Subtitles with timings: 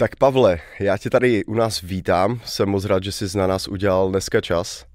[0.00, 3.68] Tak Pavle, já tě tady u nás vítám, jsem moc rád, že jsi na nás
[3.68, 4.86] udělal dneska čas.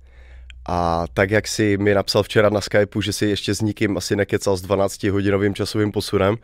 [0.67, 4.15] A tak, jak si mi napsal včera na Skypeu, že si ještě s nikým asi
[4.15, 6.35] nekecal s 12-hodinovým časovým posunem,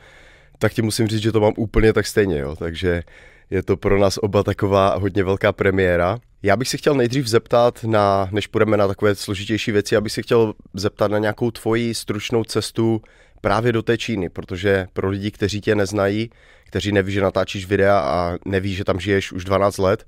[0.59, 2.55] tak ti musím říct, že to mám úplně tak stejně, jo.
[2.55, 3.03] Takže
[3.49, 6.19] je to pro nás oba taková hodně velká premiéra.
[6.43, 10.23] Já bych si chtěl nejdřív zeptat, na, než půjdeme na takové složitější věci, abych si
[10.23, 13.01] chtěl zeptat na nějakou tvoji stručnou cestu
[13.41, 16.29] právě do té Číny, protože pro lidi, kteří tě neznají,
[16.71, 20.07] kteří neví, že natáčíš videa a neví, že tam žiješ už 12 let,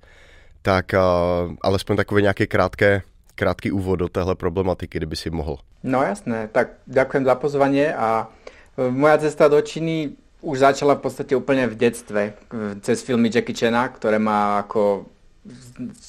[0.61, 3.01] tak uh, alespoň takové nějaké krátké,
[3.36, 5.60] krátký úvod do téhle problematiky, kdyby si mohl.
[5.84, 8.32] No jasné, tak ďakujem za pozvanie a
[8.79, 12.39] e, moja cesta do Číny už začala v podstate úplne v detstve,
[12.79, 15.11] cez filmy Jackie Chana, ktoré ma ako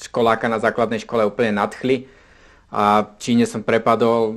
[0.06, 2.06] školáka na základnej škole úplne nadchli.
[2.70, 4.34] A v Číne som prepadol,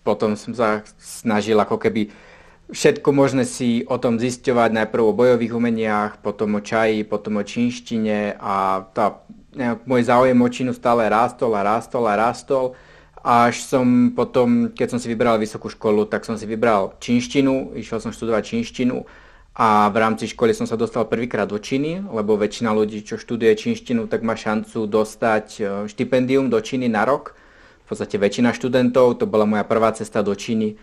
[0.00, 2.08] potom som sa snažil ako keby
[2.72, 7.44] všetko možné si o tom zisťovať, najprv o bojových umeniach, potom o čaji, potom o
[7.44, 9.24] čínštine a tá,
[9.88, 12.76] môj záujem o Čínu stále rástol a rástol a rástol.
[13.18, 17.98] Až som potom, keď som si vybral vysokú školu, tak som si vybral čínštinu, išiel
[17.98, 19.04] som študovať čínštinu
[19.58, 23.58] a v rámci školy som sa dostal prvýkrát do Číny, lebo väčšina ľudí, čo študuje
[23.58, 27.34] čínštinu, tak má šancu dostať e, štipendium do Číny na rok.
[27.82, 30.78] V podstate väčšina študentov, to bola moja prvá cesta do Číny.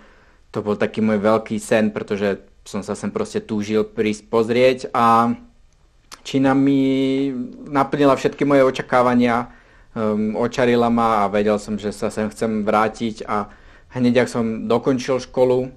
[0.56, 5.36] To bol taký môj veľký sen, pretože som sa sem proste túžil prísť pozrieť a
[6.26, 7.30] Čína mi
[7.70, 9.52] naplnila všetky moje očakávania,
[9.94, 13.52] um, očarila ma a vedel som, že sa sem chcem vrátiť a
[13.94, 15.70] hneď ak som dokončil školu,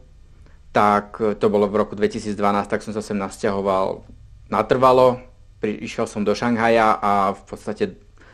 [0.73, 2.33] tak to bolo v roku 2012,
[2.65, 4.09] tak som sa sem nasťahoval
[4.49, 5.21] natrvalo.
[5.61, 7.85] Išiel som do Šanghaja a v podstate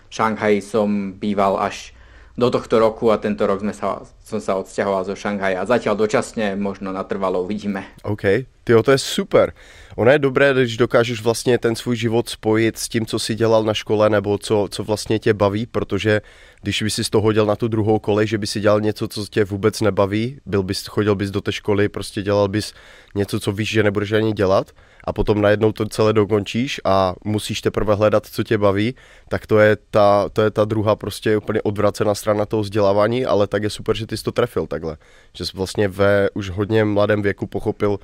[0.06, 1.90] v Šanghaji som býval až
[2.38, 5.68] do tohto roku a tento rok sme sa, som sa odsťahoval zo Šanghaja.
[5.68, 7.84] Zatiaľ dočasne, možno natrvalo uvidíme.
[8.08, 9.52] OK, tyjo, to je super.
[9.96, 13.64] Ono je dobré, když dokážeš vlastně ten svůj život spojit s tím, co si dělal
[13.64, 16.20] na škole, nebo co, co vlastně tě baví, protože
[16.62, 19.08] když by si z toho hodil na tu druhou kolej, že by si dělal něco,
[19.08, 22.74] co tě vůbec nebaví, byl bys, chodil bys do té školy, prostě dělal bys
[23.14, 24.70] něco, co víš, že nebudeš ani dělat
[25.04, 28.94] a potom najednou to celé dokončíš a musíš teprve hledat, co tě baví,
[29.28, 33.46] tak to je ta, to je ta druhá prostě úplně odvracená strana toho vzdělávání, ale
[33.46, 34.96] tak je super, že ty jsi to trefil takhle.
[35.36, 37.98] Že jsi vlastně ve už hodně mladém věku pochopil,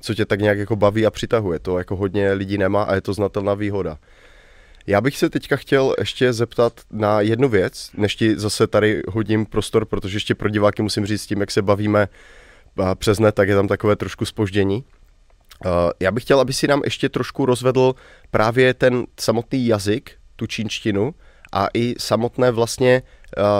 [0.00, 1.58] co tě tak nějak jako baví a přitahuje.
[1.58, 3.98] To jako hodně lidí nemá a je to znatelná výhoda.
[4.86, 9.46] Já bych se teďka chtěl ještě zeptat na jednu věc, než ti zase tady hodím
[9.46, 12.08] prostor, protože ještě pro diváky musím říct tím, jak se bavíme
[12.94, 14.84] přes net, tak je tam takové trošku spoždění.
[16.00, 17.94] Já bych chtěl, aby si nám ještě trošku rozvedl
[18.30, 21.14] právě ten samotný jazyk, tu čínštinu
[21.52, 23.02] a i samotné vlastně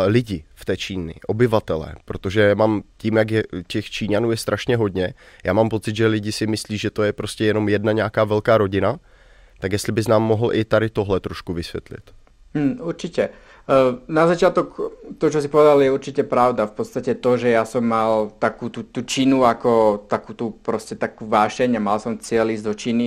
[0.06, 5.14] lidi v té Číny, obyvatele, protože mám tím, jak je, těch Číňanů je strašně hodně,
[5.44, 8.58] já mám pocit, že lidi si myslí, že to je prostě jenom jedna nějaká velká
[8.58, 8.98] rodina,
[9.60, 12.10] tak jestli bys nám mohl i tady tohle trošku vysvětlit.
[12.54, 13.28] Hmm, určite.
[14.04, 14.76] Na začiatok
[15.16, 16.68] to, čo si povedal, je určite pravda.
[16.68, 21.00] V podstate to, že ja som mal takú tú, tú Čínu ako takú tú proste
[21.00, 23.06] takú vášeň a mal som cieľ ísť do Číny,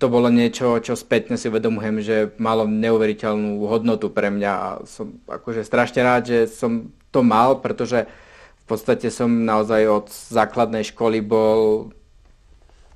[0.00, 5.22] to bolo niečo, čo spätne si uvedomujem, že malo neuveriteľnú hodnotu pre mňa a som
[5.30, 11.22] akože strašne rád, že som to mal, pretože v podstate som naozaj od základnej školy
[11.22, 11.92] bol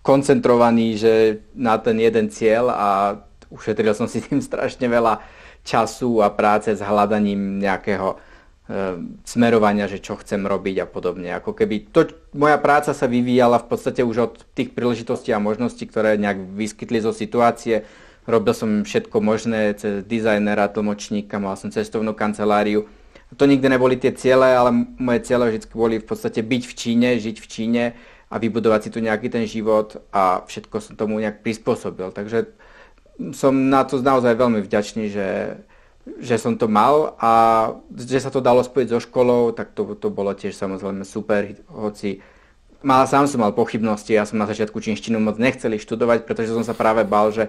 [0.02, 1.14] koncentrovaný že
[1.54, 2.88] na ten jeden cieľ a
[3.54, 5.35] ušetril som si tým strašne veľa
[5.66, 8.16] času a práce s hľadaním nejakého e,
[9.26, 11.34] smerovania, že čo chcem robiť a podobne.
[11.34, 15.90] Ako keby to, moja práca sa vyvíjala v podstate už od tých príležitostí a možností,
[15.90, 17.82] ktoré nejak vyskytli zo situácie.
[18.30, 22.86] Robil som všetko možné cez dizajnera, tlmočníka, mal som cestovnú kanceláriu.
[23.34, 24.70] To nikdy neboli tie ciele, ale
[25.02, 27.84] moje ciele vždy boli v podstate byť v Číne, žiť v Číne
[28.30, 32.10] a vybudovať si tu nejaký ten život a všetko som tomu nejak prispôsobil.
[32.10, 32.54] Takže
[33.32, 35.60] som na to naozaj veľmi vďačný, že,
[36.20, 37.32] že som to mal a
[37.92, 42.20] že sa to dalo spojiť so školou, tak to, to bolo tiež samozrejme super, hoci
[42.84, 46.62] mal, sám som mal pochybnosti, ja som na začiatku čínštinu moc nechcel študovať, pretože som
[46.62, 47.48] sa práve bal, že,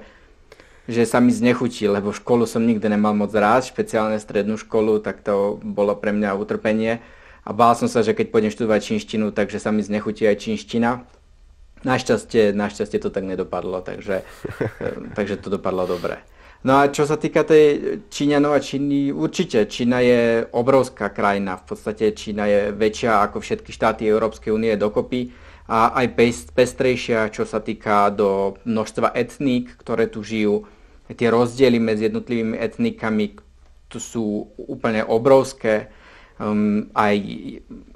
[0.88, 5.19] že sa mi znechutí, lebo školu som nikdy nemal moc rád, špeciálne strednú školu, tak
[5.22, 7.03] to bolo pre mňa utrpenie
[7.47, 11.08] a bál som sa, že keď pôjdem študovať čínštinu, takže sa mi znechutí aj čínština.
[11.85, 14.26] Našťastie, našťastie to tak nedopadlo, takže,
[15.18, 16.18] takže to dopadlo dobre.
[16.66, 21.62] No a čo sa týka tej Číňanov a Číny, určite Čína je obrovská krajina.
[21.62, 25.29] V podstate Čína je väčšia ako všetky štáty Európskej únie dokopy
[25.70, 26.18] a aj
[26.58, 30.66] pestrejšia, čo sa týka do množstva etník, ktoré tu žijú.
[31.08, 33.38] Tie rozdiely medzi jednotlivými etnikami
[33.88, 35.88] tu sú úplne obrovské
[36.41, 37.16] um, aj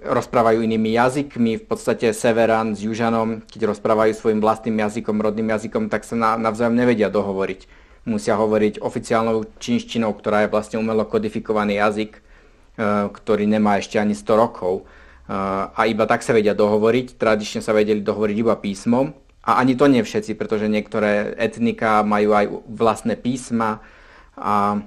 [0.02, 1.62] rozprávajú inými jazykmi.
[1.62, 6.30] V podstate Severan s Južanom, keď rozprávajú svojim vlastným jazykom, rodným jazykom, tak sa na,
[6.38, 7.80] navzájom nevedia dohovoriť.
[8.02, 12.22] musia hovoriť oficiálnou čínštinou, ktorá je vlastne umelo kodifikovaný jazyk, e,
[13.14, 14.74] ktorý nemá ešte ani 100 rokov.
[14.82, 14.84] E,
[15.70, 17.22] a iba tak sa vedia dohovoriť.
[17.22, 19.14] Tradične sa vedeli dohovoriť iba písmom.
[19.46, 23.82] A ani to nie všetci, pretože niektoré etnika majú aj vlastné písma
[24.38, 24.82] a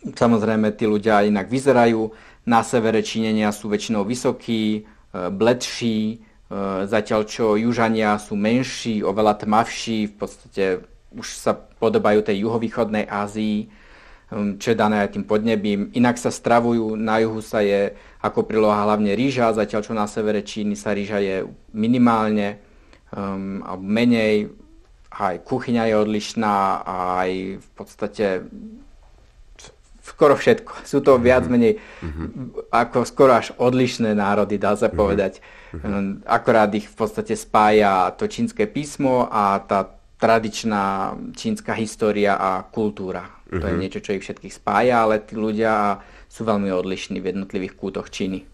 [0.00, 2.10] samozrejme tí ľudia inak vyzerajú.
[2.48, 4.80] Na severe Čínenia sú väčšinou vysokí, e,
[5.12, 6.24] bledší,
[6.90, 10.64] zatiaľ čo južania sú menší, oveľa tmavší, v podstate
[11.14, 13.70] už sa podobajú tej juhovýchodnej Ázii,
[14.58, 15.90] čo je dané aj tým podnebím.
[15.94, 20.46] Inak sa stravujú, na juhu sa je ako príloha hlavne rýža, zatiaľ čo na severe
[20.46, 21.36] Číny sa rýža je
[21.74, 22.62] minimálne
[23.10, 24.54] um, alebo menej.
[25.10, 28.46] Aj kuchyňa je odlišná, aj v podstate
[30.20, 30.84] skoro všetko.
[30.84, 31.52] Sú to viac mhm.
[31.56, 32.28] menej mm-hmm.
[32.68, 35.00] ako skoro až odlišné národy, dá sa mm-hmm.
[35.00, 35.32] povedať.
[35.72, 36.28] Mm-hmm.
[36.28, 39.88] Akorát ich v podstate spája to čínske písmo a tá
[40.20, 43.40] tradičná čínska história a kultúra.
[43.48, 43.80] To je mhm.
[43.80, 48.44] niečo, čo ich všetkých spája, ale tí ľudia sú veľmi odlišní v jednotlivých kútoch Číny.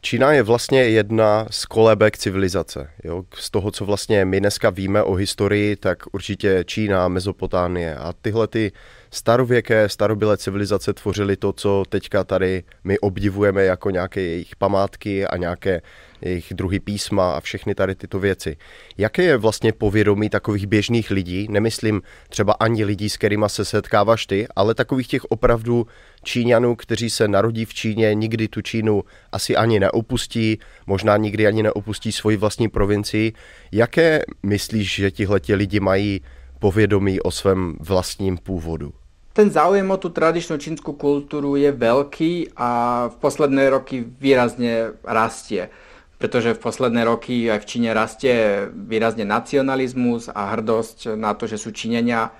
[0.00, 2.90] Čína je vlastně jedna z kolébek civilizace.
[3.04, 3.24] Jo?
[3.34, 8.46] Z toho, co vlastně my dneska víme o historii, tak určitě Čína, Mezopotánie a tyhle
[8.46, 8.72] ty
[9.10, 15.36] starověké, starobilé civilizace tvořily to, co teďka tady my obdivujeme jako nějaké jejich památky a
[15.36, 15.82] nějaké
[16.20, 18.56] jejich druhý písma a všechny tady tyto věci.
[18.98, 24.26] Jaké je vlastně povědomí takových běžných lidí, nemyslím třeba ani lidí, s kterými se setkáváš
[24.26, 25.86] ty, ale takových těch opravdu
[26.22, 31.62] Číňanů, kteří se narodí v Číně, nikdy tu Čínu asi ani neopustí, možná nikdy ani
[31.62, 33.32] neopustí svoji vlastní provincii.
[33.72, 36.20] Jaké myslíš, že tihleti lidi mají
[36.58, 38.92] povědomí o svém vlastním původu?
[39.32, 42.70] Ten záujem o tú tradičnú čínsku kultúru je veľký a
[43.06, 45.70] v posledné roky výrazne rastie
[46.18, 51.62] pretože v posledné roky aj v Číne rastie výrazne nacionalizmus a hrdosť na to, že
[51.62, 52.34] sú Číňania,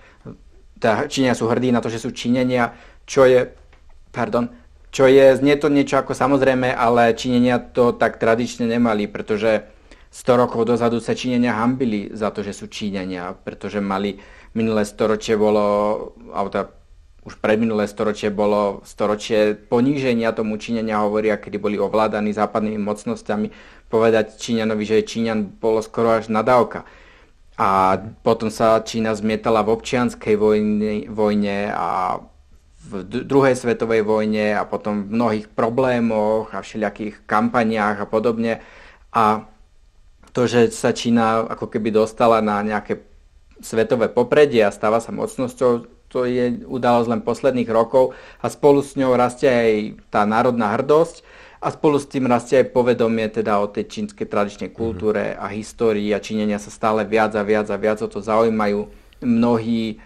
[0.83, 2.75] teda Číňania sú hrdí na to, že sú Číňania,
[3.07, 3.47] čo je,
[4.11, 4.51] pardon,
[4.91, 9.63] čo je, znie to niečo ako samozrejme, ale Číňania to tak tradične nemali, pretože
[10.09, 14.17] 100 rokov dozadu sa Číňania hambili za to, že sú Číňania, pretože mali
[14.57, 15.65] minulé storočie bolo,
[16.33, 16.65] alebo teda
[17.29, 23.53] už predminulé storočie bolo storočie poníženia tomu Číňania hovoria, kedy boli ovládaní západnými mocnosťami.
[23.93, 26.89] Povedať Číňanovi, že Číňan, bolo skoro až nadávka.
[27.61, 32.23] A potom sa Čína zmietala v občianskej vojne, vojne a
[32.89, 38.65] v druhej svetovej vojne a potom v mnohých problémoch a všelijakých kampaniách a podobne.
[39.13, 39.45] A
[40.39, 43.03] to, že sa Čína ako keby dostala na nejaké
[43.59, 48.95] svetové popredie a stáva sa mocnosťou, to je udalosť len posledných rokov a spolu s
[48.95, 49.73] ňou rastie aj
[50.15, 51.27] tá národná hrdosť
[51.59, 56.15] a spolu s tým rastie aj povedomie teda o tej čínskej tradičnej kultúre a histórii
[56.15, 58.87] a činenia sa stále viac a viac a viac o to zaujímajú.
[59.19, 59.99] Mnohí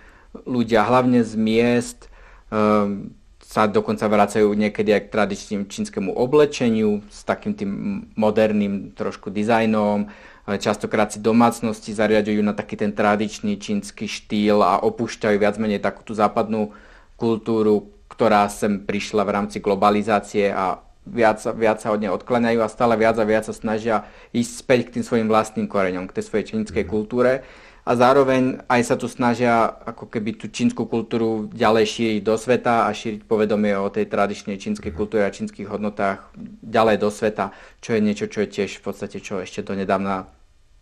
[0.49, 2.09] ľudia, hlavne z miest,
[2.49, 3.13] um,
[3.53, 7.71] sa dokonca vracajú niekedy aj k tradičným čínskemu oblečeniu s takým tým
[8.17, 10.09] moderným trošku dizajnom,
[10.43, 16.03] Častokrát si domácnosti zariadujú na taký ten tradičný čínsky štýl a opúšťajú viac menej takú
[16.03, 16.75] tú západnú
[17.15, 22.67] kultúru, ktorá sem prišla v rámci globalizácie a viac, viac sa od nej odkláňajú a
[22.67, 24.03] stále viac a viac sa snažia
[24.35, 26.91] ísť späť k tým svojim vlastným koreňom, k tej svojej čínskej mm.
[26.91, 27.47] kultúre
[27.83, 32.87] a zároveň aj sa tu snažia ako keby tú čínsku kultúru ďalej šíriť do sveta
[32.87, 34.99] a šíriť povedomie o tej tradičnej čínskej mhm.
[34.99, 36.31] kultúre a čínskych hodnotách
[36.63, 37.51] ďalej do sveta,
[37.83, 40.31] čo je niečo, čo je tiež v podstate, čo ešte do nedávna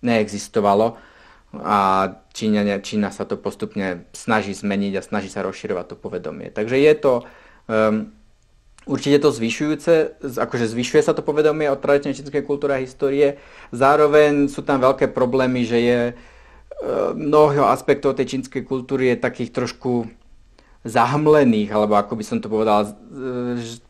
[0.04, 1.00] neexistovalo
[1.57, 6.47] a Čína, Čína sa to postupne snaží zmeniť a snaží sa rozširovať to povedomie.
[6.54, 7.12] Takže je to
[7.66, 8.14] um,
[8.87, 13.42] určite to zvyšujúce, akože zvyšuje sa to povedomie o tradičnej čínskej kultúre a histórie.
[13.75, 16.00] Zároveň sú tam veľké problémy, že je
[17.12, 20.08] mnoho aspektov tej čínskej kultúry je takých trošku
[20.80, 22.96] zahmlených, alebo ako by som to povedal,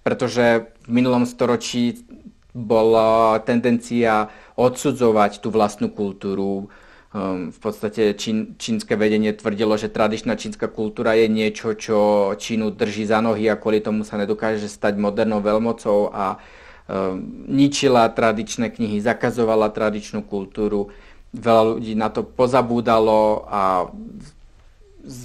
[0.03, 2.03] pretože v minulom storočí
[2.51, 4.27] bola tendencia
[4.59, 6.67] odsudzovať tú vlastnú kultúru.
[7.11, 12.75] Ehm, v podstate čín, čínske vedenie tvrdilo, že tradičná čínska kultúra je niečo, čo Čínu
[12.75, 17.19] drží za nohy a kvôli tomu sa nedokáže stať modernou veľmocou a um,
[17.51, 20.95] ničila tradičné knihy, zakazovala tradičnú kultúru
[21.31, 23.87] veľa ľudí na to pozabúdalo a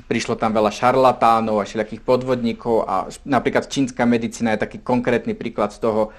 [0.07, 5.75] prišlo tam veľa šarlatánov a všelijakých podvodníkov a napríklad čínska medicína je taký konkrétny príklad
[5.75, 6.15] z toho,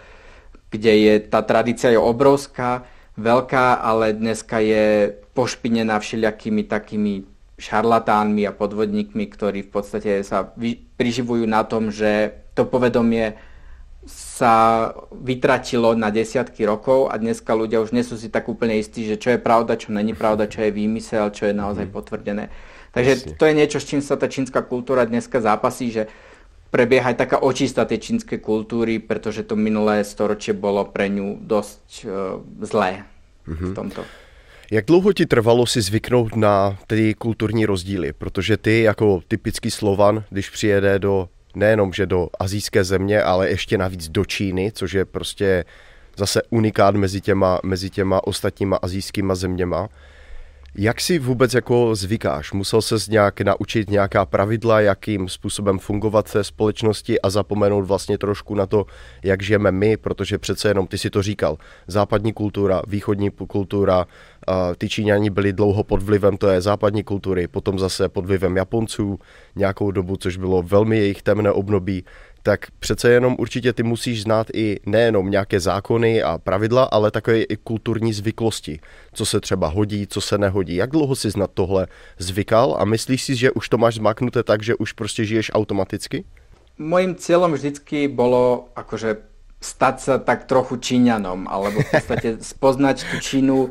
[0.69, 2.85] kde je tá tradícia je obrovská,
[3.17, 7.25] veľká, ale dneska je pošpinená všelijakými takými
[7.57, 10.53] šarlatánmi a podvodníkmi, ktorí v podstate sa
[11.01, 13.37] priživujú na tom, že to povedomie
[14.07, 19.03] sa vytratilo na desiatky rokov a dneska ľudia už nie sú si tak úplne istí,
[19.03, 21.93] že čo je pravda, čo není pravda, čo je výmysel, čo je naozaj mhm.
[21.93, 22.45] potvrdené.
[22.95, 26.09] Takže to je niečo, s čím sa tá čínska kultúra dneska zápasí, že
[26.73, 31.91] prebieha aj taká očista tej čínskej kultúry, pretože to minulé storočie bolo pre ňu dosť
[32.05, 33.05] uh, zlé
[33.45, 33.69] mm-hmm.
[33.69, 34.01] v tomto.
[34.71, 38.13] Jak dlouho ti trvalo si zvyknout na ty kulturní rozdíly?
[38.13, 43.79] Protože ty jako typický Slovan, když přijede do nejenom, že do azijské země, ale ještě
[43.79, 45.65] navíc do Číny, což je prostě
[46.17, 49.89] zase unikát mezi těma, mezi těma ostatníma azijskýma zeměma,
[50.79, 52.53] jak si vůbec jako zvykáš?
[52.53, 58.55] Musel se nějak naučit nějaká pravidla, jakým způsobem fungovat té společnosti a zapomenout vlastně trošku
[58.55, 58.87] na to,
[59.23, 61.57] jak žijeme my, protože přece jenom ty si to říkal,
[61.87, 64.07] západní kultura, východní kultura,
[64.79, 69.19] ty Číňani byli dlouho pod vlivem to je západní kultury, potom zase pod vlivem Japonců
[69.57, 72.05] nějakou dobu, což bylo velmi jejich temné období
[72.47, 77.43] tak přece jenom určitě ty musíš znát i nejenom nějaké zákony a pravidla, ale také
[77.43, 78.81] i kulturní zvyklosti,
[79.13, 80.77] co se třeba hodí, co se nehodí.
[80.77, 81.87] Jak dlouho si na tohle
[82.19, 86.25] zvykal a myslíš si, že už to máš zmaknuté tak, že už prostě žiješ automaticky?
[86.79, 89.17] Mojím cieľom vždycky bolo akože
[89.59, 93.71] stať sa tak trochu Číňanom, alebo v podstate spoznať tú Čínu e,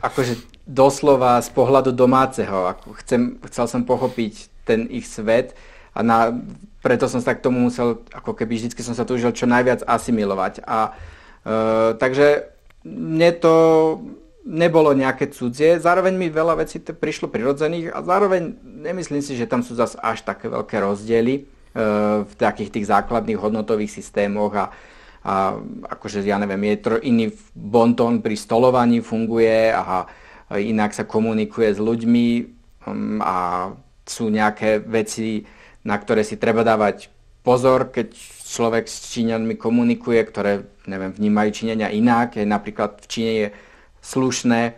[0.00, 2.72] akože doslova z pohľadu domáceho.
[3.04, 5.52] Chcem, chcel som pochopiť ten ich svet
[5.98, 6.30] a na,
[6.78, 10.62] preto som sa k tomu musel, ako keby vždycky som sa túžil čo najviac asimilovať.
[10.64, 10.90] A e,
[11.98, 12.54] takže
[12.86, 13.54] mne to
[14.48, 19.50] nebolo nejaké cudzie, zároveň mi veľa vecí to prišlo prirodzených a zároveň nemyslím si, že
[19.50, 21.42] tam sú zase až také veľké rozdiely e,
[22.24, 24.66] v takých tých základných hodnotových systémoch a,
[25.26, 25.34] a
[25.98, 30.08] akože ja neviem, je to iný bonton pri stolovaní funguje a
[30.56, 32.26] inak sa komunikuje s ľuďmi
[32.88, 33.36] um, a
[34.08, 35.44] sú nejaké veci,
[35.88, 37.08] na ktoré si treba dávať
[37.40, 38.12] pozor, keď
[38.44, 42.36] človek s Číňanmi komunikuje, ktoré neviem, vnímajú Číňania inak.
[42.36, 43.48] Je, napríklad v Číne je
[44.04, 44.76] slušné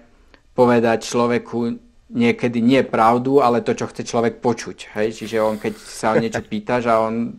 [0.54, 4.94] povedať človeku niekedy nie pravdu, ale to, čo chce človek počuť.
[4.98, 5.22] Hej?
[5.22, 7.38] Čiže on, keď sa o niečo pýtaš a on,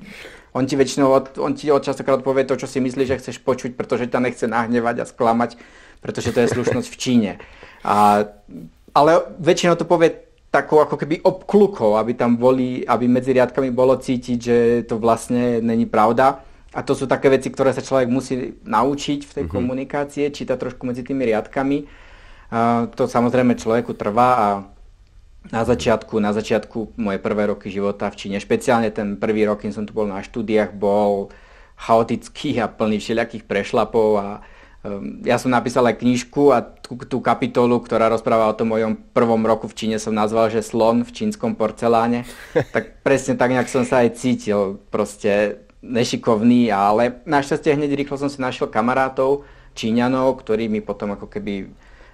[0.52, 3.38] on ti väčšinou od, on ti od častokrát povie to, čo si myslíš, že chceš
[3.44, 5.60] počuť, pretože ťa nechce nahnevať a sklamať,
[6.00, 7.32] pretože to je slušnosť v Číne.
[7.84, 8.28] A,
[8.96, 13.96] ale väčšinou to povie takou ako keby obklukou, aby tam boli, aby medzi riadkami bolo
[13.96, 16.44] cítiť, že to vlastne není pravda.
[16.76, 19.56] A to sú také veci, ktoré sa človek musí naučiť v tej mm-hmm.
[19.56, 21.88] komunikácie, čítať trošku medzi tými riadkami.
[22.52, 24.48] A to samozrejme človeku trvá a
[25.50, 29.72] na začiatku, na začiatku moje prvé roky života v Číne, špeciálne ten prvý rok, keď
[29.74, 31.34] som tu bol na štúdiách, bol
[31.80, 34.28] chaotický a plný všelijakých prešlapov a
[35.22, 39.46] ja som napísal aj knižku a tú, tú kapitolu, ktorá rozpráva o tom mojom prvom
[39.46, 42.26] roku v Číne som nazval, že slon v čínskom porceláne.
[42.76, 48.30] tak presne tak nejak som sa aj cítil, proste nešikovný, ale našťastie hneď rýchlo som
[48.30, 51.72] si našiel kamarátov, Číňanov, ktorí mi potom ako keby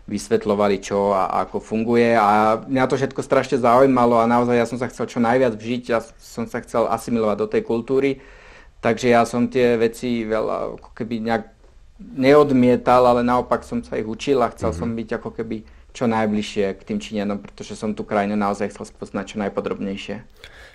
[0.08, 2.16] vysvetľovali, čo a, a ako funguje.
[2.16, 5.84] A mňa to všetko strašne zaujímalo a naozaj ja som sa chcel čo najviac vžiť,
[5.92, 8.24] ja som sa chcel asimilovať do tej kultúry,
[8.80, 11.57] takže ja som tie veci veľa ako keby nejak
[12.00, 14.80] neodmietal, ale naopak som sa ich učil a chcel mm-hmm.
[14.80, 15.58] som byť ako keby
[15.98, 20.22] čo najbližšie k tým Číňanom, protože som tu krajinu naozaj chcel spoznať čo najpodrobnějšie.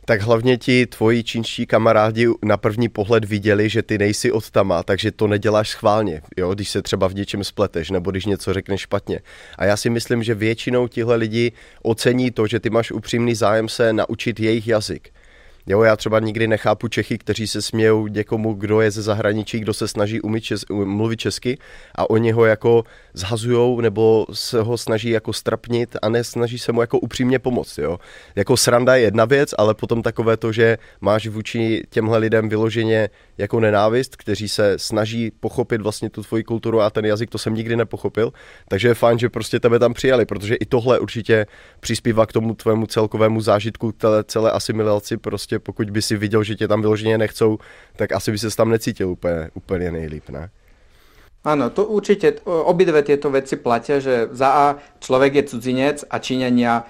[0.04, 4.82] Tak hlavně ti tvoji čínští kamarádi na první pohled viděli, že ty nejsi od tama,
[4.82, 8.80] takže to neděláš schválně, jo, když se třeba v něčem spleteš nebo když něco řekneš
[8.80, 9.20] špatně.
[9.58, 11.52] A já si myslím, že většinou tihle lidi
[11.82, 15.10] ocení to, že ty máš upřímný zájem se naučit jejich jazyk.
[15.66, 19.74] Jo, já třeba nikdy nechápu Čechy, kteří se smějou někomu, kdo je ze zahraničí, kdo
[19.74, 21.58] se snaží umít čes, mluvit česky
[21.94, 26.80] a oni ho jako zhazujou nebo se ho snaží jako strapnit a nesnaží se mu
[26.80, 27.78] jako upřímně pomoct.
[27.78, 27.98] Jo.
[28.36, 33.10] Jako sranda je jedna věc, ale potom takové to, že máš vůči těmhle lidem vyloženě
[33.38, 37.54] jako nenávist, kteří se snaží pochopit vlastně tu tvoji kulturu a ten jazyk, to jsem
[37.54, 38.32] nikdy nepochopil.
[38.68, 41.46] Takže je fajn, že prostě tebe tam přijali, protože i tohle určitě
[41.80, 46.42] přispívá k tomu tvému celkovému zážitku, celé, celé asimilaci prostě prostě pokud by si viděl,
[46.42, 47.58] že tě tam vyloženě nechcou,
[47.96, 50.50] tak asi by se tam necítil úplně, úplně nejlíp, ne?
[51.44, 54.64] Áno, to určite, obidve tieto veci platia, že za A
[55.02, 56.86] človek je cudzinec a Číňania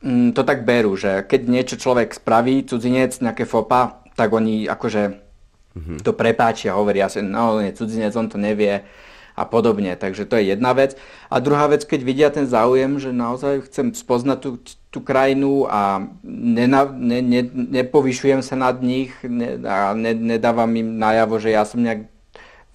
[0.00, 5.02] mm, to tak berú, že keď niečo človek spraví, cudzinec, nejaké fopa, tak oni akože
[5.76, 5.98] mm-hmm.
[6.00, 8.88] to prepáčia, hovoria si, no on je cudzinec, on to nevie
[9.34, 9.98] a podobne.
[9.98, 10.94] Takže to je jedna vec.
[11.26, 14.50] A druhá vec, keď vidia ten záujem, že naozaj chcem spoznať tú,
[14.94, 20.96] tú krajinu a nena, ne, ne, nepovyšujem sa nad nich ne, a ne, nedávam im
[21.02, 22.06] najavo, že ja som nejak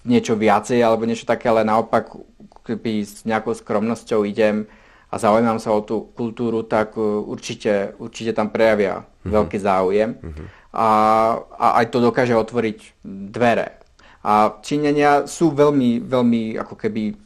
[0.04, 2.12] niečo viacej alebo niečo také, ale naopak
[2.64, 4.68] keby s nejakou skromnosťou idem
[5.10, 9.32] a zaujímam sa o tú kultúru, tak uh, určite, určite tam prejavia mm-hmm.
[9.32, 10.10] veľký záujem.
[10.16, 10.46] Mm-hmm.
[10.70, 10.88] A,
[11.58, 13.82] a aj to dokáže otvoriť dvere.
[14.20, 17.16] A Číňania sú veľmi, veľmi ako keby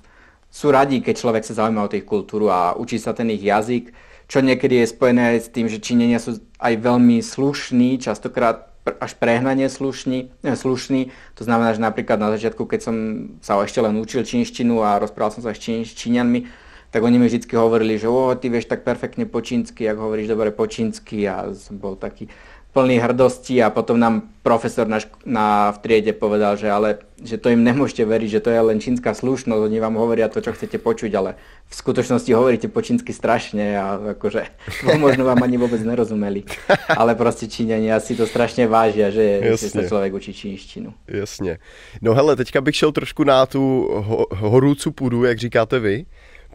[0.46, 3.90] sú radi, keď človek sa zaujíma o tých kultúru a učí sa ten ich jazyk,
[4.30, 9.16] čo niekedy je spojené aj s tým, že Číňania sú aj veľmi slušní, častokrát až
[9.16, 11.10] prehnanie slušný, eh, slušný.
[11.40, 12.96] To znamená, že napríklad na začiatku, keď som
[13.40, 15.60] sa ešte len učil čínštinu a rozprával som sa s
[15.96, 16.46] Číňanmi,
[16.94, 20.30] tak oni mi vždy hovorili, že o, ty vieš tak perfektne po čínsky, ak hovoríš
[20.30, 22.30] dobre po čínsky a som bol taký,
[22.74, 27.48] plný hrdosti a potom nám profesor na, na, v triede povedal, že ale že to
[27.48, 30.76] im nemôžete veriť, že to je len čínska slušnosť, oni vám hovoria to, čo chcete
[30.82, 31.40] počuť, ale
[31.70, 34.44] v skutočnosti hovoríte po čínsky strašne a akože
[35.04, 36.44] možno vám ani vôbec nerozumeli.
[36.90, 40.92] Ale proste Číňania si to strašne vážia, že, že sa človek učí čínštinu.
[41.08, 41.58] Jasně.
[42.02, 46.04] No hele, teďka bych šel trošku na tu ho, horúcu půdu, jak říkáte vy,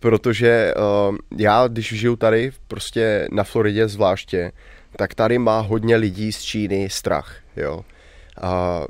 [0.02, 4.52] protože uh, já, když žiju tady prostě na Floridě zvláště,
[4.96, 7.86] tak tady má hodně lidí z Číny strach, jo.
[8.42, 8.84] A,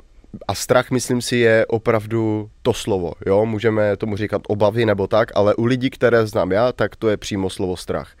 [0.48, 3.46] a strach, myslím si, je opravdu to slovo, jo.
[3.46, 7.16] Můžeme tomu říkat obavy nebo tak, ale u lidí, které znám já, tak to je
[7.16, 8.12] přímo slovo strach.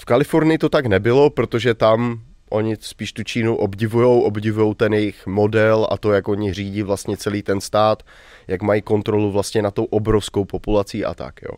[0.00, 5.26] V Kalifornii to tak nebylo, protože tam oni spíš tu Čínu obdivujou, obdivují ten jejich
[5.26, 8.02] model a to, jak oni řídí vlastně celý ten stát,
[8.48, 11.56] jak mají kontrolu vlastně na tou obrovskou populací a tak, jo.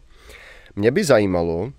[0.77, 1.73] Mě by zajímalo,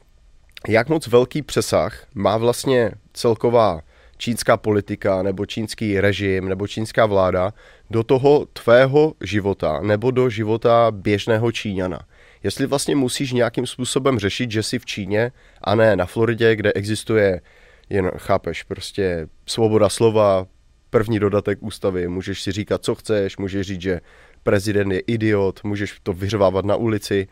[0.68, 3.82] jak moc velký přesah má vlastně celková
[4.18, 7.54] čínská politika nebo čínský režim nebo čínská vláda
[7.90, 12.00] do toho tvého života nebo do života běžného Číňana.
[12.44, 16.74] Jestli vlastně musíš nějakým způsobem řešit, že jsi v Číně a ne na Floridě, kde
[16.74, 17.42] existuje
[17.90, 20.46] jen, chápeš, prostě svoboda slova,
[20.90, 24.02] první dodatek ústavy, můžeš si říkat, co chceš, můžeš říct, že
[24.44, 27.28] prezident je idiot, můžeš to vyřvávat na ulici.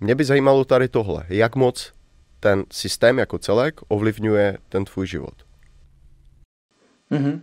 [0.00, 1.92] Mě by zajímalo tady tohle, jak moc
[2.42, 5.34] ten systém jako celek ovlivňuje ten tvůj život.
[7.10, 7.40] Mm-hmm.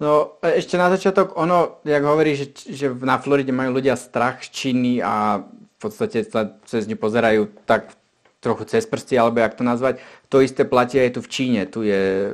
[0.00, 4.48] No ešte na začiatok, ono, jak hovorí, že, že na Floride majú ľudia strach z
[4.48, 7.92] Číny a v podstate sa cez ňu pozerajú tak
[8.40, 10.00] trochu cez prsty, alebo jak to nazvať.
[10.32, 11.60] To isté platí aj tu v Číne.
[11.68, 12.32] Tu, je,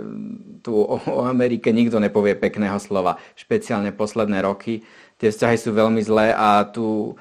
[0.63, 3.19] tu o, o Amerike nikto nepovie pekného slova.
[3.35, 4.87] Špeciálne posledné roky.
[5.19, 7.19] Tie vzťahy sú veľmi zlé a tu,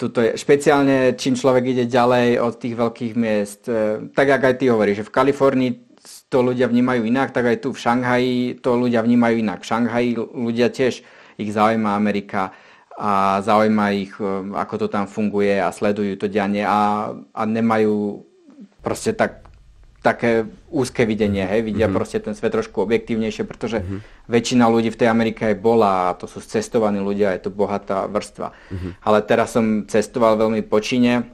[0.00, 3.68] tu to je, špeciálne čím človek ide ďalej od tých veľkých miest.
[3.68, 5.70] E, tak, jak aj ty hovoríš, že v Kalifornii
[6.32, 9.60] to ľudia vnímajú inak, tak aj tu v Šanghaji to ľudia vnímajú inak.
[9.60, 11.04] V Šanghaji ľudia tiež
[11.36, 12.56] ich zaujíma Amerika
[12.96, 18.24] a zaujíma ich, e, ako to tam funguje a sledujú to dianie a, a nemajú
[18.80, 19.44] proste tak,
[20.00, 21.96] také úzke videnie, hej, vidia mm-hmm.
[22.00, 24.00] proste ten svet trošku objektívnejšie, pretože mm-hmm.
[24.30, 28.06] Väčšina ľudí v tej Amerike aj bola a to sú cestovaní ľudia, je to bohatá
[28.06, 28.54] vrstva.
[28.54, 28.92] Mm-hmm.
[29.02, 31.26] Ale teraz som cestoval veľmi po Číne,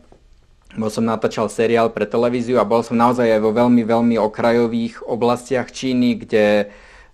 [0.77, 5.05] bol som natáčal seriál pre televíziu a bol som naozaj aj vo veľmi, veľmi okrajových
[5.05, 6.45] oblastiach Číny, kde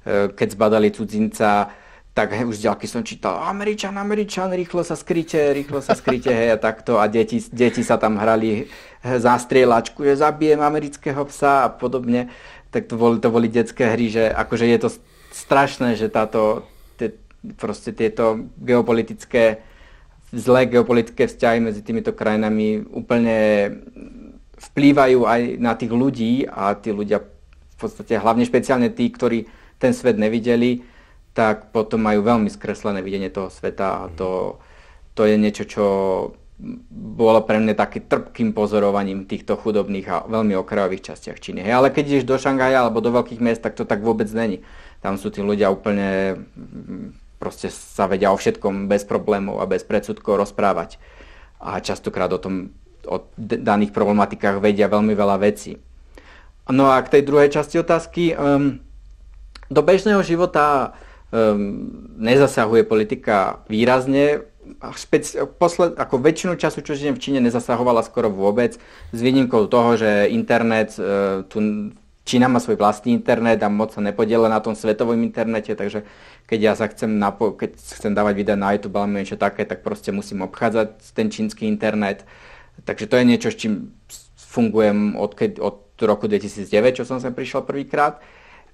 [0.03, 1.71] e, keď zbadali cudzinca,
[2.13, 6.53] tak už z ďalky som čítal Američan, Američan, rýchlo sa skryte, rýchlo sa skryte, hej,
[6.53, 7.01] a takto.
[7.01, 8.69] A deti, deti sa tam hrali
[9.01, 12.29] za strieľačku, že zabijem amerického psa a podobne.
[12.69, 14.89] Tak to boli, to boli detské hry, že akože je to
[15.43, 16.63] strašné, že táto,
[16.97, 17.13] tie,
[17.59, 19.67] proste tieto geopolitické
[20.33, 23.69] zlé geopolitické vzťahy medzi týmito krajinami úplne
[24.73, 29.45] vplývajú aj na tých ľudí a tí ľudia v podstate, hlavne špeciálne tí, ktorí
[29.77, 30.87] ten svet nevideli,
[31.37, 34.63] tak potom majú veľmi skreslené videnie toho sveta a to,
[35.13, 35.85] to je niečo, čo
[36.93, 41.67] bolo pre mňa takým trpkým pozorovaním týchto chudobných a veľmi okrajových častiach Číny.
[41.67, 44.63] Hej, ale keď ideš do Šangaja alebo do veľkých miest, tak to tak vôbec není.
[45.03, 46.39] Tam sú tí ľudia úplne
[47.43, 51.03] proste sa vedia o všetkom bez problémov a bez predsudkov rozprávať.
[51.59, 52.71] A častokrát o tom,
[53.03, 55.83] o daných problematikách vedia veľmi veľa vecí.
[56.71, 58.79] No a k tej druhej časti otázky, um,
[59.67, 60.95] do bežného života
[61.35, 64.47] um, nezasahuje politika výrazne,
[64.95, 68.79] špeci- posled, ako väčšinu času, čo žijem v Číne, nezasahovala skoro vôbec,
[69.11, 71.91] s výnimkou toho, že internet uh, tu
[72.23, 76.07] Čína má svoj vlastný internet a moc sa nepodiela na tom svetovom internete, takže
[76.47, 79.83] keď ja sa chcem, napo- keď chcem dávať videa na YouTube alebo niečo také, tak
[79.83, 82.23] proste musím obchádzať ten čínsky internet.
[82.87, 83.99] Takže to je niečo, s čím
[84.39, 88.23] fungujem od, keď, od roku 2009, čo som sem prišiel prvýkrát.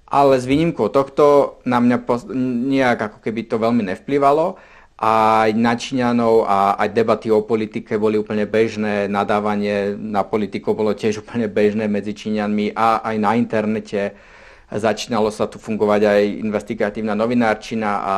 [0.09, 2.29] Ale s výnimkou tohto na mňa pos-
[2.69, 4.57] nejak ako keby to veľmi nevplyvalo
[4.99, 10.91] aj na Číňanov a aj debaty o politike boli úplne bežné, nadávanie na politikov bolo
[10.91, 14.19] tiež úplne bežné medzi Číňanmi a aj na internete.
[14.69, 18.15] Začínalo sa tu fungovať aj investigatívna novinárčina a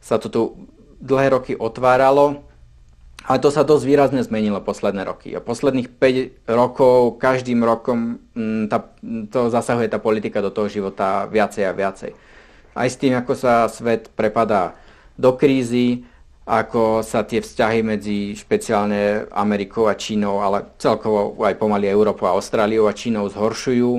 [0.00, 0.42] sa to tu
[1.02, 2.46] dlhé roky otváralo.
[3.20, 5.36] Ale to sa dosť výrazne zmenilo posledné roky.
[5.36, 8.80] A posledných 5 rokov, každým rokom mm, tá,
[9.28, 12.16] to zasahuje tá politika do toho života viacej a viacej.
[12.72, 14.72] Aj s tým, ako sa svet prepadá
[15.20, 16.08] do krízy,
[16.48, 22.34] ako sa tie vzťahy medzi špeciálne Amerikou a Čínou, ale celkovo aj pomaly Európou a
[22.34, 23.92] Austráliou a Čínou zhoršujú,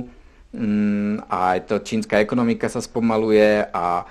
[0.55, 4.03] mm, a aj to čínska ekonomika sa spomaluje a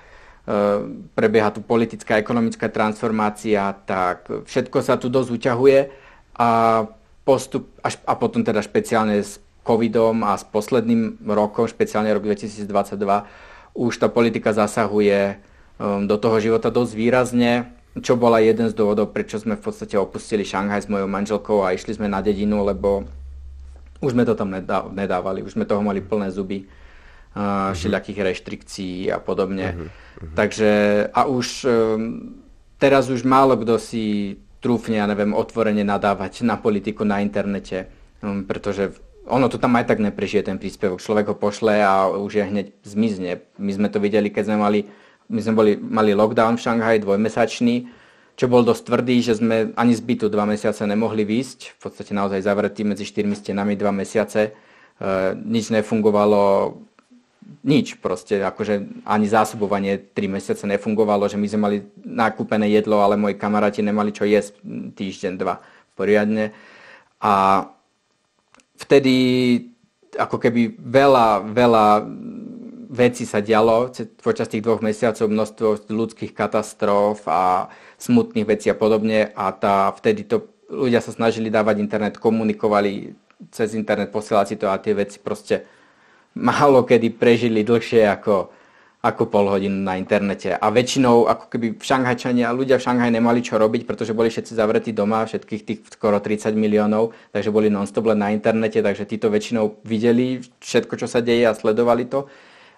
[1.15, 5.79] prebieha tu politická ekonomická transformácia, tak všetko sa tu dosť uťahuje
[6.41, 6.49] a
[7.23, 12.67] postup, až, a potom teda špeciálne s covidom a s posledným rokom, špeciálne rok 2022,
[13.77, 15.39] už tá politika zasahuje
[15.79, 19.99] um, do toho života dosť výrazne, čo bola jeden z dôvodov, prečo sme v podstate
[19.99, 23.03] opustili Šanghaj s mojou manželkou a išli sme na dedinu, lebo
[23.99, 24.55] už sme to tam
[24.95, 26.71] nedávali, už sme toho mali plné zuby
[27.35, 29.75] uh, všelijakých reštrikcií a podobne.
[29.75, 30.35] Uh-huh, uh-huh.
[30.39, 30.71] Takže
[31.11, 32.39] a už um,
[32.79, 37.91] teraz už málo kto si trúfne, ja neviem, otvorene nadávať na politiku na internete,
[38.23, 38.95] um, pretože
[39.27, 41.03] ono to tam aj tak neprežije ten príspevok.
[41.03, 43.45] Človek ho pošle a už je hneď zmizne.
[43.59, 44.81] My sme to videli, keď sme mali,
[45.31, 47.75] my sme boli, mali lockdown v Šanghaji dvojmesačný,
[48.35, 51.79] čo bol dosť tvrdý, že sme ani z bytu dva mesiace nemohli výsť.
[51.79, 54.51] V podstate naozaj zavretí medzi štyrmi stenami dva mesiace.
[54.51, 54.51] E,
[55.37, 56.75] nič nefungovalo,
[57.63, 63.21] nič proste, akože ani zásobovanie 3 mesiace nefungovalo, že my sme mali nakúpené jedlo, ale
[63.21, 64.57] moji kamaráti nemali čo jesť
[64.97, 65.61] týždeň, dva
[65.93, 66.57] poriadne.
[67.21, 67.67] A
[68.81, 69.15] vtedy
[70.17, 71.87] ako keby veľa, veľa
[72.91, 77.71] vecí sa dialo počas tých dvoch mesiacov, množstvo ľudských katastrof a
[78.03, 83.15] smutných vecí a podobne a tá, vtedy to ľudia sa snažili dávať internet, komunikovali
[83.55, 85.63] cez internet, posielať si to a tie veci proste
[86.35, 88.51] málo kedy prežili dlhšie ako,
[89.07, 90.55] ako pol hodinu na internete.
[90.55, 94.53] A väčšinou, ako keby v Šanghajčania, ľudia v Šanghaji nemali čo robiť, pretože boli všetci
[94.55, 99.31] zavretí doma, všetkých tých skoro 30 miliónov, takže boli non-stop len na internete, takže títo
[99.31, 102.27] väčšinou videli všetko, čo sa deje a sledovali to.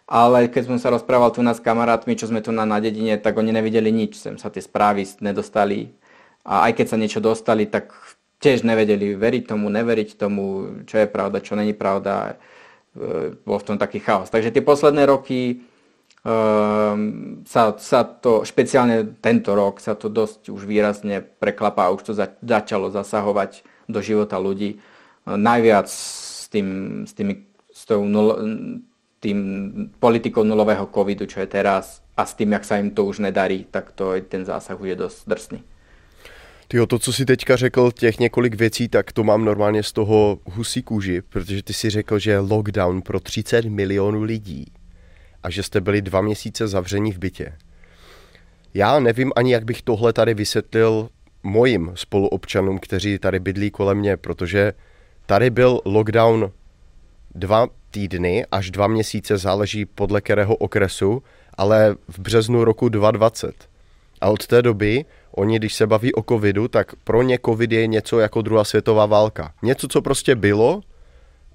[0.06, 3.16] Ale keď som sa rozprával tu na s kamarátmi, čo sme tu na, na dedine,
[3.16, 5.94] tak oni nevideli nič, sem sa tie správy nedostali.
[6.42, 7.94] A aj keď sa niečo dostali, tak
[8.42, 10.44] tiež nevedeli veriť tomu, neveriť tomu,
[10.84, 12.36] čo je pravda, čo není pravda
[12.92, 14.28] E, bol v tom taký chaos.
[14.28, 15.64] Takže tie posledné roky
[16.28, 22.12] um, sa, sa to, špeciálne tento rok, sa to dosť už výrazne preklapá, už to
[22.12, 24.76] za, začalo zasahovať do života ľudí.
[25.24, 26.68] Uh, najviac s, tým,
[27.08, 28.36] s, tými, s tou nul,
[29.22, 29.38] tým
[30.02, 33.70] politikou nulového covidu, čo je teraz, a s tým, jak sa im to už nedarí,
[33.70, 35.60] tak to ten zásah je dosť drsný.
[36.68, 40.38] Tyjo, to, co si teďka řekl, těch několik věcí, tak to mám normálně z toho
[40.44, 44.66] husí kůži, protože ty si řekl, že lockdown pro 30 milionů lidí
[45.42, 47.52] a že jste byli dva měsíce zavření v bytě.
[48.74, 51.08] Já nevím ani, jak bych tohle tady vysvětlil
[51.42, 54.72] mojim spoluobčanům, kteří tady bydlí kolem mě, protože
[55.26, 56.52] tady byl lockdown
[57.34, 61.22] dva týdny až dva měsíce, záleží podle kterého okresu,
[61.54, 63.54] ale v březnu roku 2020.
[64.20, 67.86] A od té doby oni, když se baví o covidu, tak pro ně covid je
[67.86, 69.52] něco jako druhá světová válka.
[69.62, 70.80] Něco, co prostě bylo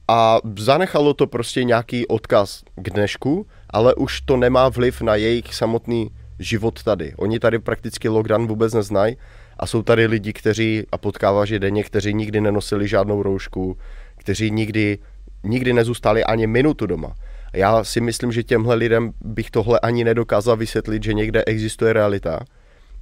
[0.08, 5.56] a zanechalo to prostě nějaký odkaz k dnešku, ale už to nemá vliv na jejich
[5.56, 7.14] samotný život tady.
[7.18, 9.18] Oni tady prakticky lockdown vůbec neznají
[9.60, 13.78] a jsou tady lidi, kteří, a potkáváš je denně, kteří nikdy nenosili žádnou roušku,
[14.18, 15.00] kteří nikdy,
[15.48, 17.16] nikdy nezůstali ani minutu doma.
[17.54, 22.40] Já si myslím, že těmhle lidem bych tohle ani nedokázal vysvětlit, že někde existuje realita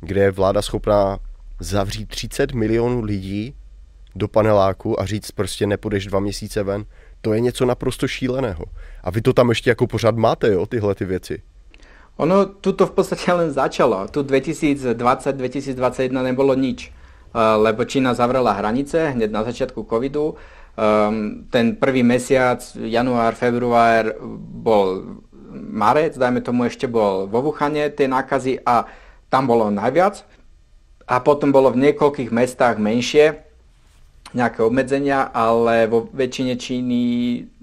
[0.01, 1.19] kde je vláda schopná
[1.59, 3.55] zavřít 30 milionů lidí
[4.15, 6.85] do paneláku a říct prostě nepůjdeš dva měsíce ven,
[7.21, 8.65] to je něco naprosto šíleného.
[9.03, 11.41] A vy to tam ještě jako pořád máte, jo, tyhle ty věci.
[12.17, 14.07] Ono tu to v podstate len začalo.
[14.07, 16.93] Tu 2020-2021 nebolo nič, eh,
[17.55, 20.35] lebo Čína zavrela hranice hneď na začiatku covidu.
[20.75, 24.11] Um, ten prvý mesiac, január, február,
[24.59, 25.19] bol
[25.55, 28.83] marec, dajme tomu ešte bol vo Wuhane tie nákazy a
[29.31, 30.27] tam bolo najviac.
[31.07, 33.39] A potom bolo v niekoľkých mestách menšie
[34.35, 37.03] nejaké obmedzenia, ale vo väčšine Číny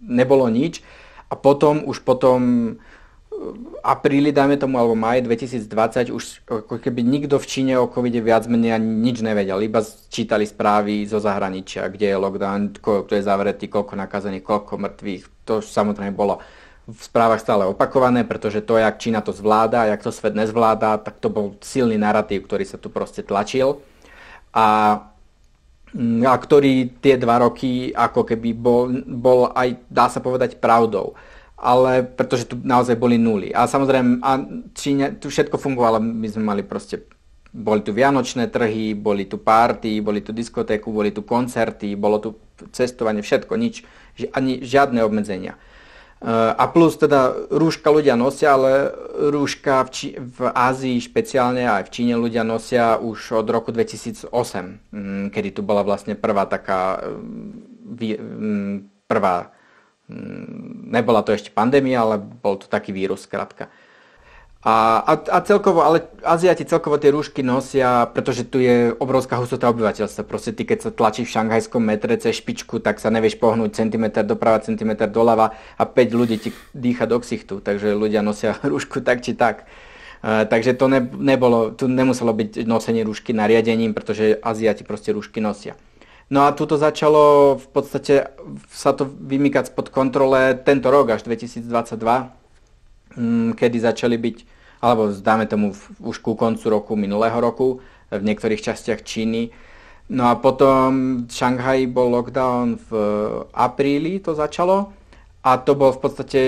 [0.01, 0.81] nebolo nič.
[1.29, 2.41] A potom už potom
[3.83, 8.47] apríli, dajme tomu, alebo maj 2020, už ako keby nikto v Číne o covide viac
[8.47, 9.59] menej ani nič nevedel.
[9.63, 15.25] Iba čítali správy zo zahraničia, kde je lockdown, kto je zavretý, koľko nakazených, koľko mŕtvych.
[15.51, 16.39] To samozrejme bolo
[16.83, 21.23] v správach stále opakované, pretože to, jak Čína to zvláda, jak to svet nezvláda, tak
[21.23, 23.79] to bol silný narratív, ktorý sa tu proste tlačil.
[24.51, 24.99] A,
[25.95, 31.15] mm, a ktorý tie dva roky ako keby bol, bol aj, dá sa povedať, pravdou.
[31.63, 33.55] Ale pretože tu naozaj boli nuly.
[33.55, 34.43] A samozrejme, a
[34.75, 37.07] Číne, tu všetko fungovalo, my sme mali proste
[37.53, 42.41] boli tu vianočné trhy, boli tu party, boli tu diskotéku, boli tu koncerty, bolo tu
[42.73, 43.85] cestovanie, všetko, nič,
[44.33, 45.61] ani žiadne obmedzenia.
[46.23, 48.95] Eh, a plus teda rúška ľudia nosia, ale
[49.27, 54.31] rúška v, Či- v Ázii špeciálne aj v Číne ľudia nosia už od roku 2008,
[54.95, 58.75] mm, kedy tu bola vlastne prvá taká mm, mm,
[59.11, 59.51] prvá
[60.93, 63.73] nebola to ešte pandémia, ale bol to taký vírus, skrátka.
[64.63, 69.67] A, a, a celkovo, ale Aziati celkovo tie rúšky nosia, pretože tu je obrovská hustota
[69.75, 70.23] obyvateľstva.
[70.23, 74.23] Proste ty, keď sa tlačíš v šanghajskom metre cez špičku, tak sa nevieš pohnúť centimetr
[74.23, 79.27] doprava, centimetr doľava a 5 ľudí ti dýcha do ksichtu, takže ľudia nosia rúšku tak
[79.27, 79.67] či tak.
[80.23, 85.43] Uh, takže to ne, nebolo, tu nemuselo byť nosenie rúšky nariadením, pretože Aziati proste rúšky
[85.43, 85.75] nosia.
[86.31, 88.31] No a tu to začalo v podstate
[88.71, 91.67] sa to vymykať spod kontrole tento rok až 2022,
[93.17, 94.39] mm, kedy začali byť
[94.83, 95.71] alebo dáme tomu
[96.03, 97.79] už ku koncu roku minulého roku
[98.11, 99.55] v niektorých častiach Číny.
[100.11, 102.91] No a potom v Šanghaji bol lockdown v
[103.55, 104.91] apríli, to začalo
[105.47, 106.41] a to bol v podstate,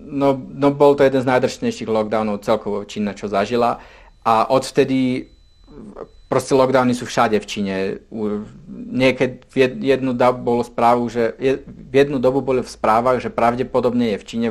[0.00, 3.84] no, no bol to jeden z najdršnejších lockdownov celkovo Čína, čo zažila
[4.24, 5.28] a odvtedy
[6.30, 7.74] proste lockdowny sú všade v Číne.
[8.70, 11.34] Niekedy v jednu dobu bolo správu, že
[11.66, 14.48] v jednu dobu boli v správach, že pravdepodobne je v Číne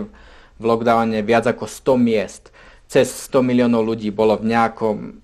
[0.59, 2.43] v lockdowne viac ako 100 miest
[2.89, 5.21] cez 100 miliónov ľudí bolo v nejakom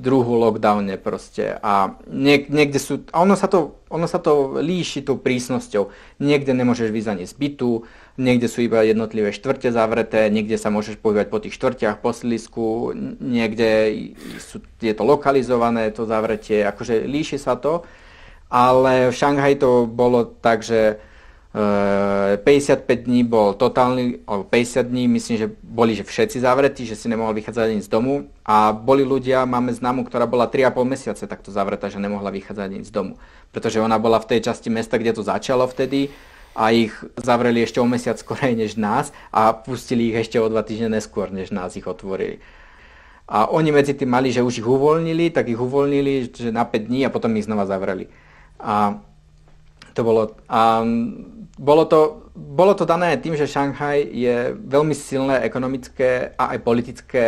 [0.00, 5.02] druhu lockdowne proste a niek- niekde sú, a ono sa, to, ono sa to líši
[5.02, 5.90] tou prísnosťou.
[6.22, 7.84] Niekde nemôžeš vyjsť ani z bytu,
[8.20, 12.92] niekde sú iba jednotlivé štvrte zavreté, niekde sa môžeš pohybovať po tých štvrtiach, po slisku,
[13.18, 17.88] niekde sú, je to lokalizované, to zavretie, akože líši sa to,
[18.52, 21.00] ale v Šanghaji to bolo tak, že
[21.50, 26.94] 55 eh, dní bol totálny, alebo 50 dní, myslím, že boli že všetci zavretí, že
[26.94, 28.30] si nemohol vychádzať ani z domu.
[28.46, 32.86] A boli ľudia, máme známu, ktorá bola 3,5 mesiace takto zavretá, že nemohla vychádzať ani
[32.86, 33.18] z domu.
[33.50, 36.14] Pretože ona bola v tej časti mesta, kde to začalo vtedy
[36.56, 40.66] a ich zavreli ešte o mesiac skorej než nás a pustili ich ešte o dva
[40.66, 42.42] týždne neskôr, než nás ich otvorili.
[43.30, 46.90] A oni medzi tým mali, že už ich uvoľnili, tak ich uvoľnili že na 5
[46.90, 48.10] dní a potom ich znova zavreli.
[48.58, 48.98] A
[49.94, 50.34] to bolo...
[50.50, 50.82] A
[51.60, 57.24] bolo to, bolo to dané tým, že Šanghaj je veľmi silné ekonomické a aj politické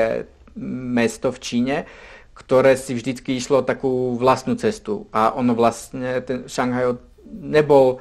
[0.57, 1.77] mesto v Číne,
[2.33, 5.05] ktoré si vždycky išlo takú vlastnú cestu.
[5.13, 6.97] A ono vlastne, ten Šanghaj
[7.29, 8.01] nebol,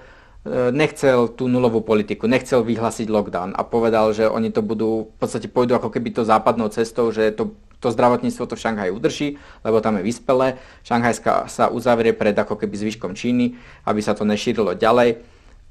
[0.50, 5.46] nechcel tú nulovú politiku, nechcel vyhlásiť lockdown a povedal, že oni to budú, v podstate
[5.46, 9.28] pôjdu ako keby to západnou cestou, že to, to zdravotníctvo to v Šanghaji udrží,
[9.62, 10.58] lebo tam je vyspelé.
[10.82, 13.54] Šanghajská sa uzavrie pred ako keby zvyškom Číny,
[13.86, 15.22] aby sa to nešírilo ďalej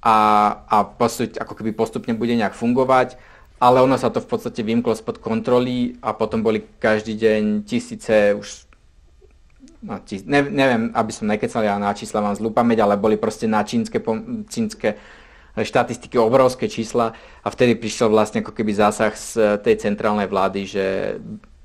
[0.07, 0.17] a,
[0.71, 3.19] a postup, ako keby postupne bude nejak fungovať,
[3.59, 8.39] ale ono sa to v podstate vymklo spod kontroly a potom boli každý deň tisíce
[8.39, 8.70] už
[9.83, 13.16] no, tis, ne, neviem, aby som nekecal, ja na čísla mám zlú pamäť, ale boli
[13.16, 14.01] proste na čínske,
[14.49, 15.01] čínske
[15.57, 17.12] štatistiky obrovské čísla
[17.43, 20.85] a vtedy prišiel vlastne ako keby zásah z tej centrálnej vlády, že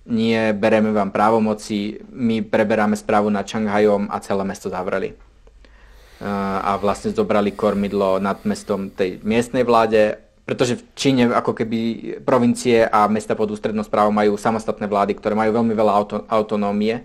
[0.05, 5.17] nie, bereme vám právomoci, my preberáme správu nad Šanghajom a celé mesto zavreli.
[6.61, 11.77] A vlastne zobrali kormidlo nad mestom tej miestnej vláde, pretože v Číne ako keby
[12.21, 17.01] provincie a mesta pod ústrednou správou majú samostatné vlády, ktoré majú veľmi veľa auto, autonómie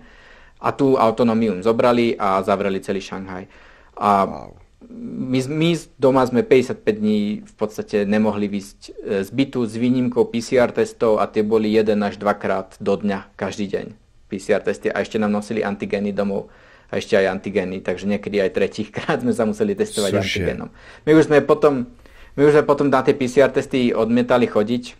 [0.61, 3.49] a tú autonómiu zobrali a zavreli celý Šanghaj.
[3.97, 4.53] A wow.
[4.93, 10.29] my, my doma sme 55 dní v podstate nemohli výsť e, z bytu s výnimkou
[10.29, 13.85] PCR testov a tie boli jeden až dvakrát do dňa každý deň
[14.29, 16.47] PCR testy a ešte nám nosili antigény domov
[16.91, 20.23] a ešte aj antigény, takže niekedy aj tretíkrát sme sa museli testovať Cože?
[20.23, 20.69] antigénom.
[21.07, 21.87] My už sme potom,
[22.35, 24.99] my už sme potom na tie PCR testy odmietali chodiť,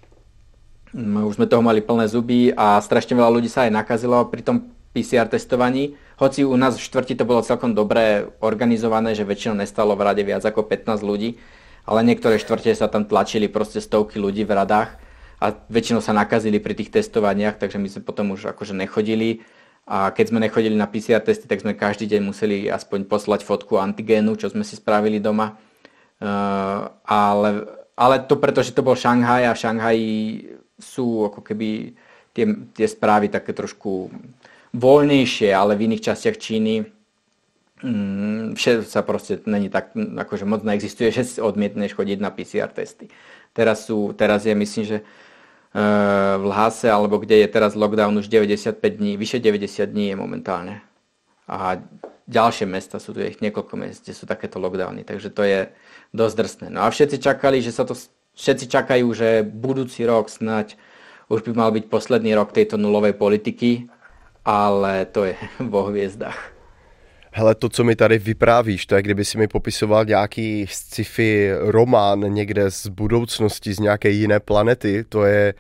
[0.92, 4.44] my už sme toho mali plné zuby a strašne veľa ľudí sa aj nakazilo pri
[4.44, 4.58] tom
[4.92, 5.96] PCR testovaní.
[6.20, 10.24] Hoci u nás v štvrti to bolo celkom dobre organizované, že väčšinou nestalo v rade
[10.28, 11.40] viac ako 15 ľudí,
[11.88, 15.00] ale niektoré štvrte sa tam tlačili proste stovky ľudí v radách
[15.42, 19.42] a väčšinou sa nakazili pri tých testovaniach, takže my sme potom už akože nechodili
[19.90, 23.82] a keď sme nechodili na PCR testy, tak sme každý deň museli aspoň poslať fotku
[23.82, 25.58] antigénu, čo sme si spravili doma.
[26.22, 27.66] Uh, ale,
[27.98, 30.12] ale to preto, že to bol Šanghaj a v Šanghaji
[30.78, 31.98] sú ako keby
[32.38, 32.46] tie,
[32.78, 34.14] tie správy také trošku
[34.72, 36.88] voľnejšie, ale v iných častiach Číny
[37.84, 38.56] mm,
[38.88, 43.12] sa proste není tak, akože moc neexistuje, že odmietneš chodiť na PCR testy.
[43.52, 44.98] Teraz, sú, teraz je myslím, že
[45.72, 50.84] v Lhase, alebo kde je teraz lockdown už 95 dní, vyše 90 dní je momentálne.
[51.48, 51.80] A
[52.28, 55.72] ďalšie mesta, sú tu ich niekoľko miest, kde sú takéto lockdowny, takže to je
[56.12, 56.68] dosť drsné.
[56.76, 57.96] No a všetci čakali, že sa to,
[58.36, 60.76] všetci čakajú, že budúci rok snať
[61.32, 63.88] už by mal byť posledný rok tejto nulovej politiky,
[64.46, 66.54] ale to je vo hviezdách.
[67.34, 72.20] Hele, to, co mi tady vyprávíš, to je, kdyby si mi popisoval nějaký sci-fi román
[72.20, 75.04] někde z budoucnosti, z nějaké jiné planety.
[75.10, 75.54] To je,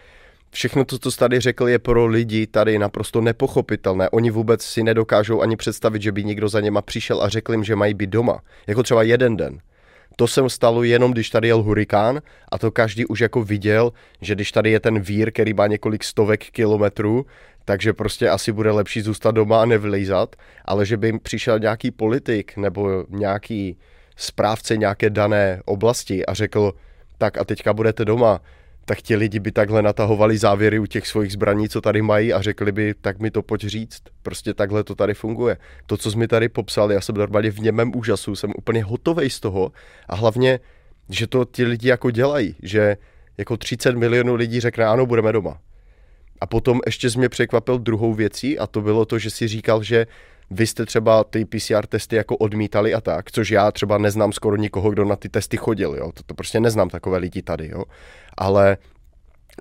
[0.51, 4.09] všechno to, co jsi tady řekl, je pro lidi tady naprosto nepochopitelné.
[4.09, 7.63] Oni vůbec si nedokážou ani představit, že by někdo za něma přišel a řekl jim,
[7.63, 8.41] že mají být doma.
[8.67, 9.59] Jako třeba jeden den.
[10.15, 13.91] to se stalo jenom, když tady jel hurikán a to každý už jako viděl,
[14.21, 17.25] že když tady je ten vír, který má několik stovek kilometrů,
[17.65, 22.57] takže prostě asi bude lepší zůstat doma a nevylejzat, ale že by přišel nějaký politik
[22.57, 23.77] nebo nějaký
[24.15, 26.73] správce nějaké dané oblasti a řekl,
[27.17, 28.41] tak a teďka budete doma,
[28.85, 32.41] tak ti lidi by takhle natahovali závěry u těch svých zbraní, co tady mají a
[32.41, 34.01] řekli by, tak mi to pojď říct.
[34.23, 35.57] Prostě takhle to tady funguje.
[35.85, 39.29] To, co jsi mi tady popsal, já jsem normálně v němém úžasu, jsem úplně hotový
[39.29, 39.71] z toho
[40.09, 40.59] a hlavně,
[41.09, 42.97] že to ti lidi jako dělají, že
[43.37, 45.59] jako 30 milionů lidí řekne, ano, budeme doma.
[46.41, 49.83] A potom ještě jsi mě překvapil druhou věcí a to bylo to, že si říkal,
[49.83, 50.07] že
[50.51, 54.55] vy jste třeba ty PCR testy jako odmítali a tak, což já třeba neznám skoro
[54.55, 57.83] nikoho, kdo na ty testy chodil, jo, to, to prostě neznám takové lidi tady, jo,
[58.37, 58.77] ale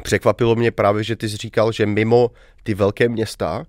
[0.02, 2.30] překvapilo mě právě, že ty jsi říkal, že mimo
[2.62, 3.66] ty velké města,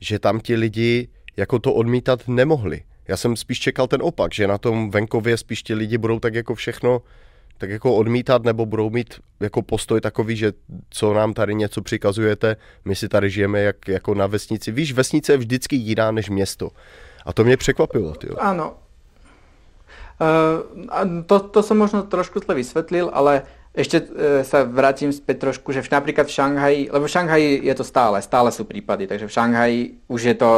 [0.00, 2.82] že tam ti lidi jako to odmítat nemohli.
[3.08, 6.34] Já jsem spíš čekal ten opak, že na tom venkově spíš ti lidi budou tak
[6.34, 7.02] jako všechno
[7.58, 10.52] tak jako odmítat nebo budou mít jako postoj takový, že
[10.90, 14.72] co nám tady něco přikazujete, my si tady žijeme jak, jako na vesnici.
[14.72, 16.70] Víš, vesnice je vždycky jiná než město.
[17.24, 18.14] A to mě překvapilo.
[18.14, 18.36] Tyjo.
[18.38, 18.84] Áno.
[20.14, 23.42] Uh, to, to som možno trošku zle vysvetlil, ale
[23.74, 27.74] ešte uh, sa vrátim späť trošku, že v, napríklad v Šanghaji, lebo v Šanghaji je
[27.74, 30.50] to stále, stále sú prípady, takže v Šanghaji už je to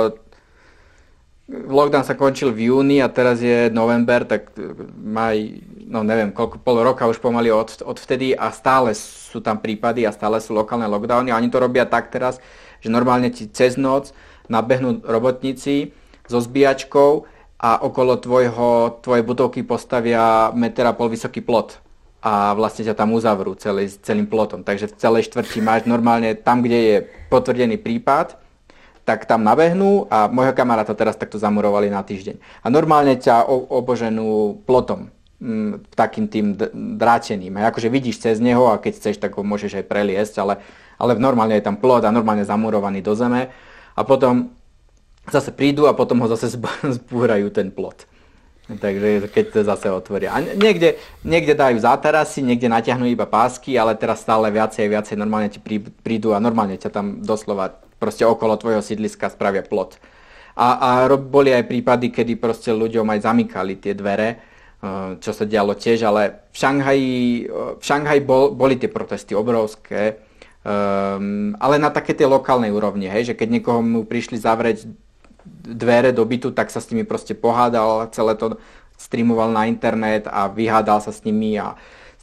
[1.47, 4.51] lockdown sa končil v júni a teraz je november, tak
[4.99, 9.63] maj, no neviem, koľko, pol roka už pomaly od, od vtedy a stále sú tam
[9.63, 12.43] prípady a stále sú lokálne lockdowny a oni to robia tak teraz,
[12.83, 14.11] že normálne ti cez noc
[14.51, 15.95] nabehnú robotníci
[16.27, 17.31] so zbíjačkou
[17.63, 21.79] a okolo tvojho, tvojej budovky postavia meter a pol vysoký plot
[22.27, 24.67] a vlastne ťa tam uzavrú celý, celým plotom.
[24.67, 26.97] Takže v celej štvrti máš normálne tam, kde je
[27.31, 28.35] potvrdený prípad,
[29.07, 32.43] tak tam nabehnú a môjho kamaráta teraz takto zamurovali na týždeň.
[32.61, 36.59] A normálne ťa oboženú plotom, m, mm, takým tým
[36.99, 37.55] dráčeným.
[37.55, 40.59] Hej, akože vidíš cez neho a keď chceš, tak ho môžeš aj preliesť, ale,
[40.99, 43.55] ale normálne je tam plot a normálne zamurovaný do zeme.
[43.95, 44.51] A potom
[45.31, 46.59] zase prídu a potom ho zase
[46.99, 48.11] zbúrajú ten plot.
[48.67, 50.35] Takže keď to zase otvoria.
[50.35, 55.15] A niekde, niekde dajú zátarasy, niekde natiahnu iba pásky, ale teraz stále viacej a viacej
[55.15, 55.63] normálne ti
[56.03, 60.01] prídu a normálne ťa tam doslova proste okolo tvojho sídliska spravia plot.
[60.57, 65.45] A, a boli aj prípady, kedy proste ľuďom aj zamykali tie dvere, eh, čo sa
[65.45, 70.17] dialo tiež, ale v Šanghaji, eh, v Šanghaji bol, boli tie protesty obrovské,
[70.65, 74.89] um, ale na také tej lokálnej úrovni, hej, že keď niekoho mu prišli zavrieť
[75.67, 78.57] dvere do bytu, tak sa s nimi proste pohádal, celé to
[78.97, 81.77] streamoval na internet a vyhádal sa s nimi a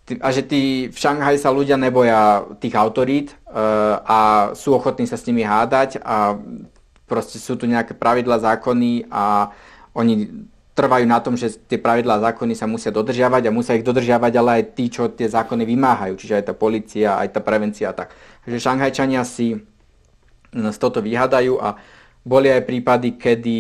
[0.04, 4.20] a že tí, v Šanghaji sa ľudia neboja tých autorít uh, a
[4.52, 6.36] sú ochotní sa s nimi hádať a
[7.08, 9.56] proste sú tu nejaké pravidlá, zákony a
[9.96, 14.34] oni trvajú na tom, že tie pravidlá zákony sa musia dodržiavať a musia ich dodržiavať
[14.36, 17.96] ale aj tí, čo tie zákony vymáhajú, čiže aj tá policia, aj tá prevencia a
[17.96, 18.12] tak.
[18.44, 19.62] Takže Šanghajčania si
[20.54, 21.78] z toto vyhadajú a
[22.24, 23.58] boli aj prípady, kedy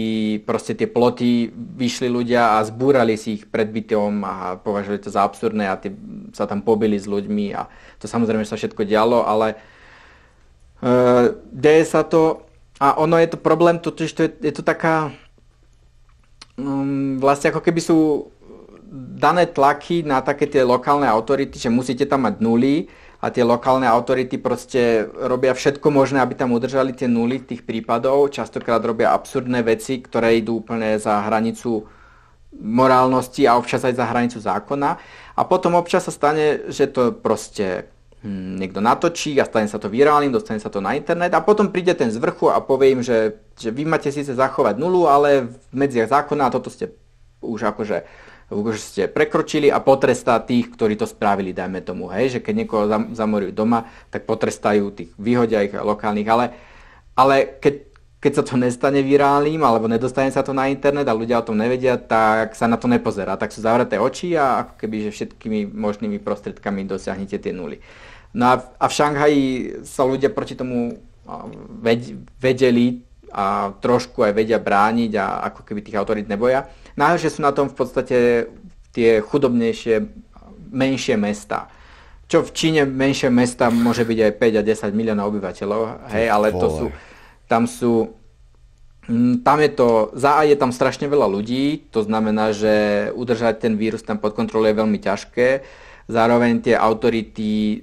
[0.48, 5.28] proste tie ploty vyšli ľudia a zbúrali si ich pred bytom a považovali to za
[5.28, 5.92] absurdné a tie,
[6.32, 7.68] sa tam pobili s ľuďmi a
[8.00, 9.60] to samozrejme sa všetko dialo, ale
[10.80, 12.48] uh, deje sa to
[12.80, 15.12] a ono je to problém, totiž to je, je to taká
[16.56, 18.32] um, vlastne ako keby sú
[19.20, 22.88] dané tlaky na také tie lokálne autority, že musíte tam mať nuly
[23.24, 28.28] a tie lokálne autority proste robia všetko možné, aby tam udržali tie nuly tých prípadov.
[28.28, 31.88] Častokrát robia absurdné veci, ktoré idú úplne za hranicu
[32.52, 34.90] morálnosti a občas aj za hranicu zákona.
[35.40, 37.88] A potom občas sa stane, že to proste
[38.28, 41.72] hm, niekto natočí a stane sa to virálnym, dostane sa to na internet a potom
[41.72, 45.48] príde ten z vrchu a povie im, že, že vy máte síce zachovať nulu, ale
[45.48, 46.92] v medziach zákona a toto ste
[47.40, 48.04] už akože
[48.54, 52.84] už ste prekročili a potrestá tých, ktorí to spravili, dajme tomu, hej, že keď niekoho
[53.12, 56.46] zamorujú doma, tak potrestajú tých, vyhodia ich lokálnych, ale,
[57.18, 57.90] ale keď,
[58.22, 61.58] keď sa to nestane virálnym, alebo nedostane sa to na internet a ľudia o tom
[61.58, 65.74] nevedia, tak sa na to nepozerá, tak sú zavreté oči a ako keby, že všetkými
[65.74, 67.82] možnými prostriedkami dosiahnete tie nuly.
[68.34, 69.46] No a, a v Šanghaji
[69.86, 70.98] sa ľudia proti tomu
[72.42, 76.70] vedeli a trošku aj vedia brániť a ako keby tých autorít neboja.
[76.94, 78.18] Najhoršie sú na tom v podstate
[78.94, 80.06] tie chudobnejšie,
[80.70, 81.70] menšie mesta.
[82.30, 86.54] Čo v Číne menšie mesta môže byť aj 5 a 10 miliónov obyvateľov, hej, ale
[86.54, 86.86] to sú,
[87.50, 88.14] tam sú,
[89.10, 93.66] mm, tam je to, za A je tam strašne veľa ľudí, to znamená, že udržať
[93.66, 95.66] ten vírus tam pod kontrolou je veľmi ťažké.
[96.10, 97.82] Zároveň tie autority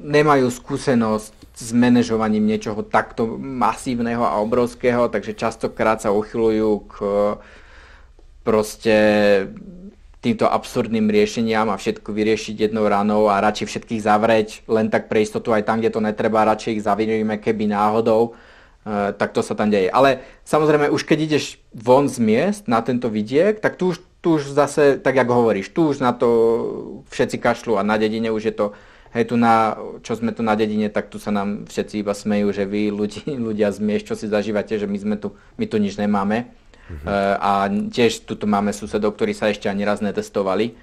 [0.00, 6.94] nemajú skúsenosť s manažovaním niečoho takto masívneho a obrovského, takže častokrát sa uchylujú k
[8.46, 8.94] proste
[10.22, 15.22] týmto absurdným riešeniam a všetko vyriešiť jednou ranou a radšej všetkých zavrieť len tak pre
[15.22, 18.32] istotu aj tam, kde to netreba, radšej ich zavinujeme keby náhodou,
[18.86, 19.90] e, tak to sa tam deje.
[19.90, 24.38] Ale samozrejme už keď ideš von z miest na tento vidiek, tak tu už, tu
[24.38, 26.28] už zase, tak ako hovoríš, tu už na to
[27.10, 28.66] všetci kašľú a na dedine už je to
[29.16, 32.52] hej, tu na, čo sme tu na dedine, tak tu sa nám všetci iba smejú,
[32.52, 35.80] že vy ľudí, ľudia z miest, čo si zažívate, že my sme tu, my tu
[35.80, 36.52] nič nemáme.
[36.86, 37.34] Uh-huh.
[37.42, 40.78] A tiež tuto máme susedov, ktorí sa ešte ani raz netestovali,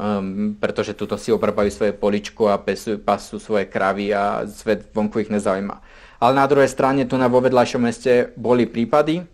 [0.00, 5.20] um, pretože tuto si obrbajú svoje poličko a pesu, pasú svoje kravy a svet vonku
[5.20, 5.76] ich nezaujíma.
[6.22, 9.26] Ale na druhej strane tu na vo vedľajšom meste boli prípady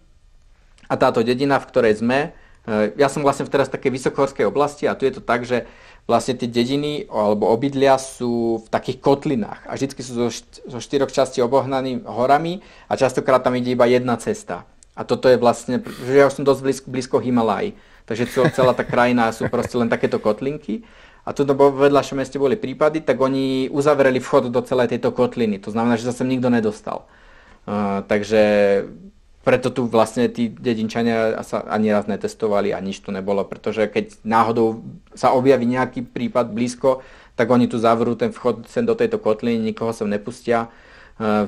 [0.88, 2.32] a táto dedina, v ktorej sme,
[2.64, 5.68] e, ja som vlastne v teraz takej vysokohorskej oblasti a tu je to tak, že
[6.08, 10.28] vlastne tie dediny alebo obydlia sú v takých kotlinách a vždy sú zo,
[10.64, 14.64] zo štyroch častí obohnaní horami a častokrát tam ide iba jedna cesta.
[14.98, 18.82] A toto je vlastne, že ja už som dosť blízko, blízko Himalaj, takže celá tá
[18.82, 20.82] krajina sú proste len takéto kotlinky.
[21.22, 25.62] A tu vo vedľašom meste boli prípady, tak oni uzavreli vchod do celej tejto kotliny.
[25.62, 27.06] To znamená, že sa sem nikto nedostal.
[27.68, 28.42] Uh, takže
[29.44, 34.18] preto tu vlastne tí dedinčania sa ani raz netestovali a nič tu nebolo, pretože keď
[34.26, 34.82] náhodou
[35.14, 37.06] sa objaví nejaký prípad blízko,
[37.38, 40.72] tak oni tu zavrú ten vchod sem do tejto kotliny, nikoho sem nepustia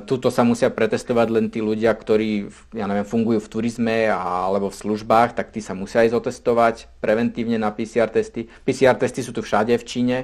[0.03, 4.75] tuto sa musia pretestovať len tí ľudia, ktorí ja neviem, fungujú v turizme alebo v
[4.75, 8.51] službách, tak tí sa musia aj otestovať preventívne na PCR testy.
[8.67, 10.17] PCR testy sú tu všade v Číne,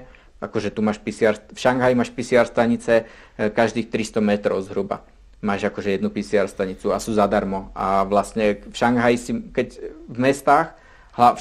[0.43, 5.07] akože tu máš PCR, v Šanghaji máš PCR stanice eh, každých 300 metrov zhruba.
[5.39, 7.69] Máš akože jednu PCR stanicu a sú zadarmo.
[7.77, 9.67] A vlastne v Šanghaji si, keď
[10.09, 10.73] v mestách,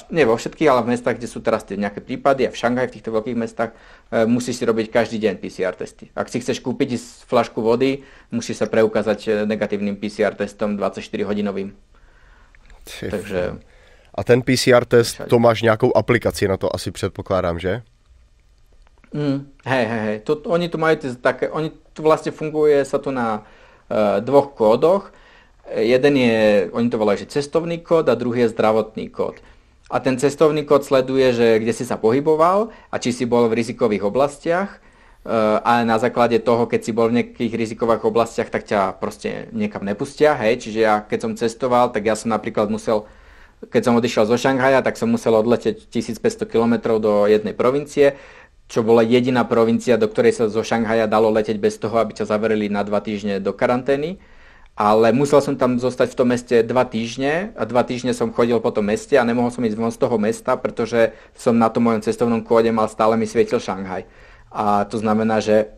[0.08, 2.88] nie vo všetkých, ale v mestách, kde sú teraz tie nejaké prípady a v Šanghaji,
[2.88, 3.76] v týchto veľkých mestách,
[4.08, 6.08] e, musíš si robiť každý deň PCR testy.
[6.16, 6.96] Ak si chceš kúpiť
[7.28, 8.00] flašku vody,
[8.32, 11.76] musíš sa preukázať e, negatívnym PCR testom 24-hodinovým.
[12.88, 13.60] Takže...
[14.16, 17.84] A ten PCR test, to máš nejakou aplikaci na to asi předpokládám, že?
[19.12, 20.16] Mm, hej, hej, hej.
[20.24, 25.12] To, oni tu majú také, oni tu vlastne funguje sa tu na uh, dvoch kódoch.
[25.68, 29.36] Jeden je, oni to volajú, že cestovný kód a druhý je zdravotný kód
[29.86, 33.62] a ten cestovný kód sleduje, že kde si sa pohyboval a či si bol v
[33.62, 34.82] rizikových oblastiach
[35.22, 35.30] eh,
[35.62, 39.86] a na základe toho, keď si bol v nejakých rizikových oblastiach, tak ťa proste niekam
[39.86, 43.06] nepustia, hej, čiže ja keď som cestoval, tak ja som napríklad musel,
[43.70, 48.18] keď som odišiel zo Šanghaja, tak som musel odleteť 1500 km do jednej provincie,
[48.66, 52.26] čo bola jediná provincia, do ktorej sa zo Šanghaja dalo leteť bez toho, aby ťa
[52.26, 54.18] zaverili na dva týždne do karantény
[54.76, 58.60] ale musel som tam zostať v tom meste dva týždne a dva týždne som chodil
[58.60, 61.88] po tom meste a nemohol som ísť von z toho mesta, pretože som na tom
[61.88, 64.04] mojom cestovnom kóde mal stále mi svietil Šanghaj.
[64.52, 65.72] A to znamená, že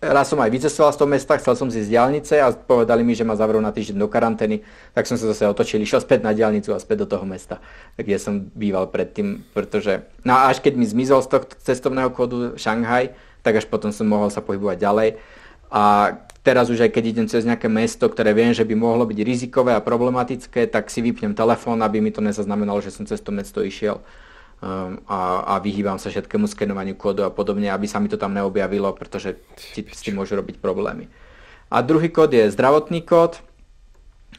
[0.00, 3.12] raz som aj vycestoval z toho mesta, chcel som si z diálnice a povedali mi,
[3.12, 4.64] že ma zavrú na týždeň do karantény,
[4.96, 7.60] tak som sa zase otočil, išiel späť na diálnicu a späť do toho mesta,
[8.00, 10.08] kde som býval predtým, pretože...
[10.24, 13.12] No a až keď mi zmizol z toho cestovného kódu Šanghaj,
[13.44, 15.08] tak až potom som mohol sa pohybovať ďalej.
[15.70, 16.16] A
[16.46, 19.74] teraz už aj keď idem cez nejaké mesto, ktoré viem, že by mohlo byť rizikové
[19.74, 23.66] a problematické, tak si vypnem telefón, aby mi to nezaznamenalo, že som cez to mesto
[23.66, 23.98] išiel.
[24.56, 28.32] Um, a, a vyhýbam sa všetkému skenovaniu kódu a podobne, aby sa mi to tam
[28.32, 29.36] neobjavilo, pretože
[29.74, 31.10] ti s tým môžu robiť problémy.
[31.66, 33.42] A druhý kód je zdravotný kód.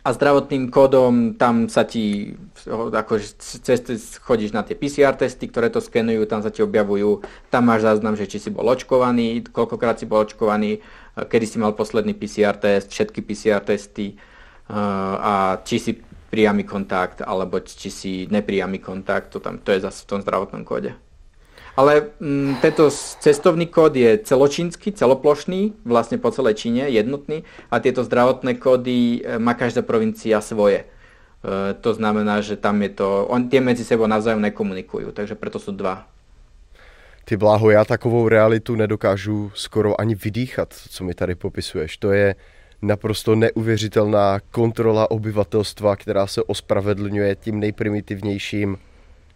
[0.08, 2.32] A zdravotným kódom tam sa ti,
[2.72, 3.84] ako cez,
[4.24, 8.16] chodíš na tie PCR testy, ktoré to skenujú, tam sa ti objavujú, tam máš záznam,
[8.16, 10.80] že či si bol očkovaný, koľkokrát si bol očkovaný,
[11.26, 14.14] kedy si mal posledný PCR test, všetky PCR testy
[14.70, 15.92] a či si
[16.28, 20.68] priamy kontakt, alebo či si nepriamy kontakt, to, tam, to je zase v tom zdravotnom
[20.68, 20.92] kóde.
[21.78, 22.90] Ale m, mm, tento
[23.22, 29.38] cestovný kód je celočínsky, celoplošný, vlastne po celej Číne, jednotný a tieto zdravotné kódy e,
[29.38, 30.84] má každá provincia svoje.
[30.84, 35.62] E, to znamená, že tam je to, on, tie medzi sebou navzájom nekomunikujú, takže preto
[35.62, 36.10] sú dva
[37.30, 41.98] ty bláho, já takovou realitu nedokážu skoro ani vydýchat, co mi tady popisuješ.
[41.98, 42.36] To je
[42.82, 48.78] naprosto neuvěřitelná kontrola obyvatelstva, která se ospravedlňuje tím nejprimitivnějším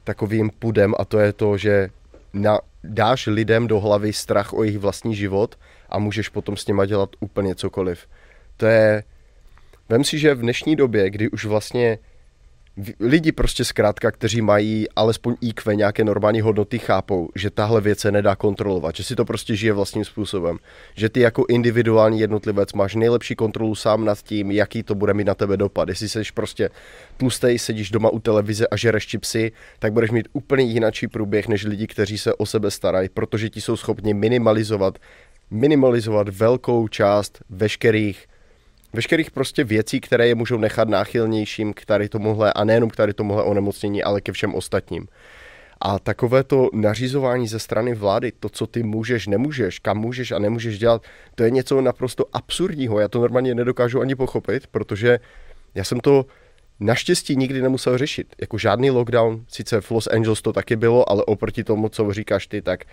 [0.03, 1.89] takovým pudem a to je to, že
[2.33, 6.85] na, dáš lidem do hlavy strach o jejich vlastní život a můžeš potom s něma
[6.85, 8.07] dělat úplně cokoliv.
[8.57, 9.03] To je...
[9.89, 11.97] Vem si, že v dnešní době, kdy už vlastně
[12.99, 18.11] lidi prostě zkrátka, kteří mají alespoň IQ nějaké normální hodnoty, chápou, že tahle věc se
[18.11, 20.57] nedá kontrolovat, že si to prostě žije vlastním způsobem.
[20.95, 25.28] Že ty jako individuální jednotlivec máš nejlepší kontrolu sám nad tím, jaký to bude mít
[25.28, 25.89] na tebe dopad.
[25.89, 26.69] Jestli jsi prostě
[27.17, 31.63] tlustej, sedíš doma u televize a žereš čipsy, tak budeš mít úplně jináčí průběh než
[31.63, 34.99] lidi, kteří se o sebe starají, protože ti jsou schopni minimalizovat
[35.53, 38.28] minimalizovat velkou část veškerých
[38.93, 43.13] veškerých prostě věcí, které je můžou nechat náchylnějším k tady tomuhle, a nejenom k tady
[43.13, 45.07] tomuhle onemocnění, ale ke všem ostatním.
[45.81, 50.39] A takové to nařizování ze strany vlády, to, co ty můžeš, nemůžeš, kam můžeš a
[50.39, 51.03] nemůžeš dělat,
[51.35, 52.99] to je něco naprosto absurdního.
[52.99, 55.19] Já to normálně nedokážu ani pochopit, protože
[55.75, 56.25] já jsem to
[56.79, 58.35] naštěstí nikdy nemusel řešit.
[58.41, 62.47] Jako žádný lockdown, sice v Los Angeles to taky bylo, ale oproti tomu, co říkáš
[62.47, 62.83] ty, tak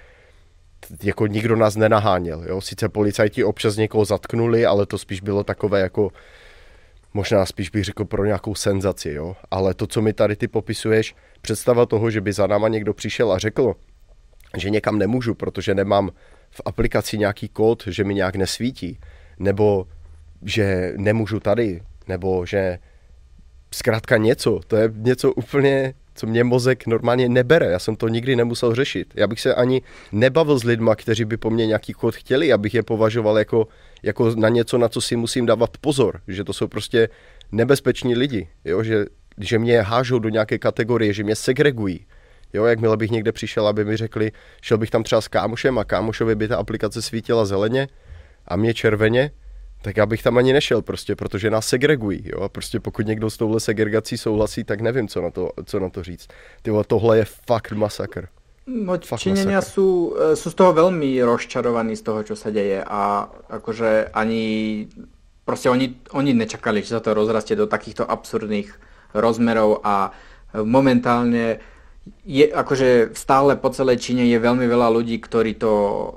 [1.02, 2.44] jako nikdo nás nenaháněl.
[2.48, 2.60] Jo?
[2.60, 6.10] Sice policajti občas někoho zatknuli, ale to spíš bylo takové jako
[7.14, 9.36] možná spíš bych řekl pro nějakou senzaci, jo?
[9.50, 13.32] ale to, co mi tady ty popisuješ, představa toho, že by za náma někdo přišel
[13.32, 13.74] a řekl,
[14.56, 16.10] že někam nemůžu, protože nemám
[16.50, 18.98] v aplikaci nějaký kód, že mi nějak nesvítí,
[19.38, 19.86] nebo
[20.42, 22.78] že nemůžu tady, nebo že
[23.74, 27.66] zkrátka něco, to je něco úplně, co mě mozek normálně nebere.
[27.66, 29.14] Já jsem to nikdy nemusel řešit.
[29.14, 32.74] Já bych se ani nebavil s lidma, kteří by po mně nějaký kód chtěli, abych
[32.74, 33.68] je považoval jako,
[34.02, 36.20] jako na něco, na co si musím dávat pozor.
[36.28, 37.08] Že to jsou prostě
[37.52, 38.48] nebezpeční lidi.
[38.64, 38.82] Jo?
[38.82, 39.04] Že,
[39.38, 42.06] že mě hážou do nějaké kategorie, že mě segregují.
[42.52, 45.84] Jo, jakmile bych někde přišel, aby mi řekli, šel bych tam třeba s kámošem a
[45.84, 47.88] kámošovi by ta aplikace svítila zeleně
[48.46, 49.30] a mě červeně,
[49.82, 53.30] tak já bych tam ani nešel prostě, protože nás segregují, jo, a prostě pokud někdo
[53.30, 56.28] s touhle segregací souhlasí, tak nevím, co na to, co na to říct.
[56.62, 58.28] Tyvo, tohle je fakt masakr.
[58.68, 63.24] No, Číňania sú, e, sú z toho veľmi rozčarovaní z toho, čo sa deje a
[63.48, 64.44] akože ani
[65.48, 68.68] proste oni, oni nečakali, že sa to rozrastie do takýchto absurdných
[69.16, 70.12] rozmerov a
[70.52, 71.64] momentálne
[72.28, 76.10] je, akože stále po celej Číne je veľmi veľa ľudí, ktorí to e,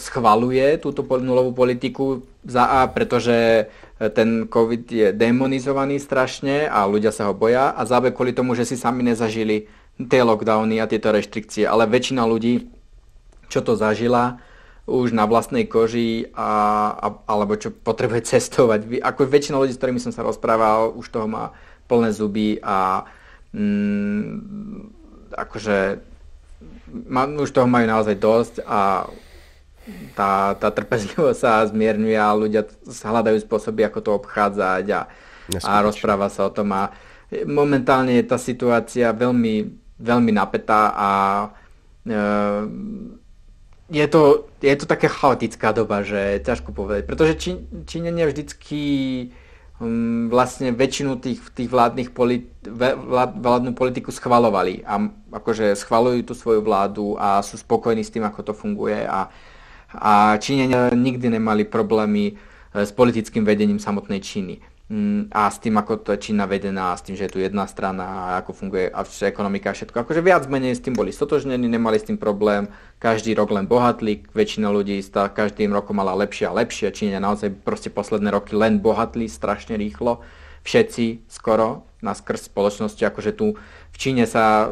[0.00, 3.66] schvaluje, túto nulovú politiku za A, pretože
[3.96, 8.54] ten COVID je demonizovaný strašne a ľudia sa ho boja a za B kvôli tomu,
[8.54, 9.66] že si sami nezažili
[9.96, 12.68] tie lockdowny a tieto reštrikcie, ale väčšina ľudí,
[13.48, 14.38] čo to zažila,
[14.86, 16.48] už na vlastnej koži a,
[16.94, 19.02] a, alebo čo potrebuje cestovať.
[19.02, 21.56] Ako väčšina ľudí, s ktorými som sa rozprával, už toho má
[21.90, 23.08] plné zuby a
[23.56, 25.78] mm, akože
[27.08, 29.08] ma, už toho majú naozaj dosť a
[30.18, 35.00] tá, tá trpezlivosť sa zmierňuje a ľudia hľadajú spôsoby, ako to obchádzať a,
[35.62, 36.90] a rozpráva sa o tom a
[37.46, 41.10] momentálne je tá situácia veľmi, veľmi napätá a
[42.06, 42.18] e,
[43.86, 47.50] je to, je to také chaotická doba, že ťažko povedať, pretože Čí,
[47.86, 48.82] Číňania vždycky
[49.78, 56.34] um, vlastne väčšinu tých, tých vládnych polit, vlád, vládnu politiku schvalovali a akože schvalujú tú
[56.34, 59.30] svoju vládu a sú spokojní s tým, ako to funguje a,
[59.94, 64.58] a Číňania nikdy nemali problémy eh, s politickým vedením samotnej Číny.
[64.86, 67.66] Mm, a s tým, ako to je Čína vedená, s tým, že je tu jedna
[67.66, 70.06] strana a ako funguje a ekonomika a všetko.
[70.06, 72.70] Akože viac menej s tým boli stotožnení, nemali s tým problém,
[73.02, 76.94] každý rok len bohatli, väčšina ľudí stá, každým rokom mala lepšie a lepšie.
[76.94, 80.22] Číňania naozaj proste posledné roky len bohatli strašne rýchlo.
[80.62, 83.58] Všetci skoro na skrz spoločnosti, akože tu
[83.90, 84.70] v Číne sa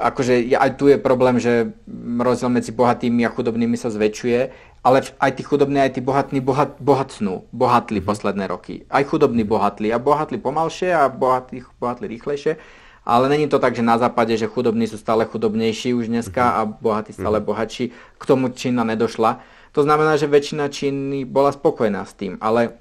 [0.00, 1.76] akože aj tu je problém, že
[2.16, 6.80] rozdiel medzi bohatými a chudobnými sa zväčšuje ale aj tí chudobní, aj tí bohatní bohat,
[6.80, 8.10] bohatnú, bohatli mm-hmm.
[8.10, 8.88] posledné roky.
[8.88, 12.56] Aj chudobní bohatli a bohatli pomalšie a bohatli, bohatli rýchlejšie.
[13.04, 16.60] Ale není to tak, že na západe, že chudobní sú stále chudobnejší už dneska mm-hmm.
[16.60, 17.48] a bohatí stále mm-hmm.
[17.48, 17.84] bohatší.
[18.16, 19.40] K tomu Čína nedošla.
[19.76, 22.80] To znamená, že väčšina Číny bola spokojná s tým, ale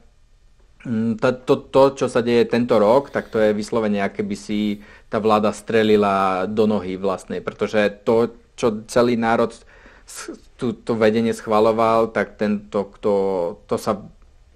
[1.19, 4.79] to, to, to, čo sa deje tento rok, tak to je vyslovene, aké by si
[5.11, 9.51] tá vláda strelila do nohy vlastnej, pretože to, čo celý národ
[10.55, 13.15] tú, to vedenie schvaloval, tak tento, to,
[13.67, 13.99] to sa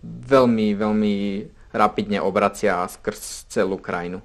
[0.03, 1.15] veľmi, veľmi
[1.73, 4.21] rapidne obracia skrz celú krajinu.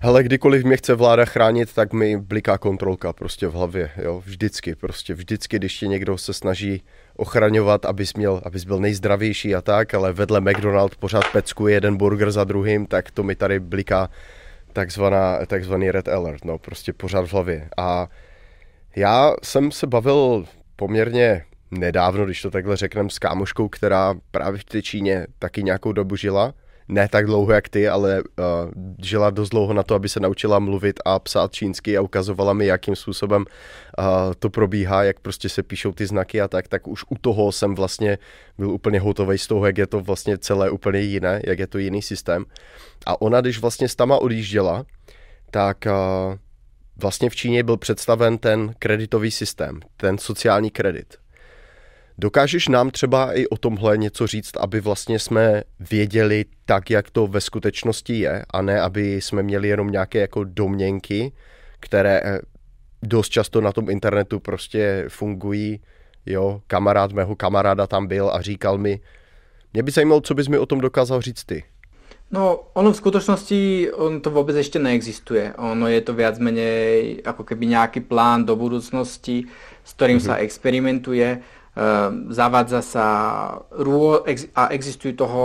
[0.00, 4.74] Hele, kdykoliv mě chce vláda chránit, tak mi bliká kontrolka prostě v hlavě, jo, vždycky,
[4.74, 6.82] prostě vždycky, když tě někdo se snaží
[7.16, 12.30] ochraňovat, abys, měl, abys byl nejzdravější a tak, ale vedle McDonald pořád peckuje jeden burger
[12.30, 14.10] za druhým, tak to mi tady bliká
[14.72, 17.68] takzvaná, takzvaný red alert, no, prostě pořád v hlavě.
[17.76, 18.08] A
[18.96, 20.44] já jsem se bavil
[20.76, 25.92] poměrně nedávno, když to takhle řekneme, s kámoškou, která právě v té Číně taky nějakou
[25.92, 26.54] dobu žila.
[26.88, 28.44] Ne tak dlouho jak ty, ale uh,
[28.98, 32.66] žila dost dlouho na to, aby se naučila mluvit a psát čínsky a ukazovala mi,
[32.66, 33.44] jakým způsobem
[33.98, 34.04] uh,
[34.38, 37.74] to probíhá, jak prostě se píšou ty znaky a tak, tak už u toho jsem
[37.74, 38.18] vlastně
[38.58, 41.78] byl úplně hotový z toho, jak je to vlastně celé úplně jiné, jak je to
[41.78, 42.44] jiný systém.
[43.06, 44.84] A ona, když vlastně s tama odjížděla,
[45.50, 46.34] tak uh,
[46.96, 51.25] vlastně v Číně byl představen ten kreditový systém, ten sociální kredit.
[52.18, 57.26] Dokážeš nám třeba i o tomhle něco říct, aby vlastně jsme věděli tak, jak to
[57.26, 61.32] ve skutečnosti je, a ne aby jsme měli jenom nějaké jako domněnky,
[61.80, 62.40] které eh,
[63.02, 65.80] dost často na tom internetu prostě fungují.
[66.26, 69.00] Jo, kamarád mého kamaráda tam byl a říkal mi,
[69.72, 71.64] mě by zajímalo, co bys mi o tom dokázal říct ty.
[72.30, 75.54] No, ono v skutočnosti on to vôbec ešte neexistuje.
[75.62, 79.46] Ono je to viac menej ako keby nejaký plán do budúcnosti,
[79.86, 80.34] s ktorým mm-hmm.
[80.34, 81.38] sa experimentuje.
[81.76, 83.06] Ehm, zavádza sa
[83.68, 84.24] rô,
[84.56, 85.44] a existujú toho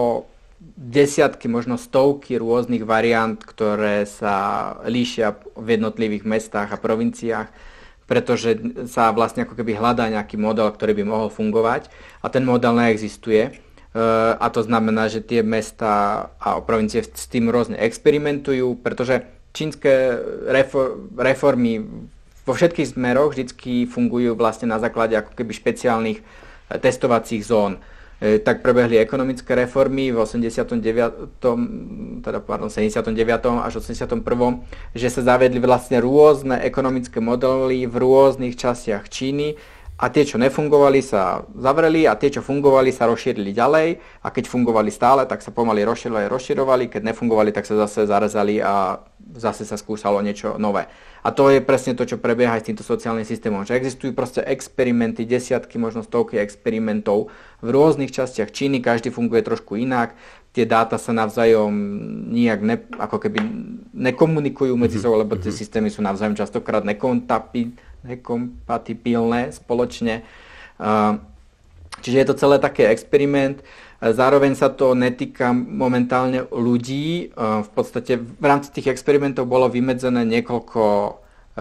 [0.79, 7.51] desiatky, možno stovky rôznych variant, ktoré sa líšia v jednotlivých mestách a provinciách,
[8.07, 8.55] pretože
[8.88, 11.91] sa vlastne ako keby hľadá nejaký model, ktorý by mohol fungovať.
[12.23, 13.59] A ten model neexistuje.
[14.39, 20.15] A to znamená, že tie mesta a provincie s tým rôzne experimentujú, pretože čínske
[21.19, 22.07] reformy
[22.45, 26.23] vo všetkých smeroch vždy fungujú vlastne na základe ako keby špeciálnych e,
[26.81, 27.77] testovacích zón.
[28.21, 31.41] E, tak prebehli ekonomické reformy v 89.
[32.21, 33.17] Teda, pardon, 79.
[33.61, 34.21] až 81.
[34.93, 39.57] že sa zavedli vlastne rôzne ekonomické modely v rôznych častiach Číny
[40.01, 44.01] a tie, čo nefungovali, sa zavreli a tie, čo fungovali, sa rozšírili ďalej.
[44.25, 48.57] A keď fungovali stále, tak sa pomaly rozširovali, rozširovali, keď nefungovali, tak sa zase zarezali
[48.65, 48.97] a
[49.37, 50.89] zase sa skúšalo niečo nové.
[51.21, 54.41] A to je presne to, čo prebieha aj s týmto sociálnym systémom, že existujú proste
[54.41, 57.29] experimenty, desiatky, možno stovky experimentov
[57.61, 60.17] v rôznych častiach Číny, každý funguje trošku inak,
[60.49, 61.69] tie dáta sa navzájom
[62.33, 63.37] nijak ne, ako keby
[63.93, 65.59] nekomunikujú medzi mhm, sebou, lebo tie mhm.
[65.61, 70.25] systémy sú navzájom častokrát nekontapi, nekompatibilné spoločne.
[72.01, 73.61] Čiže je to celé také experiment.
[74.01, 77.29] Zároveň sa to netýka momentálne ľudí.
[77.37, 81.11] V podstate v rámci tých experimentov bolo vymedzené niekoľko e,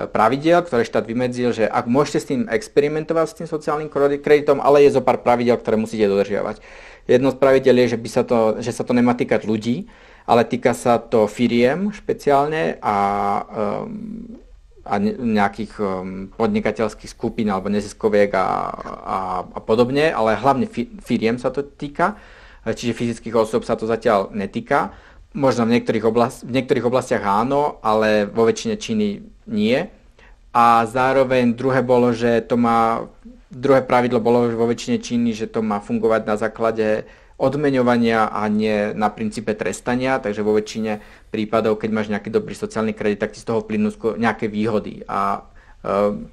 [0.08, 4.88] pravidel, ktoré štát vymedzil, že ak môžete s tým experimentovať s tým sociálnym kreditom, ale
[4.88, 6.64] je zo pár pravidel, ktoré musíte dodržiavať.
[7.04, 9.92] Jedno z pravidel je, že, by sa to, že sa to nemá týkať ľudí,
[10.24, 12.96] ale týka sa to firiem špeciálne a
[13.44, 14.40] um,
[14.84, 18.46] a nejakých um, podnikateľských skupín alebo neziskoviek a,
[18.84, 22.16] a, a podobne, ale hlavne fi, firiem sa to týka,
[22.64, 24.92] čiže fyzických osôb sa to zatiaľ netýka.
[25.30, 29.78] Možno v niektorých, oblast, v niektorých oblastiach áno, ale vo väčšine Číny nie.
[30.50, 33.06] A zároveň druhé bolo, že to má,
[33.46, 37.06] druhé pravidlo bolo vo väčšine Číny, že to má fungovať na základe
[37.40, 41.00] odmeňovania a nie na princípe trestania, takže vo väčšine
[41.32, 43.88] prípadov, keď máš nejaký dobrý sociálny kredit, tak ti z toho plynú
[44.20, 45.00] nejaké výhody.
[45.08, 45.48] A
[45.80, 46.28] um,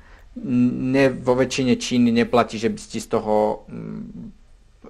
[0.91, 4.35] ne, vo väčšine Číny neplatí, že by ti z toho um,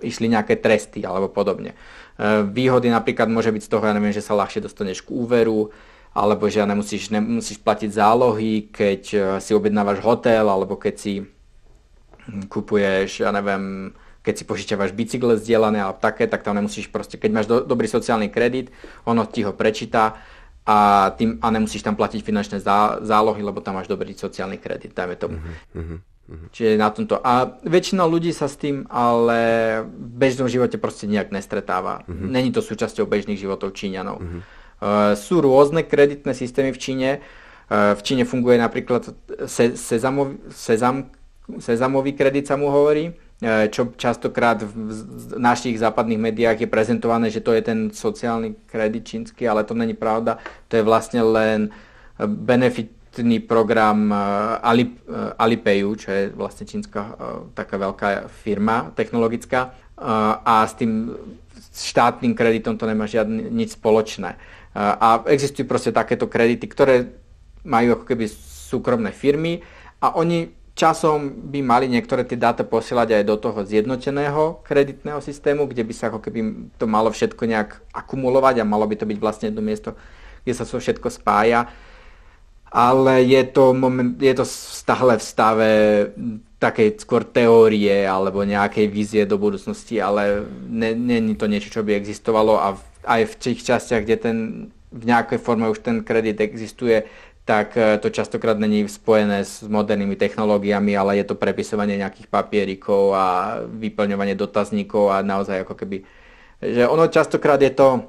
[0.01, 1.77] išli nejaké tresty alebo podobne.
[2.17, 5.69] Uh, výhody napríklad môže byť z toho, ja neviem, že sa ľahšie dostaneš k úveru,
[6.17, 12.49] alebo že nemusíš, nemusíš platiť zálohy, keď uh, si objednávaš hotel, alebo keď si hm,
[12.49, 13.93] kupuješ, ja neviem,
[14.27, 17.87] keď si požičiavaš bicykle zdieľané alebo také, tak tam nemusíš proste, keď máš do, dobrý
[17.87, 18.75] sociálny kredit,
[19.07, 20.19] ono ti ho prečíta
[20.67, 24.91] a, tým, a nemusíš tam platiť finančné zá, zálohy, lebo tam máš dobrý sociálny kredit,
[24.91, 25.39] dajme tomu.
[25.39, 25.99] Uh-huh, uh-huh.
[26.51, 27.23] Čiže na tomto.
[27.23, 29.39] A väčšina ľudí sa s tým ale
[29.87, 32.03] v bežnom živote proste nejak nestretáva.
[32.03, 32.19] Uh-huh.
[32.19, 34.19] Není to súčasťou bežných životov Číňanov.
[34.19, 34.43] Uh-huh.
[34.77, 37.09] Uh, sú rôzne kreditné systémy v Číne.
[37.71, 39.07] Uh, v Číne funguje napríklad
[39.47, 41.15] se, sezamový, sezam,
[41.63, 43.15] sezamový kredit sa mu hovorí
[43.45, 49.45] čo častokrát v našich západných médiách je prezentované, že to je ten sociálny kredit čínsky,
[49.45, 50.41] ale to není pravda.
[50.73, 51.69] To je vlastne len
[52.17, 54.17] benefitný program e,
[54.57, 57.13] Alip, e, Alipayu, čo je vlastne čínska
[57.53, 59.77] taká veľká firma technologická
[60.41, 61.13] a s tým
[61.73, 64.37] štátnym kreditom to nemá žiadne nič spoločné.
[64.77, 67.17] A existujú proste takéto kredity, ktoré
[67.65, 68.29] majú ako keby
[68.69, 69.65] súkromné firmy
[69.97, 75.65] a oni časom by mali niektoré tie dáta posielať aj do toho zjednoteného kreditného systému,
[75.65, 79.17] kde by sa ako keby to malo všetko nejak akumulovať a malo by to byť
[79.17, 79.97] vlastne jedno miesto,
[80.45, 81.65] kde sa to všetko spája.
[82.69, 85.69] Ale je to, moment, je to stále v stave
[86.61, 92.59] takej skôr teórie alebo nejakej vízie do budúcnosti, ale není to niečo, čo by existovalo
[92.61, 94.37] a v, aj v tých častiach, kde ten
[94.87, 97.03] v nejakej forme už ten kredit existuje,
[97.47, 103.15] tak e, to častokrát není spojené s modernými technológiami, ale je to prepisovanie nejakých papierikov
[103.15, 103.25] a
[103.63, 106.03] vyplňovanie dotazníkov a naozaj ako keby,
[106.59, 108.03] že ono častokrát je to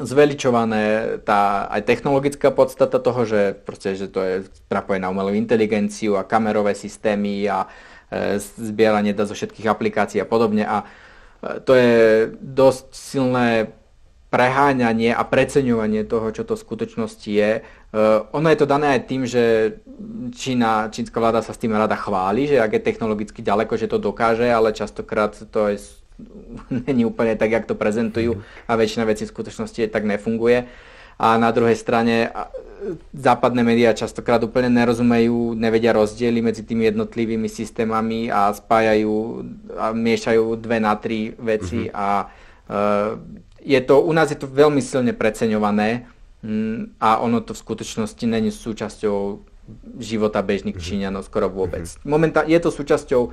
[0.00, 4.34] zveličované tá aj technologická podstata toho, že, proste, že to je
[4.72, 7.68] napojené na umelú inteligenciu a kamerové systémy a
[8.08, 10.64] e, zbieranie dá zo všetkých aplikácií a podobne.
[10.64, 10.88] A
[11.44, 11.92] e, to je
[12.40, 13.76] dosť silné
[14.30, 17.66] preháňanie a preceňovanie toho, čo to v skutočnosti je.
[17.90, 19.74] Uh, ono je to dané aj tým, že
[20.30, 24.00] Čína, čínska vláda sa s tým rada chváli, že ak je technologicky ďaleko, že to
[24.00, 25.76] dokáže, ale častokrát to je,
[26.86, 30.64] není úplne tak, jak to prezentujú a väčšina vecí v skutočnosti tak nefunguje.
[31.20, 32.32] A na druhej strane
[33.12, 39.44] západné médiá častokrát úplne nerozumejú, nevedia rozdiely medzi tými jednotlivými systémami a spájajú
[39.76, 42.00] a miešajú dve na tri veci mm-hmm.
[42.00, 43.20] a uh,
[43.64, 46.08] je to, u nás je to veľmi silne preceňované
[46.42, 49.44] mm, a ono to v skutočnosti není súčasťou
[50.02, 50.88] života bežných mm-hmm.
[51.10, 51.86] Číňanov skoro vôbec.
[51.86, 52.08] Mm-hmm.
[52.08, 53.32] Momentá- je to súčasťou uh,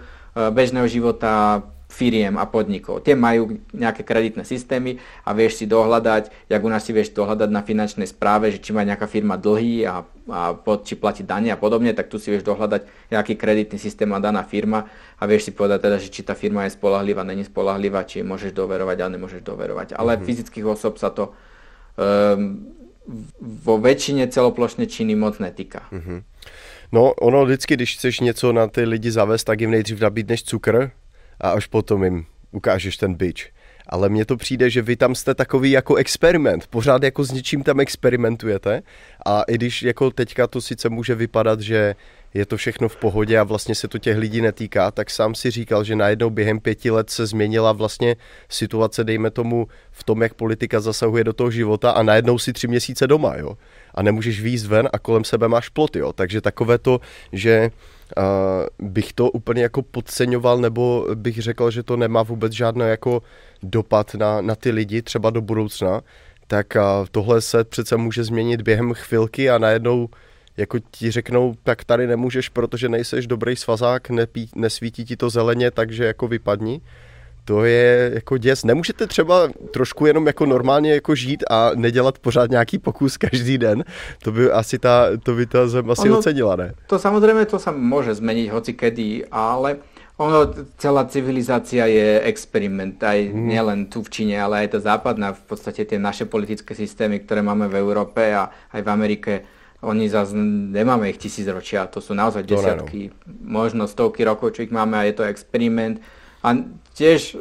[0.53, 2.99] bežného života firiem a podnikov.
[2.99, 7.47] Tie majú nejaké kreditné systémy a vieš si dohľadať, jak u nás si vieš dohľadať
[7.47, 11.47] na finančnej správe, že či má nejaká firma dlhy a, a pod, či platí dane
[11.47, 15.47] a podobne, tak tu si vieš dohľadať, aký kreditný systém má daná firma a vieš
[15.47, 19.07] si povedať teda, že či tá firma je spolahlivá, není spolahlivá, či môžeš doverovať a
[19.07, 19.95] nemôžeš doverovať.
[19.95, 20.27] Ale mm-hmm.
[20.27, 21.31] fyzických osob sa to
[21.95, 22.67] um,
[23.39, 25.87] vo väčšine celoplošné činy moc netýka.
[25.87, 26.19] Mm-hmm.
[26.91, 30.91] No, ono vždycky, když chceš něco na ty lidi zavést, tak jim nejdřív nabídneš cukr,
[31.41, 33.51] a až potom jim ukážeš ten bič.
[33.89, 37.63] Ale mně to přijde, že vy tam jste takový jako experiment, pořád jako s něčím
[37.63, 38.81] tam experimentujete
[39.25, 41.95] a i když jako teďka to sice může vypadat, že
[42.33, 45.51] je to všechno v pohodě a vlastně se to těch lidí netýká, tak sám si
[45.51, 48.15] říkal, že najednou během pěti let se změnila vlastně
[48.49, 52.67] situace, dejme tomu, v tom, jak politika zasahuje do toho života a najednou si tři
[52.67, 53.57] měsíce doma, jo.
[53.95, 56.13] A nemůžeš výjít ven a kolem sebe máš ploty, jo.
[56.13, 56.99] Takže takové to,
[57.31, 57.71] že
[58.79, 63.21] bych to úplně jako podceňoval, nebo bych řekl, že to nemá vůbec žádný jako
[63.63, 66.01] dopad na, na ty lidi třeba do budoucna,
[66.47, 66.77] tak
[67.11, 70.09] tohle se přece může změnit během chvilky a najednou
[70.57, 75.71] jako ti řeknou, tak tady nemůžeš, protože nejseš dobrý svazák, nepí, nesvítí ti to zeleně,
[75.71, 76.81] takže jako vypadni
[77.47, 78.65] to je jako děs.
[78.65, 83.83] Nemůžete třeba trošku jenom jako normálně jako žít a nedělat pořád nějaký pokus každý den?
[84.23, 86.73] To by asi ta, to by ta zem asi ono, ocenila, ne?
[86.87, 89.79] To samozřejmě to sa môže zmeniť hoci kedy, ale
[90.17, 93.47] ono, celá civilizácia je experiment, aj mm.
[93.47, 97.45] nielen tu v Číne, ale aj tá západná, v podstate tie naše politické systémy, ktoré
[97.45, 99.33] máme v Európe a aj v Amerike,
[99.85, 100.33] oni zase
[100.73, 103.13] nemáme ich tisíc ročia, to sú naozaj desiatky,
[103.45, 106.01] možno stovky rokov, čo ich máme a je to experiment
[106.47, 106.55] a
[106.95, 107.35] tiež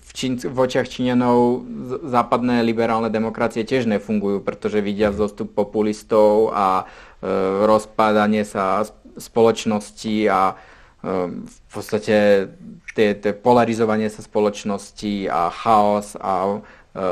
[0.00, 1.68] v, Čín, v očiach Číňanov
[2.08, 6.88] západné liberálne demokracie tiež nefungujú, pretože vidia zostup populistov a
[7.20, 7.28] e,
[7.68, 8.88] rozpádanie sa
[9.20, 10.54] spoločnosti a e,
[11.44, 12.48] v podstate
[12.96, 16.64] tie, tie polarizovanie sa spoločnosti a chaos a,
[16.96, 17.04] e,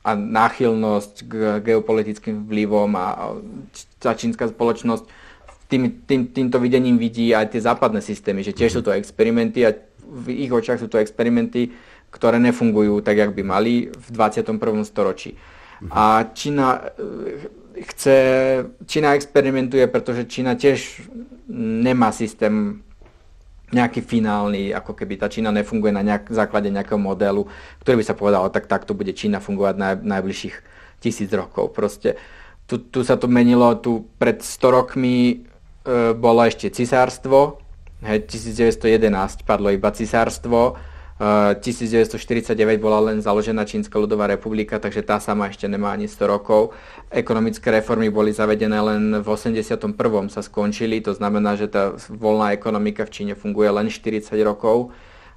[0.00, 3.24] a náchylnosť k geopolitickým vplyvom a, a
[4.00, 5.04] tá čínska spoločnosť
[5.72, 9.72] tým, tým, týmto videním vidí aj tie západné systémy, že tiež sú to experimenty a
[10.12, 11.72] v ich očiach sú to experimenty,
[12.12, 14.60] ktoré nefungujú tak, jak by mali v 21.
[14.84, 15.32] storočí.
[15.88, 18.16] A Čína eh, chce,
[18.84, 21.08] Čína experimentuje, pretože Čína tiež
[21.48, 22.84] nemá systém
[23.72, 27.48] nejaký finálny, ako keby tá Čína nefunguje na nejak, základe nejakého modelu,
[27.80, 30.56] ktorý by sa povedal, tak takto bude Čína fungovať na najbližších
[31.00, 31.72] tisíc rokov.
[31.72, 32.20] Proste
[32.68, 35.36] tu, tu sa to menilo, tu pred 100 rokmi e,
[36.12, 37.61] bolo ešte cisárstvo,
[38.02, 40.74] Hej, 1911 padlo iba cisárstvo,
[41.22, 46.74] 1949 bola len založená Čínska ľudová republika, takže tá sama ešte nemá ani 100 rokov.
[47.14, 49.78] Ekonomické reformy boli zavedené len v 81.
[50.34, 54.90] sa skončili, to znamená, že tá voľná ekonomika v Číne funguje len 40 rokov.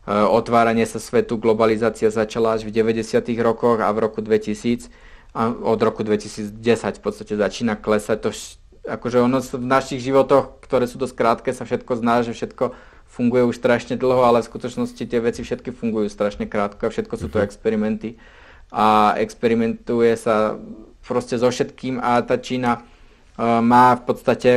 [0.10, 3.22] Otváranie sa svetu, globalizácia začala až v 90.
[3.46, 4.90] rokoch a v roku 2000
[5.38, 6.56] a od roku 2010
[6.98, 8.32] v podstate začína klesať to
[8.86, 12.78] akože ono v našich životoch, ktoré sú dosť krátke, sa všetko zná, že všetko
[13.10, 17.16] funguje už strašne dlho, ale v skutočnosti tie veci všetky fungujú strašne krátko a všetko
[17.18, 17.46] sú to mhm.
[17.46, 18.10] experimenty.
[18.74, 20.58] A experimentuje sa
[21.06, 24.52] proste so všetkým a tá Čína uh, má v podstate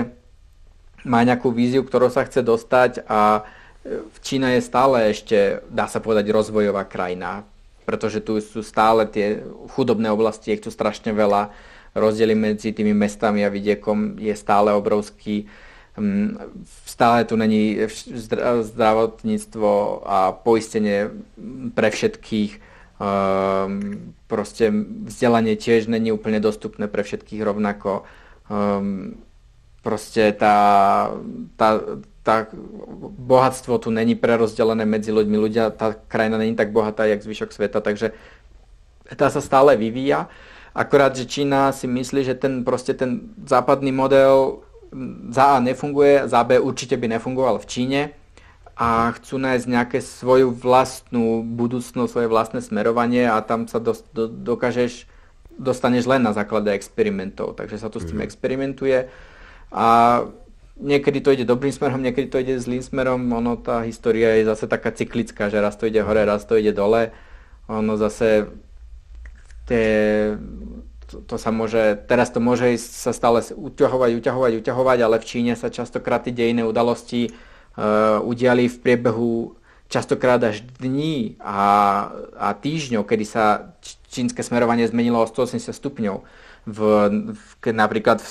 [1.06, 3.42] má nejakú víziu, ktorou sa chce dostať a
[3.86, 7.46] e, Čína je stále ešte, dá sa povedať, rozvojová krajina,
[7.86, 9.40] pretože tu sú stále tie
[9.72, 11.54] chudobné oblasti, je tu strašne veľa
[11.98, 15.46] rozdiely medzi tými mestami a vidiekom je stále obrovský.
[15.98, 16.38] Mm,
[16.86, 17.76] stále tu není
[18.62, 21.10] zdravotníctvo a poistenie
[21.74, 22.52] pre všetkých.
[22.98, 24.70] Ehm, proste
[25.06, 28.02] vzdelanie tiež není úplne dostupné pre všetkých rovnako.
[28.50, 29.22] Ehm,
[29.82, 30.56] proste tá,
[31.54, 31.68] tá,
[32.26, 32.50] tá
[33.18, 35.36] bohatstvo tu není prerozdelené medzi ľuďmi.
[35.38, 38.12] Ľudia, tá krajina není tak bohatá, jak zvyšok sveta, takže
[39.16, 40.28] tá sa stále vyvíja.
[40.78, 44.62] Akorát, že Čína si myslí, že ten, proste ten západný model
[45.34, 48.00] za A nefunguje, za B určite by nefungoval v Číne
[48.78, 54.30] a chcú nájsť nejaké svoju vlastnú budúcnosť, svoje vlastné smerovanie a tam sa do, do,
[54.30, 55.10] dokážeš,
[55.58, 57.58] dostaneš len na základe experimentov.
[57.58, 58.26] Takže sa tu s tým mhm.
[58.30, 59.10] experimentuje
[59.74, 59.86] a
[60.78, 63.18] niekedy to ide dobrým smerom, niekedy to ide zlým smerom.
[63.34, 66.70] Ono, tá história je zase taká cyklická, že raz to ide hore, raz to ide
[66.70, 67.10] dole.
[67.66, 68.46] Ono zase
[69.68, 69.86] tie,
[71.06, 75.28] to, to sa môže, teraz to môže ísť sa stále uťahovať, uťahovať, uťahovať, ale v
[75.28, 79.58] Číne sa častokrát tie dejné udalosti uh, udiali v priebehu
[79.88, 81.60] častokrát až dní a,
[82.36, 83.72] a týždňov, kedy sa
[84.12, 86.16] čínske smerovanie zmenilo o 180 stupňov.
[86.68, 86.78] V,
[87.32, 88.28] v, napríklad v,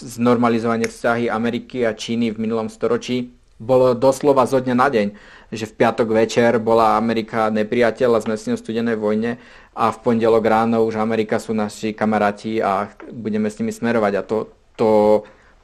[0.00, 5.06] znormalizovanie vzťahy Ameriky a Číny v minulom storočí bolo doslova zo dňa na deň,
[5.54, 9.38] že v piatok večer bola Amerika nepriateľ a sme s ňou v studenej vojne
[9.74, 14.22] a v pondelok ráno už Amerika sú naši kamaráti a budeme s nimi smerovať a
[14.22, 14.88] to, to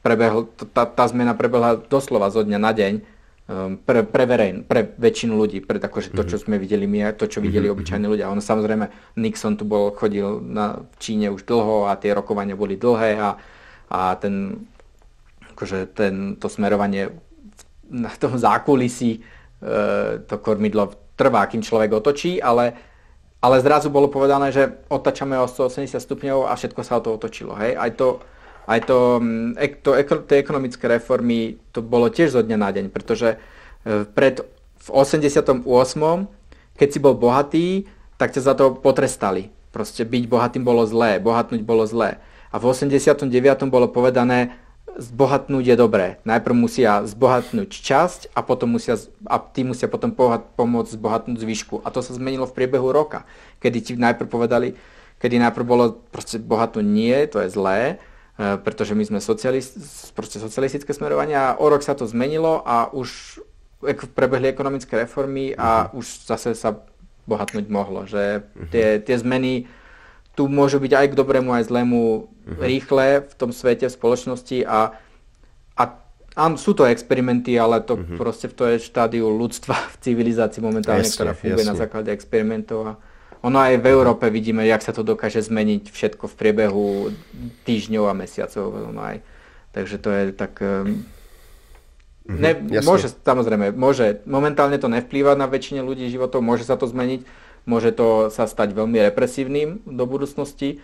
[0.01, 2.95] prebehlo, tá, tá zmena prebehla doslova zo dňa na deň
[3.51, 6.43] um, pre, pre, verejn, pre väčšinu ľudí, pre akože to, čo mhm.
[6.43, 7.77] sme videli my, to, čo videli mm-hmm.
[7.77, 8.33] obyčajní ľudia.
[8.33, 13.21] Ono samozrejme, Nixon tu bol, chodil na Číne už dlho a tie rokovania boli dlhé
[13.21, 13.37] a,
[13.91, 14.67] a ten,
[15.55, 17.13] akože ten, to smerovanie
[17.91, 19.21] na tom zákulisí
[20.25, 20.89] to kormidlo
[21.21, 22.73] trvá, kým človek otočí, ale,
[23.45, 27.53] ale zrazu bolo povedané, že otačame o 180 stupňov a všetko sa o to otočilo.
[27.61, 27.77] Hej?
[27.77, 28.25] Aj to,
[28.65, 29.91] aj to, mm, to,
[30.25, 34.41] tie ekonomické reformy, to bolo tiež zo dňa na deň, pretože e, pred,
[34.81, 35.61] v 88.
[36.81, 37.85] keď si bol bohatý,
[38.17, 39.53] tak ťa za to potrestali.
[39.77, 42.17] Proste byť bohatým bolo zlé, bohatnúť bolo zlé.
[42.51, 43.29] A v 89.
[43.69, 44.57] bolo povedané,
[45.01, 46.07] zbohatnúť je dobré.
[46.29, 50.13] Najprv musia zbohatnúť časť a potom musia, a tí musia potom
[50.55, 51.81] pomôcť zbohatnúť zvyšku.
[51.81, 53.25] A to sa zmenilo v priebehu roka,
[53.65, 54.77] kedy ti najprv povedali,
[55.17, 57.81] kedy najprv bolo proste bohatnúť nie, to je zlé,
[58.37, 59.81] e, pretože my sme socialist,
[60.13, 63.41] proste socialistické smerovanie a o rok sa to zmenilo a už
[64.13, 66.05] prebehli ekonomické reformy a uh-huh.
[66.05, 66.85] už zase sa
[67.25, 68.05] bohatnúť mohlo.
[68.05, 69.65] Že tie, tie zmeny
[70.35, 72.63] tu môžu byť aj k dobrému, aj zlému uh-huh.
[72.63, 74.95] rýchle v tom svete, v spoločnosti a,
[75.77, 75.83] a
[76.39, 78.17] áno, sú to experimenty, ale to uh-huh.
[78.17, 81.73] proste v to je štádiu ľudstva v civilizácii momentálne, jasne, ktorá funguje jasne.
[81.75, 82.93] na základe experimentov a
[83.41, 86.87] ono aj v Európe vidíme, jak sa to dokáže zmeniť všetko v priebehu
[87.65, 88.93] týždňov a mesiacov.
[88.93, 89.25] Ono aj.
[89.73, 90.61] Takže to je tak...
[90.61, 91.09] Um,
[92.29, 92.53] ne,
[92.85, 97.25] môže, samozrejme, môže, momentálne to nevplýva na väčšine ľudí životov, môže sa to zmeniť,
[97.67, 100.81] Môže to sa stať veľmi represívnym do budúcnosti,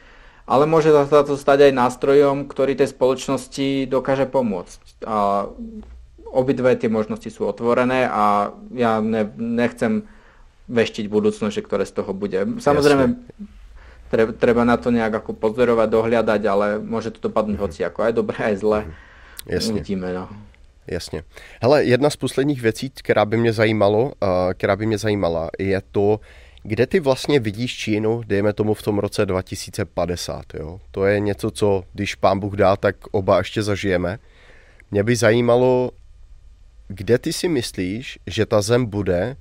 [0.47, 5.03] ale môže sa to stať aj nástrojom, ktorý tej spoločnosti dokáže pomôcť.
[5.09, 5.49] A
[6.31, 10.07] obidve tie možnosti sú otvorené a ja ne, nechcem
[10.69, 12.59] veštiť budúcnosť, že ktoré z toho bude.
[12.59, 13.19] Samozrejme,
[14.11, 17.71] treba, treba na to nejak ako pozorovať, dohľadať, ale môže to dopadnúť mm-hmm.
[17.71, 18.81] hoci ako aj dobre, aj zle.
[18.83, 19.05] Mm-hmm.
[19.47, 19.73] Jasne.
[19.73, 20.29] Uvidíme, no.
[20.87, 21.23] Jasně.
[21.63, 24.13] Hele, jedna z posledních věcí, která by mě zajímalo,
[24.55, 26.21] která by mě zajímala, je to,
[26.67, 30.81] kde ty vlastně vidíš Čínu, dejme tomu v tom roce 2050, jo?
[30.91, 34.19] To je něco, co když pán Bůh dá, tak oba ještě zažijeme.
[34.91, 35.91] Mě by zajímalo,
[36.89, 39.37] kde ty si myslíš, že ta zem bude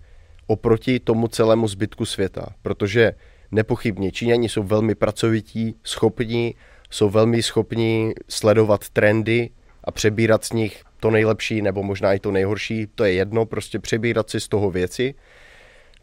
[0.48, 3.14] oproti tomu celému zbytku světa, protože
[3.52, 6.56] nepochybně Číňani jsou velmi pracovití, schopní,
[6.90, 9.50] jsou velmi schopní sledovat trendy
[9.84, 13.80] a přebírat z nich to nejlepší nebo možná i to nejhorší, to je jedno, prostě
[13.80, 15.16] přebírat si z toho věci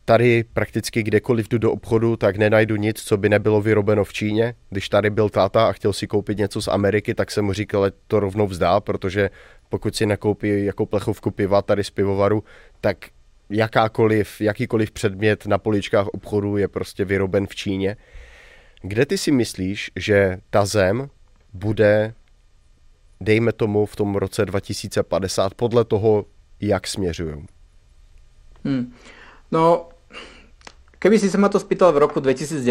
[0.05, 4.55] tady prakticky kdekoliv jdu do obchodu, tak nenajdu nic, co by nebylo vyrobeno v Číně.
[4.71, 7.87] Když tady byl táta a chtěl si koupit něco z Ameriky, tak jsem mu říkal,
[7.87, 9.31] že to rovnou vzdá, protože
[9.69, 12.45] pokud si nakoupí jako plechovku piva tady z pivovaru,
[12.81, 12.97] tak
[13.51, 17.97] jakákoliv, jakýkoliv předmět na poličkách obchodu je prostě vyroben v Číně.
[18.83, 21.11] Kde ty si myslíš, že ta zem
[21.53, 22.15] bude,
[23.21, 26.25] dejme tomu, v tom roce 2050 podle toho,
[26.61, 27.47] jak směřují?
[28.65, 28.95] Hmm.
[29.53, 29.89] No,
[31.03, 32.63] keby si sa ma to spýtal v roku 2019,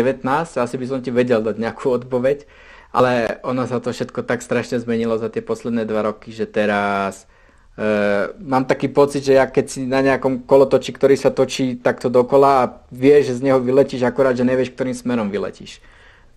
[0.55, 2.47] asi by som ti vedel dať nejakú odpoveď,
[2.95, 7.27] ale ono sa to všetko tak strašne zmenilo za tie posledné dva roky, že teraz
[7.75, 12.07] e, mám taký pocit, že ja keď si na nejakom kolotoči, ktorý sa točí takto
[12.07, 15.83] dokola a vieš, že z neho vyletíš, akorát, že nevieš, ktorým smerom vyletíš.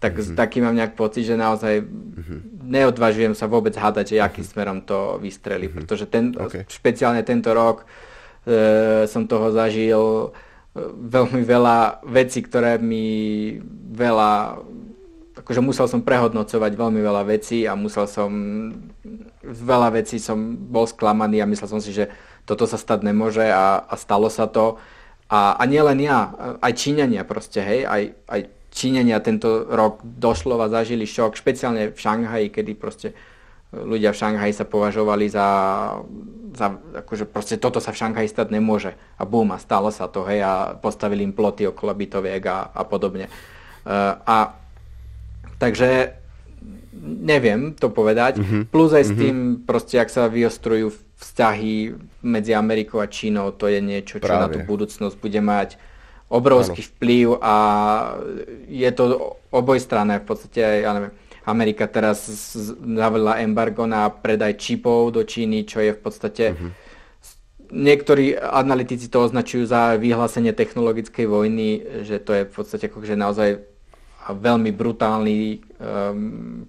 [0.03, 0.37] Tak mm-hmm.
[0.37, 2.39] taký mám nejak pocit, že naozaj mm-hmm.
[2.71, 4.51] neodvážujem sa vôbec hádať, že akým mm-hmm.
[4.51, 5.79] smerom to vystrelí, mm-hmm.
[5.79, 6.67] pretože ten, okay.
[6.67, 7.87] špeciálne tento rok
[8.47, 10.35] e, som toho zažil
[10.83, 13.07] veľmi veľa vecí, ktoré mi
[13.95, 14.59] veľa,
[15.39, 18.31] akože musel som prehodnocovať veľmi veľa vecí a musel som,
[19.43, 22.11] veľa vecí som bol sklamaný a myslel som si, že
[22.43, 24.77] toto sa stať nemôže a, a stalo sa to.
[25.31, 28.41] A, a nielen ja, aj Číňania proste, hej, aj, aj
[28.75, 33.15] Číňania tento rok doslova zažili šok, špeciálne v Šanghaji, kedy proste
[33.83, 35.47] ľudia v Šanghaji sa považovali za
[36.55, 38.95] za, akože proste toto sa v Šanghaji stať nemôže.
[39.19, 42.83] A bum, a stalo sa to, hej, a postavili im ploty okolo bytoviek a, a
[42.87, 43.27] podobne.
[43.83, 44.55] Uh, a
[45.59, 46.15] takže
[47.05, 48.39] neviem to povedať.
[48.39, 48.63] Mm-hmm.
[48.71, 49.21] Plus aj s mm-hmm.
[49.21, 54.41] tým, proste, ak sa vyostrujú vzťahy medzi Amerikou a Čínou, to je niečo, čo Práve.
[54.41, 55.77] na tú budúcnosť bude mať
[56.33, 56.91] obrovský ano.
[56.97, 57.55] vplyv a
[58.67, 61.15] je to obojstranné v podstate, ja neviem,
[61.45, 62.25] Amerika teraz
[62.81, 66.45] zavedla embargo na predaj čipov do Číny, čo je v podstate...
[66.57, 66.73] Mm-hmm.
[67.75, 73.67] Niektorí analytici to označujú za vyhlásenie technologickej vojny, že to je v podstate akože naozaj
[74.31, 76.69] veľmi brutálny um,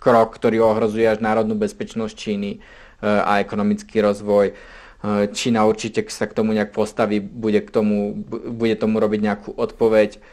[0.00, 4.54] krok, ktorý ohrozuje až národnú bezpečnosť Číny uh, a ekonomický rozvoj.
[5.02, 8.16] Uh, Čína určite sa k tomu nejak postaví, bude, k tomu,
[8.48, 10.24] bude tomu robiť nejakú odpoveď.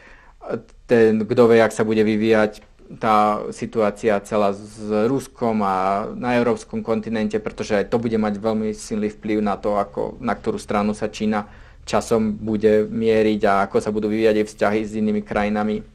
[0.86, 2.64] Ten, kto vie, ak sa bude vyvíjať
[2.98, 4.78] tá situácia celá s
[5.10, 9.74] Ruskom a na európskom kontinente, pretože aj to bude mať veľmi silný vplyv na to,
[9.74, 11.50] ako, na ktorú stranu sa Čína
[11.86, 15.86] časom bude mieriť a ako sa budú vyvíjať aj vzťahy s inými krajinami.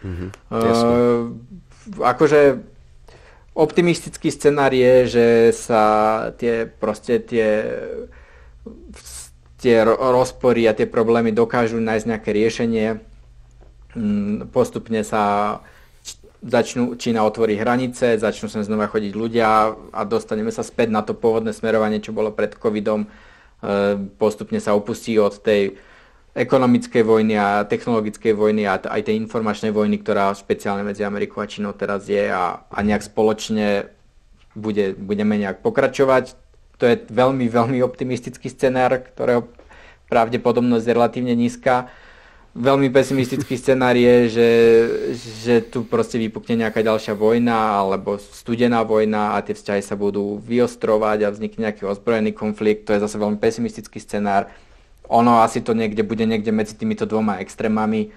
[0.00, 1.28] Mm-hmm, uh,
[2.00, 2.40] akože
[3.52, 5.82] optimistický scenár je, že sa
[6.36, 7.48] tie proste tie,
[9.60, 12.88] tie rozpory a tie problémy dokážu nájsť nejaké riešenie.
[13.96, 15.56] Mm, postupne sa
[16.46, 21.12] začnú Čína otvorí hranice, začnú sa znova chodiť ľudia a dostaneme sa späť na to
[21.12, 23.04] pôvodné smerovanie, čo bolo pred covidom.
[23.04, 23.08] E,
[24.16, 25.74] postupne sa opustí od tej
[26.38, 31.50] ekonomickej vojny a technologickej vojny a aj tej informačnej vojny, ktorá špeciálne medzi Amerikou a
[31.50, 33.90] Čínou teraz je a, a nejak spoločne
[34.54, 36.38] bude, budeme nejak pokračovať.
[36.76, 39.48] To je veľmi, veľmi optimistický scenár, ktorého
[40.12, 41.90] pravdepodobnosť je relatívne nízka
[42.56, 44.50] veľmi pesimistický scenár je, že,
[45.44, 50.40] že tu proste vypukne nejaká ďalšia vojna alebo studená vojna a tie vzťahy sa budú
[50.40, 52.88] vyostrovať a vznikne nejaký ozbrojený konflikt.
[52.88, 54.48] To je zase veľmi pesimistický scenár.
[55.12, 58.10] Ono asi to niekde bude niekde medzi týmito dvoma extrémami.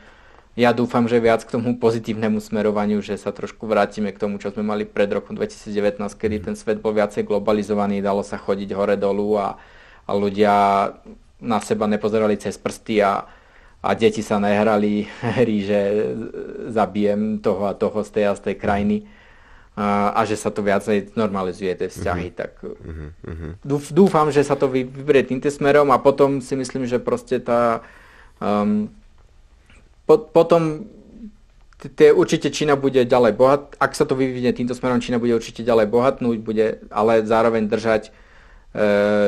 [0.57, 4.49] Ja dúfam, že viac k tomu pozitívnemu smerovaniu, že sa trošku vrátime k tomu, čo
[4.49, 9.39] sme mali pred rokom 2019, kedy ten svet bol viacej globalizovaný, dalo sa chodiť hore-dolu
[9.39, 9.55] a,
[10.03, 10.53] a ľudia
[11.39, 13.23] na seba nepozerali cez prsty a,
[13.79, 15.07] a deti sa nehrali
[15.39, 15.79] hry, že
[16.71, 18.97] zabijem toho a toho z tej a z tej krajiny
[19.79, 22.35] a, a že sa to viacej normalizuje, tie vzťahy.
[22.35, 22.39] Uh-huh.
[22.39, 23.51] Tak uh-huh.
[23.95, 27.79] dúfam, že sa to vyberie týmto smerom a potom si myslím, že proste tá
[28.43, 28.91] um,
[30.03, 30.83] po, potom
[31.95, 35.63] tie, určite Čína bude ďalej bohat, ak sa to vyvinie týmto smerom, Čína bude určite
[35.63, 38.11] ďalej bohatnúť, bude ale zároveň držať E,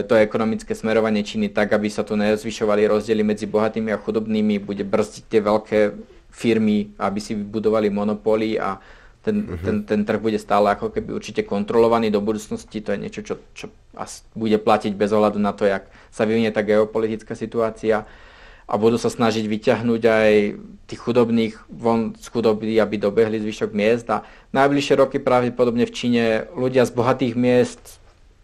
[0.05, 4.85] to ekonomické smerovanie Číny tak, aby sa tu nezvyšovali rozdiely medzi bohatými a chudobnými, bude
[4.85, 5.79] brzdiť tie veľké
[6.29, 8.77] firmy, aby si vybudovali monopóly a
[9.21, 9.61] ten, uh-huh.
[9.61, 12.81] ten, ten trh bude stále ako keby určite kontrolovaný do budúcnosti.
[12.81, 13.69] To je niečo, čo, čo
[14.33, 18.09] bude platiť bez ohľadu na to, jak sa vyvinie tá geopolitická situácia
[18.65, 20.31] a budú sa snažiť vyťahnuť aj
[20.89, 24.25] tých chudobných von z chudoby, aby dobehli zvyšok miest a
[24.57, 26.23] najbližšie roky pravdepodobne v Číne
[26.57, 28.00] ľudia z bohatých miest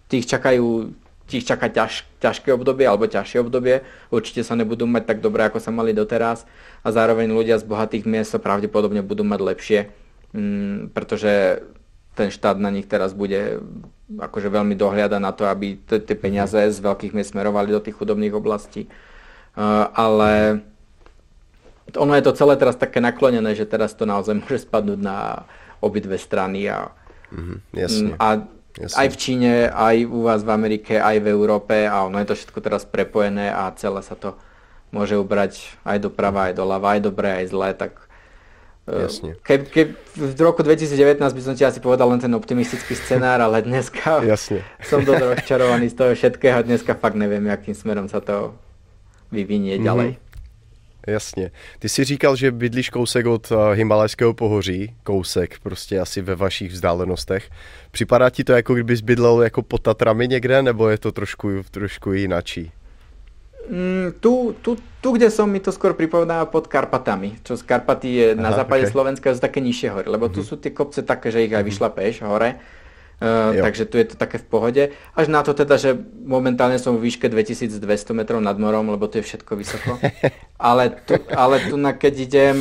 [0.08, 0.92] tých čakajú
[1.28, 3.84] tých čaká ťaž, ťažké obdobie alebo ťažšie obdobie.
[4.08, 6.48] Určite sa nebudú mať tak dobre, ako sa mali doteraz
[6.82, 9.80] a zároveň ľudia z bohatých miest sa pravdepodobne budú mať lepšie,
[10.32, 11.62] mm, pretože
[12.16, 13.60] ten štát na nich teraz bude
[14.08, 18.34] akože veľmi dohliada na to, aby tie peniaze z veľkých miest smerovali do tých chudobných
[18.34, 18.88] oblastí.
[19.54, 20.64] Uh, ale
[21.94, 25.44] ono je to celé teraz také naklonené, že teraz to naozaj môže spadnúť na
[25.84, 26.96] obidve strany a,
[27.36, 28.16] mm, jasne.
[28.16, 28.48] a
[28.78, 28.98] Jasne.
[28.98, 32.38] Aj v Číne, aj u vás v Amerike, aj v Európe a ono je to
[32.38, 34.38] všetko teraz prepojené a celé sa to
[34.94, 38.06] môže ubrať aj doprava, aj doľava, aj dobre, aj zlé, tak
[38.86, 39.32] e, Jasne.
[39.42, 43.66] Ke, ke, v roku 2019 by som ti asi povedal len ten optimistický scenár, ale
[43.66, 44.62] dneska Jasne.
[44.86, 46.62] som dosť rozčarovaný z toho všetkého.
[46.62, 48.54] Dneska fakt neviem, akým smerom sa to
[49.34, 49.88] vyvinie mm-hmm.
[49.90, 50.10] ďalej.
[51.08, 51.52] Jasně.
[51.80, 56.72] Ty si říkal, že bydlíš kousek od eh, Himalajského pohoří, kousek prostě asi ve vašich
[56.72, 57.50] vzdálenostech.
[57.92, 62.14] Připadá ti to jako kdybys bydlel jako pod Tatrami někde, nebo je to trošku, trošku
[62.14, 62.72] jinačí?
[63.70, 67.36] Mm, tu, tu, tu, kde som, mi to skôr pripomína pod Karpatami.
[67.44, 68.92] Čo z Karpaty je Aha, na západe okay.
[68.96, 70.48] Slovenska, sú také nižšie hory, lebo tu mm-hmm.
[70.48, 71.70] sú tie kopce také, že ich aj mhm.
[71.72, 72.56] vyšlapeš hore
[73.18, 74.84] Uh, takže tu je to také v pohode.
[75.18, 77.82] Až na to teda, že momentálne som v výške 2200
[78.14, 79.98] metrov nad morom, lebo to je všetko vysoko.
[80.62, 82.58] ale tu, ale tu na, keď idem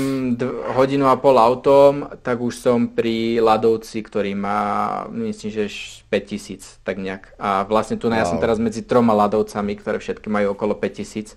[0.72, 5.68] hodinu a pol autom, tak už som pri Ladovci, ktorý má, myslím, že
[6.08, 7.36] 5000, tak nejak.
[7.36, 8.24] A vlastne tu na, wow.
[8.24, 11.36] ja som teraz medzi troma Ladovcami, ktoré všetky majú okolo 5000.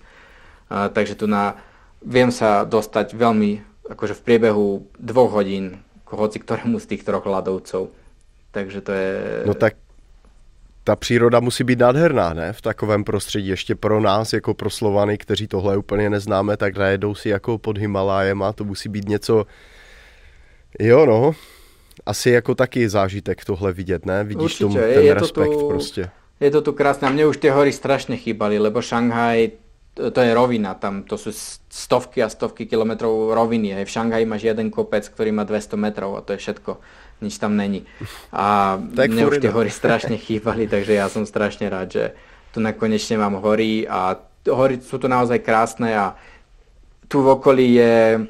[0.72, 1.60] Uh, takže tu na,
[2.00, 7.99] viem sa dostať veľmi, akože v priebehu dvoch hodín hoci ktorému z tých troch Ladovcov.
[8.50, 9.42] Takže to je...
[9.46, 9.74] No tak
[10.84, 12.52] ta příroda musí být nádherná, ne?
[12.52, 13.48] V takovém prostředí.
[13.48, 17.78] Ještě pro nás, jako pro Slovany, kteří tohle úplně neznáme, tak najedou si jako pod
[17.78, 19.46] Himalájem a to musí být něco...
[20.78, 21.32] Jo, no.
[22.06, 24.24] Asi jako taky zážitek tohle vidět, ne?
[24.24, 24.64] Vidíš Určitě.
[24.64, 26.10] tomu ten je respekt to tu, prostě.
[26.40, 27.04] Je to tu krásne.
[27.08, 29.60] A mne už tie hory strašne chýbali, lebo Šanghaj,
[29.92, 31.36] to je rovina, tam to sú
[31.68, 33.76] stovky a stovky kilometrov roviny.
[33.76, 33.84] Hej.
[33.84, 36.80] V Šanghaji máš jeden kopec, ktorý má 200 metrov a to je všetko
[37.20, 37.86] nič tam není.
[38.32, 42.04] A tak mne už tie hory strašne chýbali, takže ja som strašne rád, že
[42.50, 44.18] tu nakonečne mám hory a
[44.48, 46.06] hory sú tu naozaj krásne a
[47.06, 48.24] tu v okolí je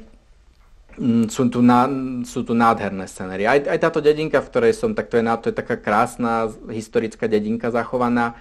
[0.99, 1.87] Mm, sú tu, na,
[2.27, 3.47] sú tu nádherné scenéry.
[3.47, 7.31] Aj, aj táto dedinka, v ktorej som, tak to je, to je taká krásna historická
[7.31, 8.35] dedinka zachovaná,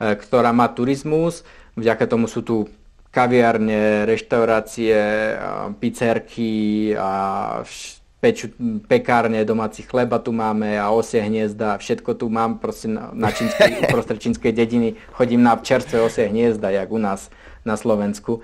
[0.00, 1.44] e, ktorá má turizmus.
[1.76, 2.56] Vďaka tomu sú tu
[3.12, 4.96] kaviarne, reštaurácie,
[5.76, 7.60] pizzerky a
[8.22, 8.46] peč,
[8.86, 13.76] pekárne, domáci chleba tu máme a osie hniezda, všetko tu mám proste na, na čínskej,
[13.90, 14.94] uprostred čínskej dediny.
[15.10, 17.34] Chodím na čerstvé osie hniezda, jak u nás
[17.66, 18.38] na Slovensku.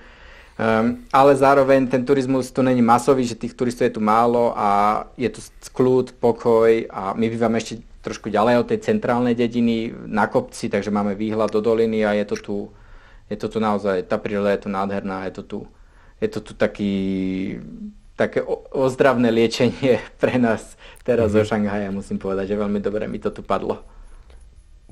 [0.59, 5.07] Um, ale zároveň ten turizmus tu není masový, že tých turistov je tu málo a
[5.15, 5.39] je tu
[5.71, 10.91] kľud, pokoj a my bývame ešte trošku ďalej od tej centrálnej dediny na kopci, takže
[10.91, 12.57] máme výhľad do doliny a je to tu,
[13.31, 15.59] je to tu naozaj, tá príroda je tu nádherná, je to tu,
[16.19, 16.95] je to tu taký,
[18.19, 18.43] také
[18.75, 20.75] ozdravné liečenie pre nás
[21.07, 21.39] teraz mm-hmm.
[21.39, 23.79] zo Šanghaja, musím povedať, že veľmi dobre mi to tu padlo.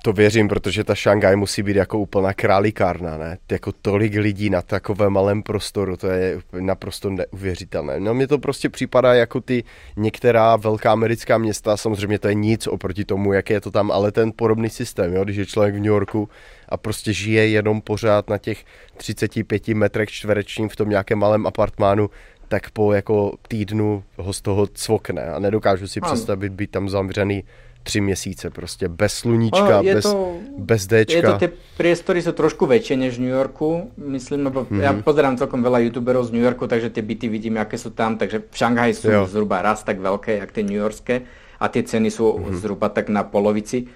[0.03, 3.38] To věřím, protože ta Šangaj musí být jako úplná králikárna, ne?
[3.51, 7.99] Jako tolik lidí na takovém malém prostoru, to je naprosto neuvěřitelné.
[7.99, 9.63] No mně to prostě připadá jako ty
[9.97, 14.11] některá velká americká města, samozřejmě to je nic oproti tomu, jak je to tam, ale
[14.11, 15.23] ten podobný systém, jo?
[15.23, 16.30] když je člověk v New Yorku
[16.69, 18.65] a prostě žije jenom pořád na těch
[18.97, 22.09] 35 metrech čtverečním v tom nějakém malém apartmánu,
[22.48, 27.43] tak po jako týdnu ho z toho cvokne a nedokážu si představit být tam zavřený
[27.84, 31.16] tři měsíce, prostě bez sluníčka, bez, to, bez Dčka.
[31.16, 34.84] Je to, tie priestory sú trošku väčšie než v New Yorku, myslím, lebo mm-hmm.
[34.84, 38.20] ja pozerám celkom veľa youtuberov z New Yorku, takže tie byty vidím, aké sú tam,
[38.20, 39.24] takže v Šanghaji sú jo.
[39.24, 41.24] zhruba raz tak veľké, jak tie New Yorkské
[41.64, 42.60] a tie ceny sú mm-hmm.
[42.60, 43.88] zhruba tak na polovici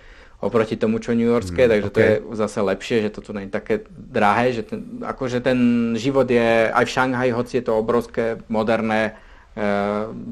[0.41, 1.95] oproti tomu, čo New Yorkské, mm, takže okay.
[1.95, 5.59] to je zase lepšie, že to tu je také drahé, že ten, akože ten
[5.95, 9.15] život je aj v Šanghaji, hoci je to obrovské, moderné,
[9.51, 9.67] E,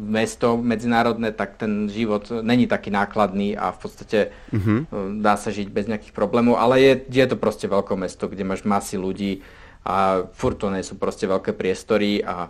[0.07, 4.88] mesto medzinárodné, tak ten život není taký nákladný a v podstate uh-huh.
[5.20, 8.64] dá sa žiť bez nejakých problémov, ale je, je to proste veľké mesto, kde máš
[8.64, 9.43] masy ľudí
[9.84, 12.47] a furt to nie sú proste veľké priestory a,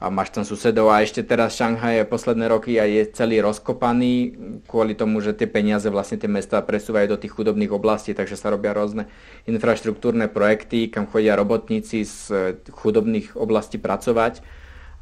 [0.00, 4.32] a máš tam susedov a ešte teraz Šanghaj posledné roky a je celý rozkopaný
[4.64, 8.48] kvôli tomu, že tie peniaze vlastne tie mesta presúvajú do tých chudobných oblastí, takže sa
[8.48, 9.12] robia rôzne
[9.44, 12.32] infraštruktúrne projekty, kam chodia robotníci z
[12.72, 14.40] chudobných oblastí pracovať.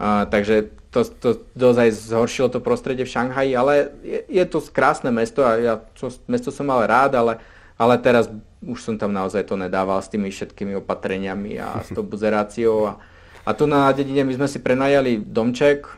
[0.03, 5.14] A, takže to, to dozaj zhoršilo to prostredie v Šanghaji, ale je, je to krásne
[5.14, 7.38] mesto a ja to mesto som mal rád, ale,
[7.78, 8.26] ale teraz
[8.66, 12.90] už som tam naozaj to nedával s tými všetkými opatreniami a s tou buzeráciou.
[12.90, 13.18] A,
[13.49, 15.88] a tu na dedine my sme si prenajali domček,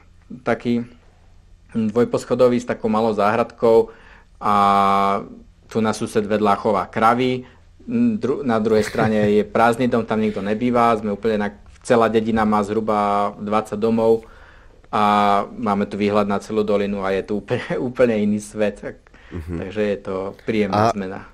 [0.46, 0.86] taký
[1.74, 3.90] dvojposchodový s takou malou záhradkou
[4.38, 4.54] a
[5.66, 7.42] tu na sused vedľa chová kravy,
[8.46, 11.48] na druhej strane je prázdny dom, tam nikto nebýva, sme úplne na,
[11.82, 14.30] celá dedina má zhruba 20 domov,
[14.90, 15.02] a
[15.46, 18.82] máme tu výhľad na celú dolinu a je tu úplne, úplne iný svet.
[18.82, 18.96] Tak,
[19.30, 19.58] mm-hmm.
[19.62, 20.92] Takže je to príjemná a...
[20.92, 21.30] zmena.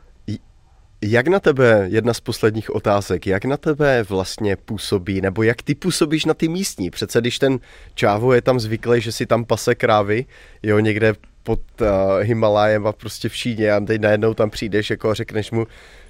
[1.02, 5.74] Jak na tebe, jedna z posledních otázek, jak na tebe vlastně působí, nebo jak ty
[5.74, 6.90] působíš na ty místní?
[6.90, 7.58] Přece když ten
[7.94, 10.24] Čávo je tam zvyklý, že si tam pase krávy,
[10.62, 11.86] jo, někde pod uh,
[12.20, 15.66] Himalajem a prostě v Číně a teď najednou tam přijdeš jako a řekneš mu,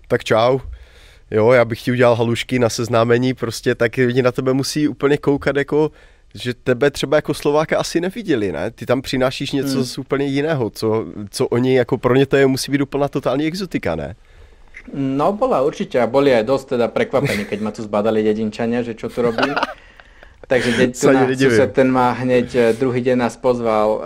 [0.09, 0.59] tak čau,
[1.31, 5.17] jo, já bych ti udělal halušky na seznámení, prostě tak lidi na tebe musí úplně
[5.17, 5.91] koukat jako
[6.35, 8.71] že tebe třeba jako Slováka asi neviděli, ne?
[8.71, 9.85] Ty tam přinášíš něco hmm.
[9.85, 13.47] z úplně jiného, co, co oni jako pro ně to je musí být úplná totální
[13.47, 14.17] exotika, ne?
[14.95, 18.95] No bola určite a boli aj dosť teda prekvapení, keď ma tu zbadali dedinčania, že
[18.95, 19.55] čo tu robím.
[20.47, 24.03] Takže deď tu na sused, ten ma hneď eh, druhý deň nás pozval, eh,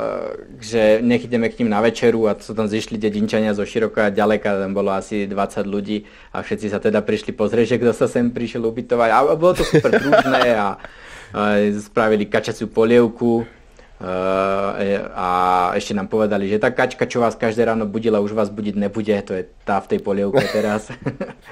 [0.57, 4.15] že nech ideme k ním na večeru a sú tam zišli dedinčania zo široka a
[4.15, 8.09] ďaleka, tam bolo asi 20 ľudí a všetci sa teda prišli pozrieť, že kto sa
[8.09, 9.09] sem prišiel ubytovať.
[9.13, 10.81] A bolo to super prúžne a
[11.77, 13.45] spravili kačaciu polievku.
[13.45, 13.60] e,
[14.01, 15.29] a
[15.77, 19.13] ešte nám povedali, že tá kačka, čo vás každé ráno budila, už vás budiť nebude,
[19.21, 20.89] to je tá v tej polievke teraz.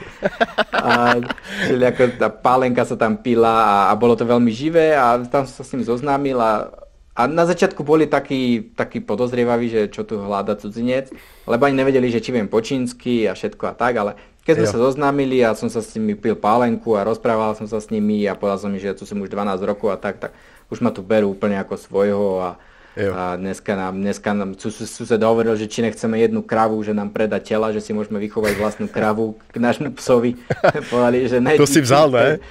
[0.72, 1.20] a,
[1.68, 5.60] ako tá pálenka sa tam pila a, a bolo to veľmi živé a tam sa
[5.60, 6.72] s ním zoznámil a,
[7.12, 11.12] a na začiatku boli takí, takí podozrievaví, že čo tu hľada cudzinec,
[11.44, 14.16] lebo ani nevedeli, že či viem po čínsky a všetko a tak, ale
[14.48, 14.72] keď sme jo.
[14.72, 18.24] sa zoznámili a som sa s nimi pil pálenku a rozprával som sa s nimi
[18.24, 20.32] a povedal som mi, že tu som už 12 rokov a tak, tak
[20.68, 22.50] už ma tu berú úplne ako svojho a,
[22.96, 27.40] a dneska nám, dneska nám sused hovoril, že či nechceme jednu kravu, že nám predá
[27.40, 30.36] tela, že si môžeme vychovať vlastnú kravu k nášmu psovi.
[30.92, 32.42] Povedali, že ne, to si vzal, ne?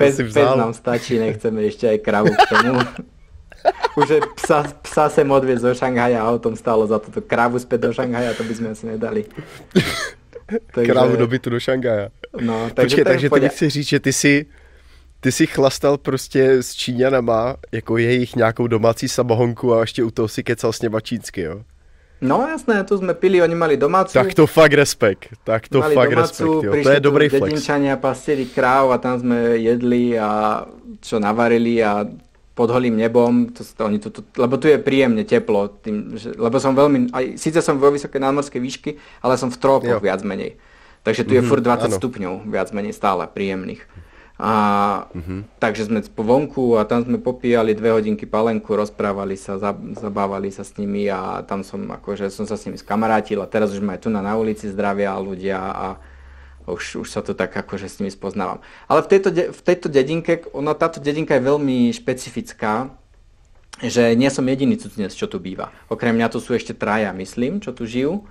[0.00, 2.80] Pes, pes nám stačí, nechceme ešte aj kravu k tomu.
[4.00, 7.60] Už je psa, psa sem odviezť zo Šanghaja a o tom stálo za toto kravu
[7.60, 9.28] späť do Šanghaja, to by sme asi nedali.
[10.74, 10.88] takže...
[10.88, 12.08] Krávu do bytu do Šangaja.
[12.40, 14.34] No, takže Počkej, takže ty chci říct, že ty si,
[15.20, 20.28] ty si chlastal prostě s Číňanama jako jejich nějakou domácí samohonku a ještě u toho
[20.28, 21.62] si kecal s něma čínsky, jo?
[22.20, 24.12] No jasné, tu sme pili, oni mali domácu.
[24.12, 26.72] Tak to fakt respekt, tak to mali fakt domácu, respekt, jo.
[26.84, 27.44] to je dobrý flex.
[27.44, 30.60] dedinčania, pastieri kráv a tam sme jedli a
[31.00, 32.04] čo navarili a
[32.52, 36.36] pod holým nebom, to, to, oni to, to, lebo tu je príjemne teplo, tým, že,
[36.36, 38.90] lebo som veľmi, aj, síce som vo vysokej námorskej výšky,
[39.24, 40.04] ale som v trópoch jo.
[40.04, 40.60] viac menej.
[41.00, 41.96] Takže tu je mhm, furt 20 áno.
[41.96, 43.80] stupňov, viac menej stále príjemných.
[44.40, 44.54] A,
[45.12, 45.60] mm-hmm.
[45.60, 49.60] Takže sme po vonku a tam sme popíjali dve hodinky palenku, rozprávali sa,
[50.00, 53.68] zabávali sa s nimi a tam som akože som sa s nimi skamarátil a teraz
[53.76, 55.86] už ma aj tu na, na ulici zdravia ľudia a
[56.64, 58.64] už, už sa to tak akože s nimi spoznávam.
[58.88, 62.96] Ale v tejto, v tejto dedinke, ono, táto dedinka je veľmi špecifická,
[63.80, 65.72] že nie som jediný cudzinec, čo tu býva.
[65.92, 68.20] Okrem mňa tu sú ešte traja, myslím, čo tu žijú.
[68.20, 68.22] E,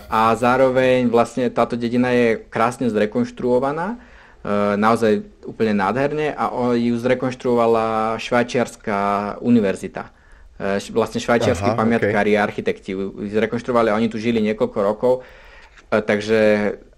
[0.00, 4.00] a zároveň vlastne táto dedina je krásne zrekonštruovaná,
[4.76, 8.98] naozaj úplne nádherne a ju zrekonštruovala švajčiarská
[9.44, 10.08] univerzita.
[10.56, 12.40] E, vlastne švajčiarskí pamiatkári okay.
[12.40, 15.14] architekti ju zrekonštruovali a oni tu žili niekoľko rokov
[15.90, 16.40] Takže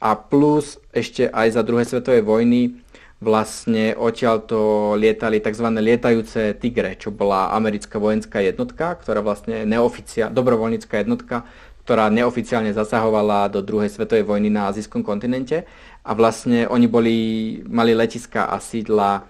[0.04, 2.76] a plus ešte aj za druhej svetovej vojny
[3.24, 5.64] vlastne odtiaľto lietali tzv.
[5.64, 11.48] lietajúce Tigre, čo bola americká vojenská jednotka, ktorá vlastne neoficiál, dobrovoľnícka jednotka,
[11.88, 15.64] ktorá neoficiálne zasahovala do druhej svetovej vojny na azijskom kontinente
[16.02, 17.18] a vlastne oni boli,
[17.66, 19.22] mali letiska a sídla e,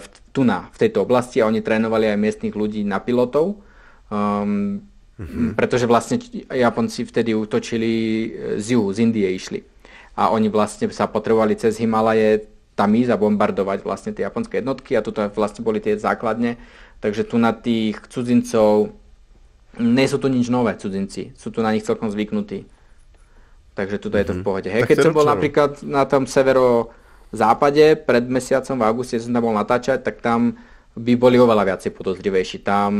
[0.00, 3.60] v, tu na, v tejto oblasti a oni trénovali aj miestnych ľudí na pilotov.
[4.12, 5.54] Um, Mm-hmm.
[5.54, 6.18] Pretože vlastne
[6.50, 8.28] Japonci vtedy útočili e,
[8.58, 9.62] z juhu, z Indie išli.
[10.18, 14.98] A oni vlastne sa potrebovali cez Himalaje tam ísť a bombardovať vlastne tie japonské jednotky
[14.98, 16.58] a toto vlastne boli tie základne.
[16.98, 18.90] Takže tu na tých cudzincov,
[19.78, 22.66] nie sú tu nič nové cudzinci, sú tu na nich celkom zvyknutí.
[23.74, 24.22] Takže tu mm-hmm.
[24.22, 24.46] je to v mhm.
[24.46, 24.68] pohode.
[24.70, 26.94] Hej, keď som bol napríklad na tom severo
[27.34, 30.54] západe, pred mesiacom v auguste som tam bol natáčať, tak tam
[30.94, 32.62] by boli oveľa viacej podozrivejší.
[32.62, 32.92] Tam,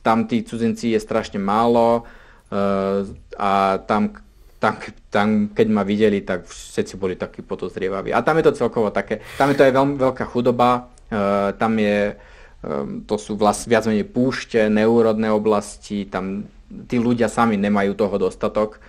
[0.00, 2.08] tam tí cudzinci je strašne málo
[2.48, 3.04] uh,
[3.36, 4.16] a tam,
[4.56, 4.74] tam,
[5.12, 8.16] tam, keď ma videli, tak všetci boli takí podozrievaví.
[8.16, 11.76] A tam je to celkovo také, tam je to aj veľmi veľká chudoba, uh, tam
[11.76, 12.16] je,
[12.64, 16.48] um, to sú vlast, viac menej púšte, neúrodné oblasti, tam
[16.88, 18.80] tí ľudia sami nemajú toho dostatok.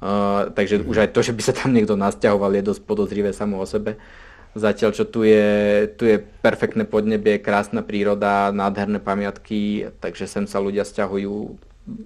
[0.00, 3.60] Uh, takže už aj to, že by sa tam niekto nasťahoval, je dosť podozrivé samo
[3.60, 4.00] o sebe.
[4.56, 10.58] Zatiaľ, čo tu je, tu je perfektné podnebie, krásna príroda, nádherné pamiatky, takže sem sa
[10.58, 11.54] ľudia stiahujú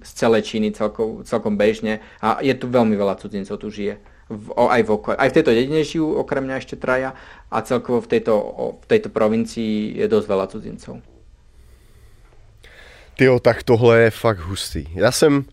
[0.03, 3.97] z celej Číny celkom, celkom bežne a je tu veľmi veľa cudzincov, tu žije.
[4.25, 7.13] V, aj, v, aj v tejto dedine žijú okrem mňa ešte traja
[7.49, 8.33] a celkovo v tejto,
[8.81, 10.95] v tejto provincii je dosť veľa cudzincov.
[13.15, 14.85] Tyjo, tak tohle je fakt hustý.
[14.93, 15.45] Já jsem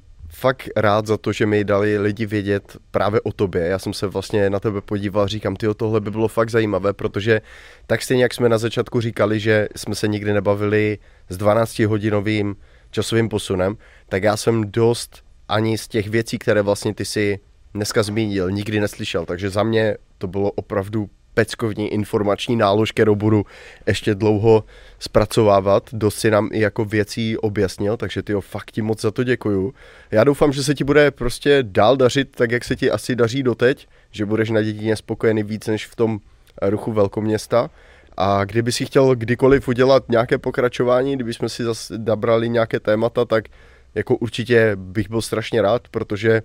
[0.42, 3.62] fakt rád za to, že mi dali lidi vědět právě o tobě.
[3.66, 7.40] Já jsem se vlastně na tebe podíval, říkám, ty tohle by bylo fakt zajímavé, protože
[7.86, 10.98] tak stejně, jak jsme na začátku říkali, že jsme se nikdy nebavili
[11.28, 12.54] s 12-hodinovým
[12.90, 13.76] časovým posunem,
[14.08, 17.38] tak já jsem dost ani z těch věcí, které vlastně ty si
[17.74, 19.26] dneska zmínil, nikdy neslyšel.
[19.26, 23.46] Takže za mě to bylo opravdu peckovní informační nálož, kterou budu
[23.86, 24.64] ještě dlouho
[24.98, 25.90] zpracovávat.
[25.92, 29.74] Dost si nám i jako věcí objasnil, takže ty fakt ti moc za to děkuju.
[30.10, 33.42] Já doufám, že se ti bude prostě dál dařit tak, jak se ti asi daří
[33.42, 36.18] doteď, že budeš na dědině spokojený víc než v tom
[36.62, 37.70] ruchu velkoměsta.
[38.16, 43.24] A kdyby si chtěl kdykoliv udělat nějaké pokračování, kdyby jsme si zase nabrali nějaké témata,
[43.24, 43.44] tak
[43.94, 46.42] jako určitě bych byl strašně rád, protože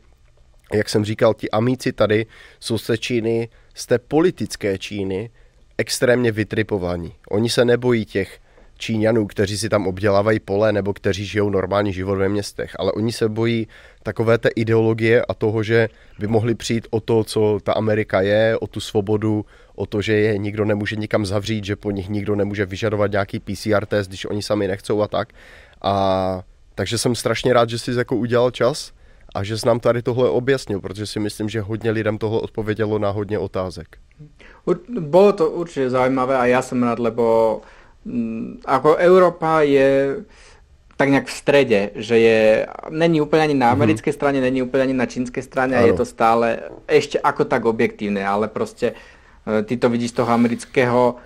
[0.73, 2.25] jak jsem říkal, ti amíci tady
[2.59, 5.29] jsou z Číny, z té politické Číny
[5.77, 7.13] extrémně vytripovaní.
[7.29, 8.39] Oni se nebojí těch
[8.77, 13.11] Číňanů, kteří si tam obdělávají pole nebo kteří žijou normální život ve městech, ale oni
[13.11, 13.67] se bojí
[14.03, 15.89] takové té ideologie a toho, že
[16.19, 19.45] by mohli přijít o to, co ta Amerika je, o tu svobodu,
[19.75, 23.39] o to, že je nikdo nemůže nikam zavřít, že po nich nikdo nemůže vyžadovat nějaký
[23.39, 25.33] PCR test, když oni sami nechcou a tak.
[25.81, 26.43] A
[26.75, 28.91] takže jsem strašně rád, že jsi jako udělal čas
[29.37, 32.99] a že jsi nám tady tohle objasnil, protože si myslím, že hodně lidem tohle odpovědělo
[32.99, 33.97] na hodně otázek.
[34.99, 37.61] Bolo to určite zaujímavé a ja som rád, lebo
[38.01, 40.19] m, mm, ako Európa je
[40.97, 43.73] tak nejak v strede, že je, není úplne ani na mhm.
[43.77, 44.17] americkej mm-hmm.
[44.17, 48.25] strane, není úplne ani na čínskej strane a je to stále ešte ako tak objektívne,
[48.25, 48.97] ale proste
[49.45, 51.21] e, ty to vidíš z toho amerického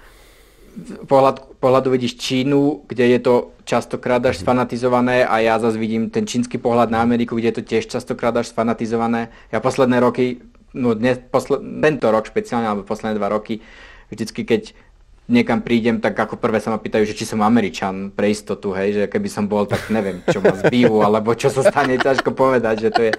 [1.06, 4.43] pohľad, pohľadu vidíš Čínu, kde je to častokrát až mhm.
[4.43, 8.35] sfanatizované a ja zase vidím ten čínsky pohľad na Ameriku, kde je to tiež častokrát
[8.38, 9.30] až sfanatizované.
[9.52, 10.41] Ja posledné roky,
[10.73, 13.60] no dnes, posle, tento rok špeciálne, alebo posledné dva roky,
[14.11, 14.76] vždycky keď
[15.30, 18.89] niekam prídem, tak ako prvé sa ma pýtajú, že či som Američan pre istotu, hej,
[18.93, 22.88] že keby som bol, tak neviem, čo ma zbývu, alebo čo sa stane, ťažko povedať,
[22.88, 23.11] že to je,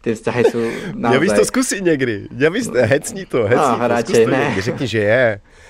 [0.00, 0.60] tie vzťahy sú
[0.96, 1.14] naozaj...
[1.14, 4.60] Ja bys to skúsiť niekdy, ja bys, hecni to, hecni no, to, radšej, to niekdy,
[4.62, 5.26] řekni, že je.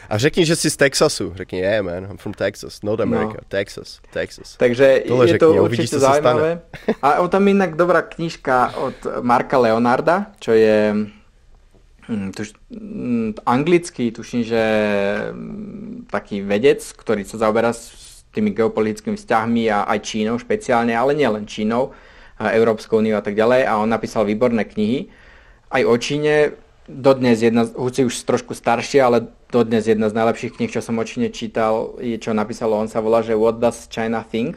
[0.09, 1.33] A řekni, že jsi z Texasu.
[1.37, 3.49] Řekni, yeah man, I'm from Texas, not America, no.
[3.49, 4.57] Texas, Texas.
[4.57, 6.61] Takže Tohle je řekni, to určite zaujímavé.
[7.03, 10.97] A o tam inak dobrá knižka od Marka Leonarda, čo je
[12.09, 12.57] hm, tuž,
[13.45, 14.63] anglický, tuším, že
[15.31, 21.17] hm, taký vedec, ktorý sa zaoberá s tými geopolitickými vzťahmi a aj Čínou špeciálne, ale
[21.17, 21.93] nielen Čínou,
[22.39, 23.67] Európskou úniu a tak ďalej.
[23.67, 25.11] A on napísal výborné knihy
[25.75, 26.35] aj o Číne.
[26.89, 31.05] Dodnes jedna, hoci už trošku staršie, ale dodnes jedna z najlepších kníh, čo som o
[31.05, 34.57] Číne čítal, je, čo napísalo, on sa volá, že What Does China Think?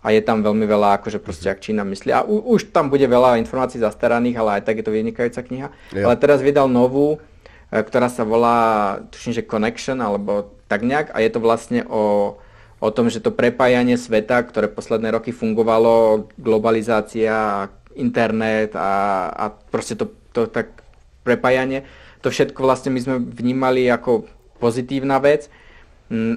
[0.00, 2.10] A je tam veľmi veľa, akože proste, ak Čína myslí.
[2.16, 5.68] A u, už tam bude veľa informácií zastaraných, ale aj tak je to vynikajúca kniha.
[5.92, 6.04] Ja.
[6.08, 7.20] Ale teraz vydal novú,
[7.68, 12.36] e, ktorá sa volá, tuším, že Connection, alebo tak nejak, a je to vlastne o,
[12.80, 20.00] o tom, že to prepájanie sveta, ktoré posledné roky fungovalo, globalizácia, internet a, a proste
[20.00, 20.80] to, to tak
[21.26, 21.84] prepájanie,
[22.24, 24.24] to všetko vlastne my sme vnímali ako
[24.56, 25.52] pozitívna vec,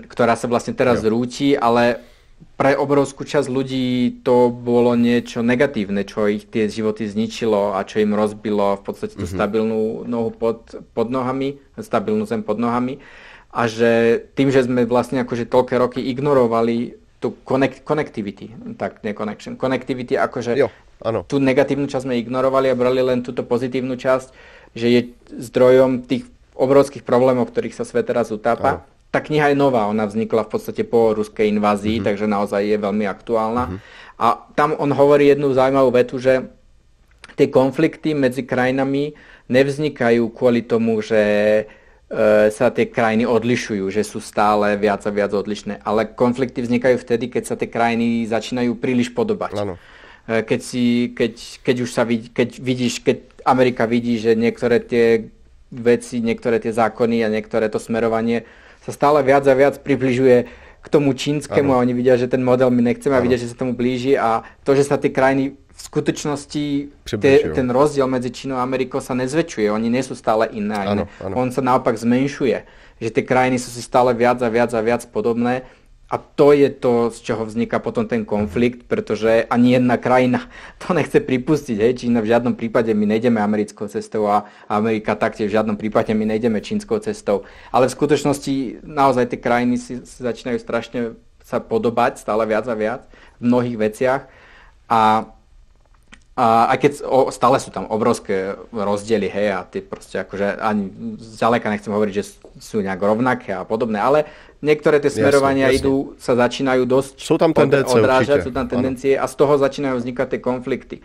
[0.07, 1.11] ktorá sa vlastne teraz jo.
[1.11, 2.03] rúti, ale
[2.57, 8.01] pre obrovskú časť ľudí to bolo niečo negatívne, čo ich tie životy zničilo a čo
[8.01, 9.37] im rozbilo v podstate tú mm-hmm.
[9.37, 13.03] stabilnú nohu pod, pod nohami, stabilnú zem pod nohami.
[13.53, 19.15] A že tým, že sme vlastne akože toľké roky ignorovali tú connect, connectivity, tak nie
[19.15, 20.67] connection, connectivity akože jo,
[21.05, 21.23] ano.
[21.23, 24.27] tú negatívnu časť sme ignorovali a brali len túto pozitívnu časť,
[24.73, 25.01] že je
[25.37, 28.83] zdrojom tých obrovských problémov, ktorých sa svet teraz utápa.
[28.83, 32.07] Ano tá kniha je nová, ona vznikla v podstate po ruskej invázii, mm-hmm.
[32.09, 33.63] takže naozaj je veľmi aktuálna.
[33.69, 33.79] Mm-hmm.
[34.17, 34.27] A
[34.57, 36.49] tam on hovorí jednu zaujímavú vetu, že
[37.37, 39.13] tie konflikty medzi krajinami
[39.53, 41.63] nevznikajú kvôli tomu, že e,
[42.49, 45.85] sa tie krajiny odlišujú, že sú stále viac a viac odlišné.
[45.85, 49.53] Ale konflikty vznikajú vtedy, keď sa tie krajiny začínajú príliš podobať.
[49.61, 49.77] Ano.
[50.25, 54.81] E, keď, si, keď, keď už sa vidí, keď vidíš, keď Amerika vidí, že niektoré
[54.81, 55.29] tie
[55.69, 58.45] veci, niektoré tie zákony a niektoré to smerovanie
[58.83, 60.47] sa stále viac a viac približuje
[60.83, 61.79] k tomu čínskemu ano.
[61.79, 63.23] a oni vidia, že ten model my nechceme ano.
[63.23, 66.65] a vidia, že sa tomu blíži a to, že sa tie krajiny v skutočnosti
[67.17, 71.03] te, ten rozdiel medzi Čínou a Amerikou sa nezväčšuje, oni nie sú stále iné, ano,
[71.17, 71.33] ano.
[71.33, 72.61] on sa naopak zmenšuje,
[73.01, 75.65] že tie krajiny sú si stále viac a viac a viac podobné
[76.13, 80.45] a to je to, z čoho vzniká potom ten konflikt, pretože ani jedna krajina
[80.81, 81.77] to nechce pripustiť.
[81.81, 82.05] Hej.
[82.05, 86.29] Čína v žiadnom prípade my nejdeme americkou cestou a Amerika taktiež v žiadnom prípade my
[86.29, 87.49] nejdeme čínskou cestou.
[87.73, 92.77] Ale v skutočnosti naozaj tie krajiny si, si začínajú strašne sa podobať stále viac a
[92.77, 93.01] viac
[93.41, 94.21] v mnohých veciach.
[94.85, 95.33] A
[96.33, 100.89] a aj keď o, stále sú tam obrovské rozdiely, hej, a ty proste akože ani
[101.21, 104.25] zďaleka nechcem hovoriť, že sú nejak rovnaké a podobné, ale
[104.65, 105.85] niektoré tie smerovania jasne, jasne.
[105.85, 108.47] idú, sa začínajú dosť sú tam tendencie, odrážať, určite.
[108.49, 109.21] sú tam tendencie ano.
[109.21, 110.97] a z toho začínajú vznikať tie konflikty.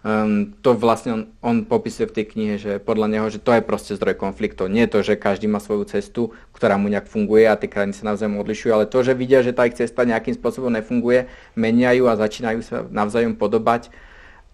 [0.00, 3.60] Um, to vlastne on, on popisuje v tej knihe, že podľa neho, že to je
[3.60, 4.72] proste zdroj konfliktov.
[4.72, 8.08] Nie to, že každý má svoju cestu, ktorá mu nejak funguje a tie krajiny sa
[8.08, 12.16] navzájom odlišujú, ale to, že vidia, že tá ich cesta nejakým spôsobom nefunguje, meniajú a
[12.16, 13.92] začínajú sa navzájom podobať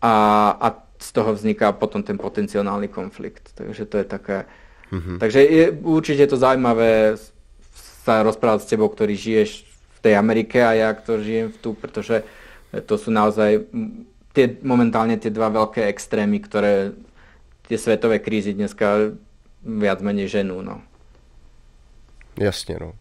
[0.07, 0.13] a,
[0.55, 0.67] a
[1.03, 3.51] z toho vzniká potom ten potenciálny konflikt.
[3.55, 4.47] Takže to je také...
[4.93, 5.19] Mm-hmm.
[5.19, 7.19] Takže je určite to zaujímavé
[8.07, 11.75] sa rozprávať s tebou, ktorý žiješ v tej Amerike a ja, ktorý žijem v tu,
[11.75, 12.23] pretože
[12.87, 13.67] to sú naozaj
[14.31, 16.95] tie, momentálne tie dva veľké extrémy, ktoré
[17.67, 19.19] tie svetové krízy dneska
[19.67, 20.63] viac menej ženú.
[20.63, 20.87] No.
[22.39, 22.93] Jasně, no.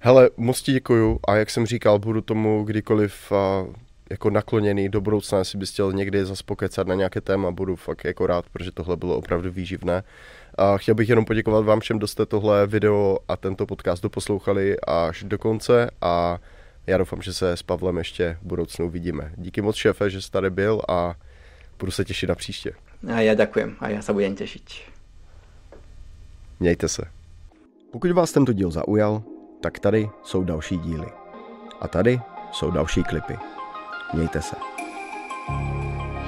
[0.00, 3.32] Hele, moc ti děkuju a jak jsem říkal, budu tomu kdykoliv
[4.10, 8.04] jako nakloněný do budoucna, jestli bys chtěl někdy zase pokecat na nějaké téma, budu fakt
[8.04, 10.02] jako rád, protože tohle bylo opravdu výživné.
[10.58, 14.76] A chtěl bych jenom poděkovat vám všem, kdo jste tohle video a tento podcast doposlouchali
[14.80, 16.38] až do konce a
[16.86, 19.32] já doufám, že se s Pavlem ještě v budoucnu vidíme.
[19.36, 21.14] Díky moc šéfe, že jsi tady byl a
[21.78, 22.72] budu se těšit na příště.
[23.14, 24.62] A já děkujem a já se budem těšit.
[26.60, 27.02] Mějte se.
[27.92, 29.22] Pokud vás tento díl zaujal,
[29.60, 31.06] tak tady jsou další díly.
[31.80, 32.20] A tady
[32.52, 33.53] jsou další klipy.
[34.14, 34.56] Miejte sa.
[35.46, 36.23] thank you